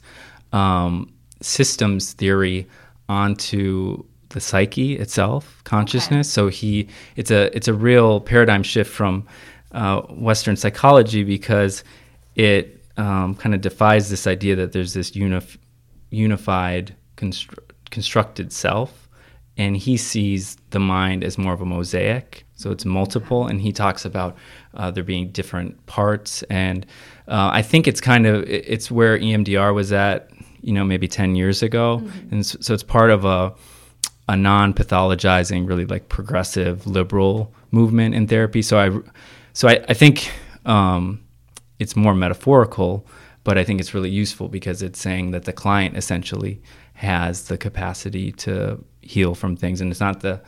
um, 0.56 1.14
systems 1.42 2.14
theory 2.14 2.68
onto 3.10 4.04
the 4.30 4.40
psyche 4.40 4.98
itself, 4.98 5.62
consciousness. 5.64 6.28
Okay. 6.28 6.34
So 6.34 6.48
he, 6.48 6.88
it's 7.16 7.32
a 7.32 7.56
it's 7.56 7.68
a 7.68 7.74
real 7.74 8.22
paradigm 8.22 8.64
shift 8.64 8.92
from 8.92 9.28
uh, 9.74 10.02
Western 10.02 10.56
psychology 10.56 11.24
because 11.24 11.84
it 12.36 12.84
um, 12.98 13.36
kind 13.36 13.54
of 13.54 13.62
defies 13.62 14.10
this 14.10 14.26
idea 14.28 14.56
that 14.56 14.72
there's 14.72 14.94
this 14.94 15.12
unif- 15.12 15.58
unified 16.10 16.96
constru- 17.18 17.60
constructed 17.92 18.52
self, 18.54 19.10
and 19.58 19.76
he 19.76 19.98
sees 19.98 20.56
the 20.70 20.80
mind 20.80 21.24
as 21.24 21.38
more 21.38 21.54
of 21.54 21.62
a 21.62 21.66
mosaic. 21.66 22.46
So 22.56 22.72
it's 22.72 22.86
multiple, 22.86 23.48
and 23.48 23.60
he 23.60 23.74
talks 23.74 24.06
about 24.06 24.38
uh, 24.74 24.90
there 24.92 25.04
being 25.04 25.32
different 25.32 25.86
parts. 25.88 26.44
And 26.44 26.86
uh, 27.28 27.50
I 27.52 27.62
think 27.62 27.88
it's 27.88 28.00
kind 28.00 28.26
of 28.26 28.44
it's 28.48 28.90
where 28.90 29.20
EMDR 29.20 29.74
was 29.74 29.92
at 29.92 30.30
you 30.66 30.74
know, 30.74 30.84
maybe 30.84 31.08
10 31.08 31.36
years 31.36 31.62
ago. 31.62 32.02
Mm-hmm. 32.04 32.34
And 32.34 32.46
so, 32.46 32.58
so, 32.60 32.74
it's 32.74 32.84
part 32.84 33.12
of 33.12 33.24
a, 33.24 33.54
a 34.28 34.36
non 34.36 34.74
pathologizing, 34.74 35.68
really 35.68 35.86
like 35.86 36.10
progressive 36.10 36.88
liberal 36.88 37.54
movement 37.72 38.16
in 38.16 38.28
therapy. 38.28 38.64
So 38.64 38.80
I, 38.80 39.10
so 39.54 39.68
I, 39.68 39.86
I 39.88 39.94
think 39.94 40.32
um, 40.66 41.24
it's 41.78 41.96
more 41.96 42.16
metaphorical, 42.16 43.06
but 43.44 43.60
I 43.60 43.64
think 43.64 43.80
it's 43.80 43.94
really 43.94 44.10
useful 44.10 44.48
because 44.48 44.82
it's 44.82 45.00
saying 45.00 45.32
that 45.32 45.46
the 45.46 45.54
client 45.54 45.96
essentially 45.96 46.62
has 46.94 47.48
the 47.48 47.58
capacity 47.58 48.32
to 48.32 48.84
heal 49.02 49.36
from 49.36 49.56
things. 49.56 49.82
And 49.82 49.92
it's 49.92 50.00
not 50.00 50.22
the 50.22 50.42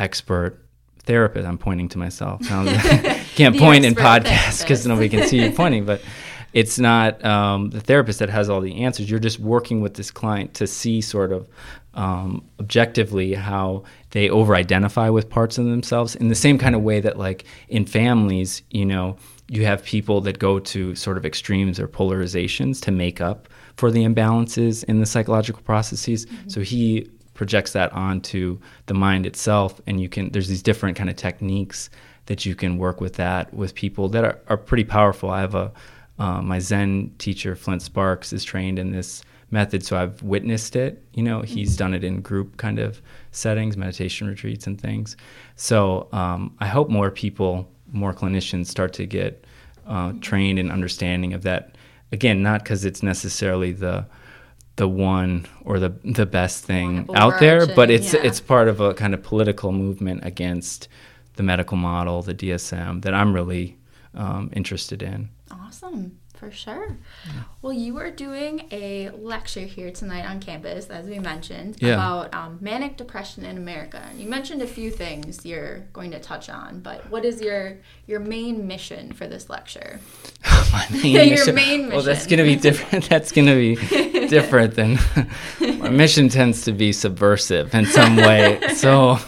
expert 0.00 0.60
therapist. 1.04 1.46
I'm 1.46 1.58
pointing 1.58 1.88
to 1.90 1.98
myself. 1.98 2.40
can't 3.36 3.56
point 3.56 3.84
in 3.84 3.94
podcasts 3.94 4.62
because 4.62 4.84
nobody 4.86 5.08
can 5.08 5.28
see 5.28 5.40
you 5.40 5.52
pointing, 5.52 5.84
but 5.84 6.00
it's 6.56 6.78
not 6.78 7.22
um, 7.22 7.68
the 7.68 7.82
therapist 7.82 8.18
that 8.18 8.30
has 8.30 8.48
all 8.48 8.62
the 8.62 8.82
answers. 8.82 9.10
You're 9.10 9.20
just 9.20 9.38
working 9.38 9.82
with 9.82 9.92
this 9.92 10.10
client 10.10 10.54
to 10.54 10.66
see 10.66 11.02
sort 11.02 11.30
of 11.30 11.46
um, 11.92 12.42
objectively 12.58 13.34
how 13.34 13.84
they 14.12 14.30
over-identify 14.30 15.10
with 15.10 15.28
parts 15.28 15.58
of 15.58 15.66
themselves 15.66 16.16
in 16.16 16.28
the 16.28 16.34
same 16.34 16.56
kind 16.56 16.74
of 16.74 16.80
way 16.80 16.98
that, 17.00 17.18
like 17.18 17.44
in 17.68 17.84
families, 17.84 18.62
you 18.70 18.86
know, 18.86 19.18
you 19.48 19.66
have 19.66 19.84
people 19.84 20.22
that 20.22 20.38
go 20.38 20.58
to 20.58 20.94
sort 20.94 21.18
of 21.18 21.26
extremes 21.26 21.78
or 21.78 21.88
polarizations 21.88 22.80
to 22.80 22.90
make 22.90 23.20
up 23.20 23.48
for 23.76 23.90
the 23.90 24.04
imbalances 24.04 24.82
in 24.84 24.98
the 25.00 25.06
psychological 25.06 25.60
processes. 25.60 26.24
Mm-hmm. 26.24 26.48
So 26.48 26.62
he 26.62 27.10
projects 27.34 27.72
that 27.72 27.92
onto 27.92 28.58
the 28.86 28.94
mind 28.94 29.26
itself, 29.26 29.78
and 29.86 30.00
you 30.00 30.08
can. 30.08 30.30
There's 30.30 30.48
these 30.48 30.62
different 30.62 30.96
kind 30.96 31.10
of 31.10 31.16
techniques 31.16 31.90
that 32.26 32.46
you 32.46 32.54
can 32.54 32.78
work 32.78 32.98
with 33.02 33.16
that 33.16 33.52
with 33.52 33.74
people 33.74 34.08
that 34.08 34.24
are, 34.24 34.38
are 34.48 34.56
pretty 34.56 34.84
powerful. 34.84 35.28
I 35.28 35.42
have 35.42 35.54
a 35.54 35.70
uh, 36.18 36.40
my 36.42 36.58
Zen 36.58 37.14
teacher, 37.18 37.54
Flint 37.54 37.82
Sparks, 37.82 38.32
is 38.32 38.44
trained 38.44 38.78
in 38.78 38.92
this 38.92 39.22
method, 39.50 39.84
so 39.84 39.96
I've 39.96 40.22
witnessed 40.22 40.76
it. 40.76 41.02
You 41.14 41.22
know, 41.22 41.42
he's 41.42 41.72
mm-hmm. 41.72 41.78
done 41.78 41.94
it 41.94 42.04
in 42.04 42.20
group 42.20 42.56
kind 42.56 42.78
of 42.78 43.00
settings, 43.30 43.76
meditation 43.76 44.26
retreats, 44.26 44.66
and 44.66 44.80
things. 44.80 45.16
So 45.56 46.08
um, 46.12 46.54
I 46.58 46.66
hope 46.66 46.88
more 46.88 47.10
people, 47.10 47.68
more 47.92 48.12
clinicians, 48.12 48.66
start 48.66 48.92
to 48.94 49.06
get 49.06 49.44
uh, 49.86 50.12
trained 50.20 50.58
in 50.58 50.70
understanding 50.70 51.32
of 51.32 51.42
that. 51.42 51.76
Again, 52.12 52.42
not 52.42 52.62
because 52.62 52.84
it's 52.84 53.02
necessarily 53.02 53.72
the 53.72 54.06
the 54.76 54.88
one 54.88 55.46
or 55.64 55.78
the 55.78 55.88
the 56.04 56.26
best 56.26 56.64
thing 56.64 57.08
out 57.14 57.40
there, 57.40 57.66
but 57.66 57.90
it's 57.90 58.14
yeah. 58.14 58.20
it's 58.22 58.40
part 58.40 58.68
of 58.68 58.80
a 58.80 58.94
kind 58.94 59.14
of 59.14 59.22
political 59.22 59.72
movement 59.72 60.20
against 60.24 60.88
the 61.34 61.42
medical 61.42 61.76
model, 61.76 62.22
the 62.22 62.34
DSM 62.34 63.02
that 63.02 63.14
I'm 63.14 63.32
really 63.32 63.76
um, 64.16 64.50
interested 64.54 65.02
in. 65.02 65.30
Awesome. 65.50 66.18
For 66.34 66.50
sure. 66.50 66.98
Yeah. 67.24 67.32
Well, 67.62 67.72
you 67.72 67.96
are 67.96 68.10
doing 68.10 68.68
a 68.70 69.08
lecture 69.08 69.60
here 69.60 69.90
tonight 69.90 70.28
on 70.28 70.38
campus, 70.38 70.88
as 70.90 71.06
we 71.06 71.18
mentioned, 71.18 71.76
yeah. 71.80 71.94
about 71.94 72.34
um, 72.34 72.58
manic 72.60 72.98
depression 72.98 73.42
in 73.46 73.56
America. 73.56 74.06
You 74.18 74.28
mentioned 74.28 74.60
a 74.60 74.66
few 74.66 74.90
things 74.90 75.46
you're 75.46 75.78
going 75.94 76.10
to 76.10 76.20
touch 76.20 76.50
on, 76.50 76.80
but 76.80 77.10
what 77.10 77.24
is 77.24 77.40
your 77.40 77.78
your 78.06 78.20
main 78.20 78.66
mission 78.66 79.12
for 79.12 79.26
this 79.26 79.48
lecture? 79.48 79.98
My 80.72 80.86
main 80.90 81.14
your 81.14 81.24
mission. 81.24 81.54
main 81.54 81.80
mission. 81.80 81.94
Well, 81.94 82.02
that's 82.02 82.26
going 82.26 82.38
to 82.38 82.44
be 82.44 82.56
different. 82.56 83.04
that's 83.08 83.32
going 83.32 83.46
to 83.46 83.54
be 83.54 84.26
different 84.28 84.74
than 84.74 84.98
my 85.78 85.88
mission 85.88 86.28
tends 86.28 86.64
to 86.64 86.72
be 86.72 86.92
subversive 86.92 87.74
in 87.74 87.86
some 87.86 88.16
way. 88.16 88.60
So, 88.74 89.18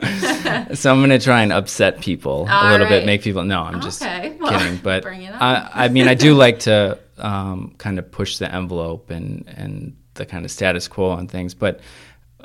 so 0.74 0.90
I'm 0.90 0.98
going 0.98 1.10
to 1.10 1.18
try 1.18 1.42
and 1.42 1.52
upset 1.52 2.00
people 2.00 2.46
All 2.50 2.68
a 2.68 2.70
little 2.70 2.86
right. 2.86 3.00
bit, 3.00 3.06
make 3.06 3.22
people. 3.22 3.44
No, 3.44 3.62
I'm 3.62 3.80
just 3.80 4.02
okay. 4.02 4.36
well, 4.40 4.58
kidding. 4.58 4.78
But 4.78 5.06
I, 5.06 5.70
I 5.74 5.88
mean, 5.88 6.08
I 6.08 6.14
do 6.14 6.34
like 6.44 6.60
to 6.60 6.98
um, 7.18 7.74
kind 7.78 7.98
of 7.98 8.10
push 8.10 8.38
the 8.38 8.52
envelope 8.52 9.10
and 9.10 9.44
and 9.56 9.96
the 10.14 10.26
kind 10.26 10.44
of 10.44 10.50
status 10.50 10.88
quo 10.88 11.10
on 11.10 11.28
things. 11.28 11.54
But 11.54 11.80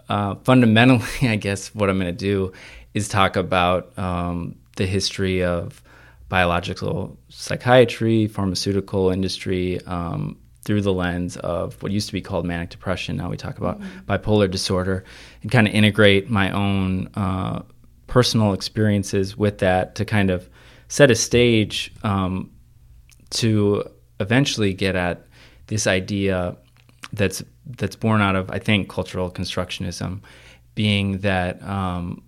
uh, 0.10 0.36
fundamentally, 0.44 1.30
I 1.30 1.36
guess 1.36 1.74
what 1.74 1.90
I'm 1.90 2.00
going 2.00 2.16
to 2.16 2.18
do 2.18 2.52
is 2.94 3.08
talk 3.08 3.36
about 3.36 3.98
um, 3.98 4.56
the 4.76 4.86
history 4.86 5.44
of 5.44 5.82
biological 6.30 7.18
psychiatry, 7.30 8.28
pharmaceutical 8.28 9.10
industry, 9.10 9.82
um, 9.86 10.38
through 10.66 10.82
the 10.82 10.92
lens 10.92 11.38
of 11.38 11.82
what 11.82 11.92
used 11.92 12.08
to 12.08 12.14
be 12.14 12.22
called 12.22 12.46
manic 12.46 12.70
depression. 12.70 13.16
Now 13.16 13.30
we 13.30 13.38
talk 13.38 13.58
about 13.58 13.80
mm-hmm. 13.80 14.12
bipolar 14.12 14.50
disorder 14.50 15.06
and 15.42 15.52
kind 15.52 15.68
of 15.68 15.74
integrate 15.74 16.30
my 16.30 16.52
own 16.52 17.08
uh, 17.14 17.62
personal 18.08 18.54
experiences 18.54 19.38
with 19.38 19.60
that 19.60 19.96
to 19.96 20.06
kind 20.06 20.30
of 20.30 20.50
set 20.88 21.12
a 21.12 21.16
stage 21.16 21.94
um, 22.04 22.52
to 23.30 23.84
eventually 24.20 24.74
get 24.74 24.96
at 24.96 25.28
this 25.68 25.88
idea 25.88 26.58
that's 27.14 27.44
that's 27.78 27.96
born 27.96 28.22
out 28.22 28.36
of 28.36 28.50
I 28.52 28.60
think 28.60 28.90
cultural 28.90 29.32
constructionism, 29.32 30.22
being 30.74 31.20
that 31.20 31.62
um, 31.64 32.24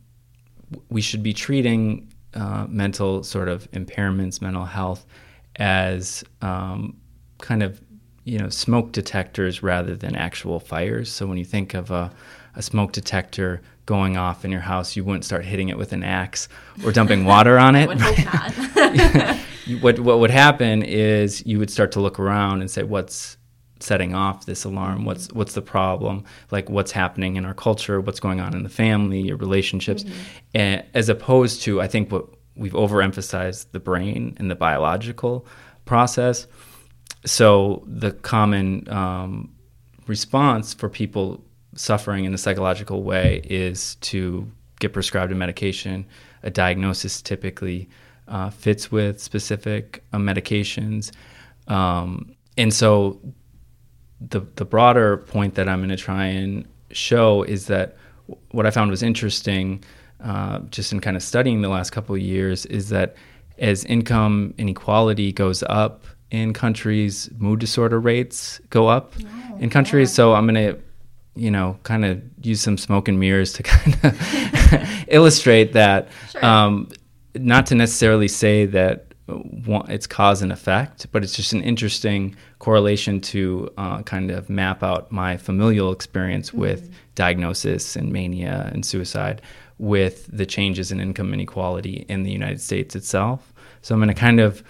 we 0.89 1.01
should 1.01 1.23
be 1.23 1.33
treating 1.33 2.11
uh, 2.33 2.65
mental 2.67 3.23
sort 3.23 3.47
of 3.47 3.69
impairments, 3.71 4.41
mental 4.41 4.65
health, 4.65 5.05
as 5.57 6.23
um, 6.41 6.97
kind 7.39 7.63
of 7.63 7.81
you 8.27 8.37
know 8.37 8.49
smoke 8.49 8.91
detectors 8.91 9.63
rather 9.63 9.95
than 9.95 10.15
actual 10.15 10.59
fires. 10.59 11.09
So 11.09 11.25
when 11.25 11.37
you 11.37 11.45
think 11.45 11.73
of 11.73 11.91
a, 11.91 12.11
a 12.55 12.61
smoke 12.61 12.91
detector 12.91 13.61
going 13.85 14.17
off 14.17 14.43
in 14.43 14.51
your 14.51 14.61
house, 14.61 14.97
you 14.97 15.05
wouldn't 15.05 15.23
start 15.23 15.45
hitting 15.45 15.69
it 15.69 15.77
with 15.77 15.93
an 15.93 16.03
axe 16.03 16.49
or 16.83 16.91
dumping 16.91 17.23
water 17.23 17.57
on 17.57 17.75
it. 17.75 17.87
what 19.81 19.99
what 19.99 20.19
would 20.19 20.31
happen 20.31 20.83
is 20.83 21.45
you 21.45 21.57
would 21.57 21.69
start 21.69 21.93
to 21.93 22.01
look 22.01 22.19
around 22.19 22.59
and 22.59 22.69
say, 22.69 22.83
"What's 22.83 23.37
setting 23.79 24.13
off 24.13 24.45
this 24.45 24.65
alarm? 24.65 25.05
What's 25.05 25.31
what's 25.31 25.53
the 25.53 25.61
problem? 25.61 26.25
Like 26.51 26.69
what's 26.69 26.91
happening 26.91 27.37
in 27.37 27.45
our 27.45 27.53
culture? 27.53 28.01
What's 28.01 28.19
going 28.19 28.41
on 28.41 28.53
in 28.53 28.63
the 28.63 28.69
family, 28.69 29.21
your 29.21 29.37
relationships?" 29.37 30.03
Mm-hmm. 30.03 30.87
As 30.93 31.07
opposed 31.07 31.61
to, 31.61 31.79
I 31.79 31.87
think 31.87 32.11
what 32.11 32.25
we've 32.57 32.73
overemphasized 32.73 33.71
the 33.71 33.79
brain 33.79 34.35
and 34.37 34.51
the 34.51 34.55
biological 34.55 35.47
process. 35.85 36.45
So 37.27 37.83
the 37.85 38.11
common 38.11 38.89
um, 38.89 39.53
response 40.07 40.73
for 40.73 40.89
people 40.89 41.43
suffering 41.75 42.23
in 42.25 42.33
a 42.33 42.37
psychological 42.37 43.03
way 43.03 43.41
is 43.43 43.95
to 43.95 44.49
get 44.79 44.93
prescribed 44.93 45.31
a 45.31 45.35
medication. 45.35 46.05
A 46.43 46.49
diagnosis 46.49 47.21
typically 47.21 47.89
uh, 48.29 48.49
fits 48.49 48.91
with 48.91 49.21
specific 49.21 50.03
uh, 50.13 50.17
medications. 50.17 51.11
Um, 51.67 52.33
and 52.57 52.73
so 52.73 53.19
the, 54.21 54.41
the 54.55 54.65
broader 54.65 55.17
point 55.17 55.55
that 55.55 55.67
I'm 55.67 55.79
going 55.79 55.89
to 55.89 55.97
try 55.97 56.25
and 56.25 56.65
show 56.91 57.43
is 57.43 57.67
that 57.67 57.97
what 58.51 58.65
I 58.65 58.71
found 58.71 58.89
was 58.89 59.03
interesting, 59.03 59.83
uh, 60.23 60.59
just 60.69 60.93
in 60.93 61.01
kind 61.01 61.17
of 61.17 61.23
studying 61.23 61.61
the 61.61 61.69
last 61.69 61.89
couple 61.89 62.15
of 62.15 62.21
years, 62.21 62.65
is 62.67 62.89
that 62.89 63.15
as 63.57 63.83
income 63.85 64.53
inequality 64.57 65.33
goes 65.33 65.61
up 65.63 66.05
in 66.31 66.53
countries, 66.53 67.29
mood 67.37 67.59
disorder 67.59 67.99
rates 67.99 68.59
go 68.69 68.87
up 68.87 69.13
oh, 69.23 69.57
in 69.59 69.69
countries. 69.69 70.11
Yeah. 70.11 70.15
So 70.15 70.33
I'm 70.33 70.47
going 70.47 70.73
to, 70.73 70.81
you 71.35 71.51
know, 71.51 71.77
kind 71.83 72.05
of 72.05 72.21
use 72.41 72.61
some 72.61 72.77
smoke 72.77 73.07
and 73.07 73.19
mirrors 73.19 73.53
to 73.53 73.63
kind 73.71 73.97
of 74.03 75.05
illustrate 75.07 75.73
that. 75.73 76.09
Sure. 76.31 76.45
Um, 76.45 76.89
not 77.35 77.67
to 77.67 77.75
necessarily 77.75 78.27
say 78.27 78.65
that 78.65 79.07
it's 79.89 80.07
cause 80.07 80.41
and 80.41 80.51
effect, 80.51 81.11
but 81.11 81.23
it's 81.23 81.35
just 81.35 81.53
an 81.53 81.61
interesting 81.61 82.35
correlation 82.59 83.19
to 83.19 83.69
uh, 83.77 84.01
kind 84.03 84.31
of 84.31 84.49
map 84.49 84.83
out 84.83 85.11
my 85.11 85.37
familial 85.37 85.91
experience 85.91 86.49
mm-hmm. 86.49 86.61
with 86.61 86.89
diagnosis 87.15 87.95
and 87.95 88.11
mania 88.11 88.69
and 88.73 88.85
suicide 88.85 89.41
with 89.79 90.27
the 90.31 90.45
changes 90.45 90.91
in 90.91 90.99
income 90.99 91.33
inequality 91.33 92.05
in 92.09 92.23
the 92.23 92.31
United 92.31 92.61
States 92.61 92.95
itself. 92.95 93.53
So 93.81 93.93
I'm 93.93 93.99
going 93.99 94.07
to 94.07 94.19
kind 94.19 94.39
of 94.39 94.63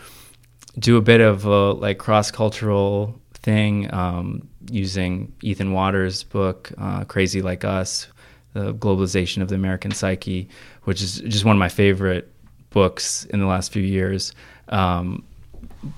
do 0.80 0.98
a 0.98 1.02
bit 1.02 1.22
of 1.22 1.46
a 1.46 1.72
like 1.74 1.98
cross 1.98 2.32
cultural 2.32 3.20
thing 3.34 3.92
um, 3.94 4.48
using 4.70 5.34
Ethan 5.42 5.74
Watters' 5.74 6.24
book 6.24 6.72
uh, 6.78 7.04
"Crazy 7.06 7.42
Like 7.42 7.64
Us." 7.64 8.08
The 8.54 8.74
globalization 8.74 9.44
of 9.44 9.50
the 9.50 9.56
American 9.56 9.92
psyche, 9.92 10.50
which 10.84 11.02
is 11.02 11.20
just 11.20 11.46
one 11.46 11.56
of 11.56 11.60
my 11.60 11.70
favorite 11.70 12.32
books 12.72 13.26
in 13.26 13.40
the 13.40 13.46
last 13.46 13.72
few 13.72 13.84
years, 13.84 14.34
um, 14.70 15.24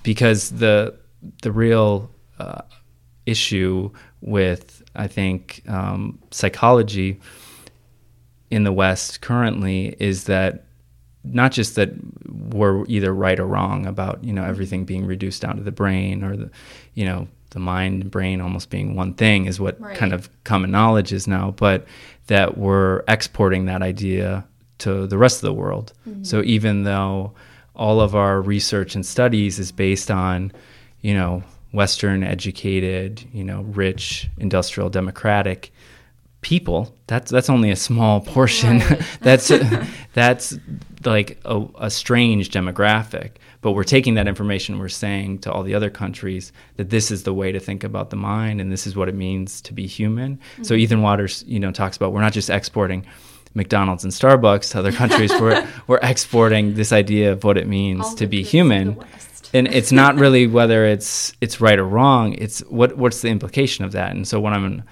because 0.04 0.50
the 0.52 0.96
the 1.42 1.52
real 1.52 2.10
uh, 2.38 2.62
issue 3.26 3.92
with 4.22 4.84
I 4.96 5.08
think 5.08 5.64
um, 5.68 6.20
psychology 6.32 7.20
in 8.50 8.64
the 8.64 8.74
West 8.74 9.22
currently 9.22 9.96
is 10.00 10.26
that 10.26 10.66
not 11.34 11.52
just 11.52 11.76
that 11.76 11.92
we're 12.28 12.86
either 12.88 13.14
right 13.14 13.40
or 13.40 13.46
wrong 13.46 13.86
about 13.86 14.24
you 14.24 14.34
know 14.34 14.44
everything 14.44 14.86
being 14.86 15.06
reduced 15.06 15.42
down 15.42 15.56
to 15.56 15.64
the 15.64 15.72
brain 15.72 16.24
or 16.24 16.36
the 16.36 16.50
you 16.94 17.06
know 17.06 17.28
the 17.52 17.60
mind 17.60 18.04
and 18.04 18.12
brain 18.12 18.42
almost 18.42 18.70
being 18.70 18.96
one 18.96 19.14
thing 19.14 19.46
is 19.46 19.60
what 19.60 19.80
right. 19.80 19.96
kind 19.96 20.14
of 20.14 20.30
common 20.44 20.72
knowledge 20.72 21.12
is 21.12 21.28
now 21.28 21.52
but 21.52 21.86
that 22.28 22.58
we're 22.58 23.04
exporting 23.08 23.66
that 23.66 23.82
idea 23.82 24.46
to 24.78 25.08
the 25.08 25.18
rest 25.18 25.38
of 25.38 25.42
the 25.42 25.54
world 25.54 25.94
mm-hmm. 26.08 26.24
so 26.24 26.42
even 26.44 26.84
though 26.84 27.34
all 27.76 28.02
of 28.02 28.16
our 28.16 28.42
research 28.42 28.96
and 28.96 29.06
studies 29.06 29.60
is 29.60 29.72
based 29.72 30.12
on 30.12 30.52
you 31.02 31.14
know 31.14 31.44
western 31.72 32.24
educated 32.24 33.24
you 33.34 33.44
know 33.44 33.62
rich 33.62 34.30
industrial 34.38 34.90
democratic 34.90 35.72
people 36.42 36.96
that's 37.08 37.30
that's 37.32 37.50
only 37.50 37.70
a 37.70 37.76
small 37.76 38.22
portion. 38.22 38.80
right. 38.80 39.02
that's 39.22 39.52
that's 40.14 40.58
like 41.06 41.40
a, 41.46 41.66
a, 41.80 41.90
strange 41.90 42.50
demographic 42.50 43.32
but 43.62 43.72
we're 43.72 43.84
taking 43.84 44.14
that 44.14 44.28
information 44.28 44.80
we're 44.80 44.88
saying 44.88 45.40
to 45.40 45.52
all 45.52 45.64
the 45.64 45.76
other 45.76 45.90
countries 45.90 46.52
that 46.78 46.90
this 46.90 47.12
is 47.12 47.24
the 47.24 47.34
way 47.34 47.52
to 47.52 47.60
think 47.60 47.84
about 47.84 48.10
the 48.10 48.16
mind 48.16 48.62
and 48.62 48.72
this 48.72 48.88
is 48.88 48.96
what 48.96 49.10
it 49.10 49.16
means 49.16 49.62
to 49.62 49.74
be 49.74 49.86
human. 49.86 50.38
Mm-hmm. 50.38 50.64
so 50.64 50.74
ethan 50.76 51.02
watters 51.02 51.44
you 51.46 51.60
know 51.60 51.72
talks 51.72 51.98
about 51.98 52.14
we're 52.14 52.22
not 52.22 52.34
just 52.34 52.50
exporting 52.50 53.06
mcdonald's 53.54 54.04
and 54.04 54.14
starbucks 54.14 54.72
to 54.72 54.80
other 54.80 54.92
countries 54.92 55.32
we're 55.42 55.68
we're 55.88 56.00
exporting 56.04 56.76
this 56.76 56.94
idea 56.94 57.34
of 57.34 57.44
what 57.44 57.58
it 57.58 57.68
means 57.68 58.06
all 58.06 58.16
to 58.16 58.28
be 58.28 58.44
human. 58.44 58.98
and 59.54 59.68
it's 59.68 59.92
not 59.92 60.16
really 60.16 60.48
whether 60.48 60.86
it's 60.86 61.34
it's 61.42 61.60
right 61.60 61.80
or 61.80 61.86
wrong 61.86 62.34
it's 62.34 62.60
what 62.70 62.96
what's 62.98 63.22
the 63.22 63.30
implication 63.30 63.84
of 63.84 63.92
that? 63.92 64.12
And 64.12 64.28
so 64.28 64.40
what 64.40 64.54
i'm 64.54 64.84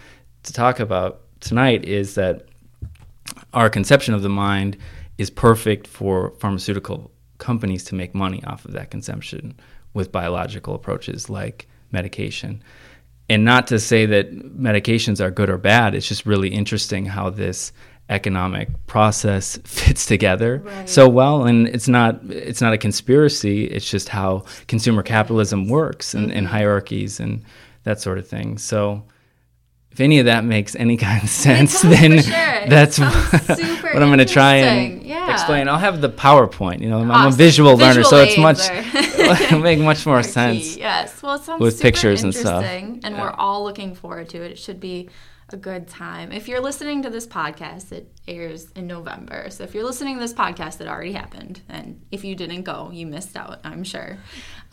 to 0.43 0.53
talk 0.53 0.79
about 0.79 1.21
tonight 1.39 1.85
is 1.85 2.15
that 2.15 2.45
our 3.53 3.69
conception 3.69 4.13
of 4.13 4.21
the 4.21 4.29
mind 4.29 4.77
is 5.17 5.29
perfect 5.29 5.88
for 5.88 6.31
pharmaceutical 6.39 7.11
companies 7.38 7.83
to 7.85 7.95
make 7.95 8.13
money 8.13 8.43
off 8.45 8.65
of 8.65 8.73
that 8.73 8.91
consumption 8.91 9.55
with 9.93 10.11
biological 10.11 10.75
approaches 10.75 11.29
like 11.29 11.67
medication. 11.91 12.61
And 13.29 13.43
not 13.43 13.67
to 13.67 13.79
say 13.79 14.05
that 14.05 14.31
medications 14.31 15.19
are 15.19 15.31
good 15.31 15.49
or 15.49 15.57
bad, 15.57 15.95
it's 15.95 16.07
just 16.07 16.25
really 16.25 16.49
interesting 16.49 17.05
how 17.05 17.29
this 17.29 17.73
economic 18.09 18.69
process 18.88 19.57
fits 19.65 20.05
together 20.05 20.61
right. 20.63 20.89
so 20.89 21.09
well 21.09 21.45
and 21.45 21.67
it's 21.67 21.89
not 21.89 22.23
it's 22.29 22.61
not 22.61 22.71
a 22.71 22.77
conspiracy 22.77 23.65
it's 23.65 23.89
just 23.89 24.07
how 24.07 24.45
consumer 24.67 25.03
capitalism 25.03 25.67
works 25.67 26.13
and, 26.13 26.29
mm-hmm. 26.29 26.38
and 26.38 26.47
hierarchies 26.47 27.19
and 27.19 27.43
that 27.83 27.99
sort 27.99 28.17
of 28.17 28.25
thing 28.25 28.57
so 28.57 29.03
if 29.97 30.01
any 30.01 30.19
of 30.19 30.25
that 30.25 30.45
makes 30.45 30.75
any 30.75 30.95
kind 31.07 31.23
of 31.23 31.29
sense, 31.29 31.81
then 31.81 32.21
sure. 32.21 32.31
that's 32.67 32.99
what, 32.99 33.13
what 33.49 34.03
I'm 34.03 34.09
going 34.09 34.19
to 34.19 34.25
try 34.25 34.57
and 34.57 35.01
yeah. 35.01 35.33
explain. 35.33 35.67
I'll 35.67 35.79
have 35.79 36.01
the 36.01 36.09
PowerPoint. 36.09 36.81
You 36.81 36.89
know, 36.89 36.99
I'm 36.99 37.33
a 37.33 37.35
visual, 37.35 37.75
visual 37.75 37.77
learner, 37.77 38.03
so 38.03 38.17
it's 38.17 38.37
much 38.37 38.59
it'll 39.41 39.59
make 39.59 39.79
much 39.79 40.05
more 40.05 40.21
sense. 40.21 40.77
Yes, 40.77 41.19
well, 41.23 41.33
it 41.33 41.41
sounds 41.41 41.59
with 41.59 41.81
pictures 41.81 42.21
and 42.21 42.33
stuff, 42.33 42.63
and 42.63 43.03
yeah. 43.03 43.19
we're 43.19 43.31
all 43.31 43.63
looking 43.63 43.95
forward 43.95 44.29
to 44.29 44.43
it. 44.43 44.51
It 44.51 44.59
should 44.59 44.79
be 44.79 45.09
a 45.49 45.57
good 45.57 45.87
time. 45.87 46.33
If 46.33 46.49
you're 46.49 46.59
listening 46.59 47.03
to 47.03 47.09
this 47.09 47.25
podcast, 47.25 47.93
it 47.93 48.11
airs 48.27 48.69
in 48.71 48.85
November. 48.85 49.49
So 49.49 49.63
if 49.63 49.73
you're 49.73 49.85
listening 49.85 50.15
to 50.15 50.19
this 50.19 50.33
podcast, 50.33 50.81
it 50.81 50.87
already 50.87 51.13
happened. 51.13 51.61
And 51.69 52.01
if 52.11 52.25
you 52.25 52.35
didn't 52.35 52.63
go, 52.63 52.91
you 52.91 53.07
missed 53.07 53.37
out, 53.37 53.59
I'm 53.63 53.85
sure. 53.85 54.17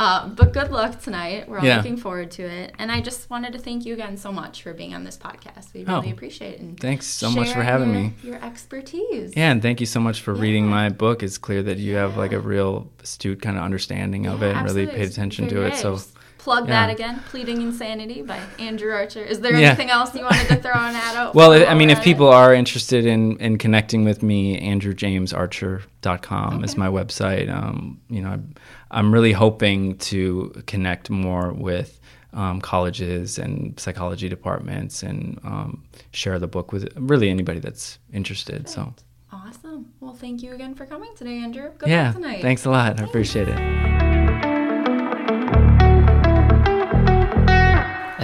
Uh, 0.01 0.29
but 0.31 0.53
good 0.53 0.73
luck 0.73 1.01
tonight. 1.01 1.49
We're 1.49 1.61
all 1.61 1.65
yeah. 1.65 1.77
looking 1.77 1.97
forward 1.97 2.33
to 2.33 2.43
it. 2.43 2.75
And 2.81 2.91
I 2.91 3.01
just 3.01 3.31
wanted 3.31 3.53
to 3.53 3.61
thank 3.61 3.87
you 3.87 3.95
again 3.95 4.17
so 4.17 4.33
much 4.33 4.63
for 4.63 4.75
being 4.75 4.95
on 4.95 5.05
this 5.05 5.17
podcast. 5.17 5.73
We 5.73 5.85
really 5.85 6.09
oh, 6.09 6.13
appreciate 6.13 6.55
it. 6.55 6.61
And 6.61 6.79
thanks 6.79 7.07
so 7.07 7.31
much 7.31 7.53
for 7.53 7.63
having 7.63 7.93
your, 7.93 8.03
me. 8.03 8.15
Your 8.25 8.45
expertise. 8.45 9.37
Yeah, 9.37 9.53
and 9.53 9.63
thank 9.63 9.79
you 9.79 9.87
so 9.87 10.01
much 10.01 10.23
for 10.23 10.35
yeah. 10.35 10.43
reading 10.43 10.67
my 10.67 10.89
book. 10.89 11.23
It's 11.23 11.39
clear 11.39 11.63
that 11.63 11.79
you 11.79 11.93
yeah. 11.93 12.01
have 12.01 12.17
like 12.17 12.33
a 12.33 12.41
real 12.41 12.91
astute 13.01 13.41
kind 13.41 13.57
of 13.57 13.63
understanding 13.63 14.27
of 14.27 14.43
it 14.43 14.57
and 14.57 14.65
really 14.65 14.89
paid 14.89 15.09
attention 15.09 15.47
to 15.51 15.63
it. 15.63 15.77
So 15.77 16.01
plug 16.45 16.69
yeah. 16.69 16.87
that 16.87 16.93
again 16.93 17.21
pleading 17.31 17.63
insanity 17.63 18.21
by 18.21 18.39
andrew 18.59 18.93
archer. 18.93 19.25
Is 19.25 19.41
there 19.41 19.57
yeah. 19.57 19.69
anything 19.69 19.89
else 19.89 20.15
you 20.15 20.23
wanted 20.23 20.47
to 20.49 20.57
throw 20.57 20.73
ad 20.73 20.95
out 21.17 21.35
well 21.35 21.53
i 21.67 21.73
mean 21.73 21.89
if 21.89 22.03
people 22.03 22.29
are 22.29 22.55
interested 22.55 23.07
in 23.07 23.39
in 23.39 23.57
connecting 23.57 24.05
with 24.05 24.23
me 24.23 24.61
andrewjamesarcher.com 24.61 26.55
okay. 26.55 26.65
is 26.65 26.77
my 26.77 26.89
website. 26.89 27.51
Um, 27.51 27.99
you 28.11 28.21
know 28.21 28.29
I'm, 28.29 28.55
I'm 28.91 29.13
really 29.13 29.33
hoping 29.33 29.97
to 30.11 30.63
connect 30.67 31.09
more 31.09 31.55
with 31.55 31.99
um, 32.35 32.61
colleges 32.61 33.39
and 33.39 33.81
psychology 33.81 34.29
departments 34.29 35.03
and 35.03 35.41
um, 35.45 35.83
share 36.13 36.39
the 36.39 36.47
book 36.47 36.73
with 36.73 36.93
really 36.97 37.31
anybody 37.31 37.61
that's 37.61 37.99
interested 38.13 38.69
so. 38.69 38.93
Awesome. 39.33 39.93
Well 39.99 40.15
thank 40.15 40.43
you 40.43 40.53
again 40.53 40.75
for 40.75 40.85
coming 40.85 41.15
today 41.17 41.39
andrew. 41.39 41.71
Good 41.79 41.89
yeah 41.89 42.09
luck 42.09 42.17
tonight. 42.17 42.43
thanks 42.43 42.67
a 42.67 42.71
lot. 42.71 43.01
I 43.01 43.05
appreciate 43.05 43.49
it 43.49 45.64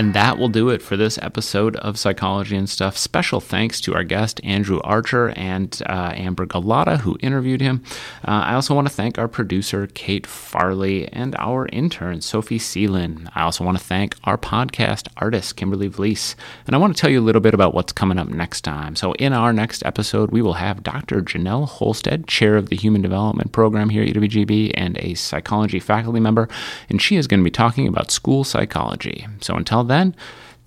And 0.00 0.14
that 0.14 0.38
will 0.38 0.48
do 0.48 0.70
it 0.70 0.80
for 0.80 0.96
this 0.96 1.18
episode 1.20 1.76
of 1.76 1.98
Psychology 1.98 2.56
and 2.56 2.70
Stuff. 2.70 2.96
Special 2.96 3.38
thanks 3.38 3.82
to 3.82 3.94
our 3.94 4.02
guest, 4.02 4.40
Andrew 4.42 4.80
Archer, 4.82 5.28
and 5.36 5.78
uh, 5.84 6.14
Amber 6.16 6.46
Galata, 6.46 6.96
who 6.96 7.18
interviewed 7.20 7.60
him. 7.60 7.84
Uh, 8.26 8.30
I 8.30 8.54
also 8.54 8.74
want 8.74 8.88
to 8.88 8.94
thank 8.94 9.18
our 9.18 9.28
producer, 9.28 9.88
Kate 9.88 10.26
Farley, 10.26 11.06
and 11.08 11.36
our 11.38 11.66
intern, 11.66 12.22
Sophie 12.22 12.58
Seelan. 12.58 13.28
I 13.34 13.42
also 13.42 13.62
want 13.62 13.76
to 13.76 13.84
thank 13.84 14.16
our 14.24 14.38
podcast 14.38 15.06
artist, 15.18 15.56
Kimberly 15.56 15.90
Vlies. 15.90 16.34
And 16.66 16.74
I 16.74 16.78
want 16.78 16.96
to 16.96 16.98
tell 16.98 17.10
you 17.10 17.20
a 17.20 17.28
little 17.28 17.42
bit 17.42 17.52
about 17.52 17.74
what's 17.74 17.92
coming 17.92 18.18
up 18.18 18.28
next 18.28 18.62
time. 18.62 18.96
So, 18.96 19.12
in 19.16 19.34
our 19.34 19.52
next 19.52 19.84
episode, 19.84 20.30
we 20.30 20.40
will 20.40 20.54
have 20.54 20.82
Dr. 20.82 21.20
Janelle 21.20 21.68
Holstead, 21.68 22.26
chair 22.26 22.56
of 22.56 22.70
the 22.70 22.76
Human 22.76 23.02
Development 23.02 23.52
Program 23.52 23.90
here 23.90 24.04
at 24.04 24.08
UWGB, 24.08 24.70
and 24.72 24.96
a 24.96 25.12
psychology 25.12 25.78
faculty 25.78 26.20
member. 26.20 26.48
And 26.88 27.02
she 27.02 27.16
is 27.16 27.26
going 27.26 27.40
to 27.40 27.44
be 27.44 27.50
talking 27.50 27.86
about 27.86 28.10
school 28.10 28.44
psychology. 28.44 29.26
So, 29.42 29.56
until 29.56 29.89
then, 29.90 30.14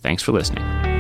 thanks 0.02 0.22
for 0.22 0.32
listening. 0.32 0.93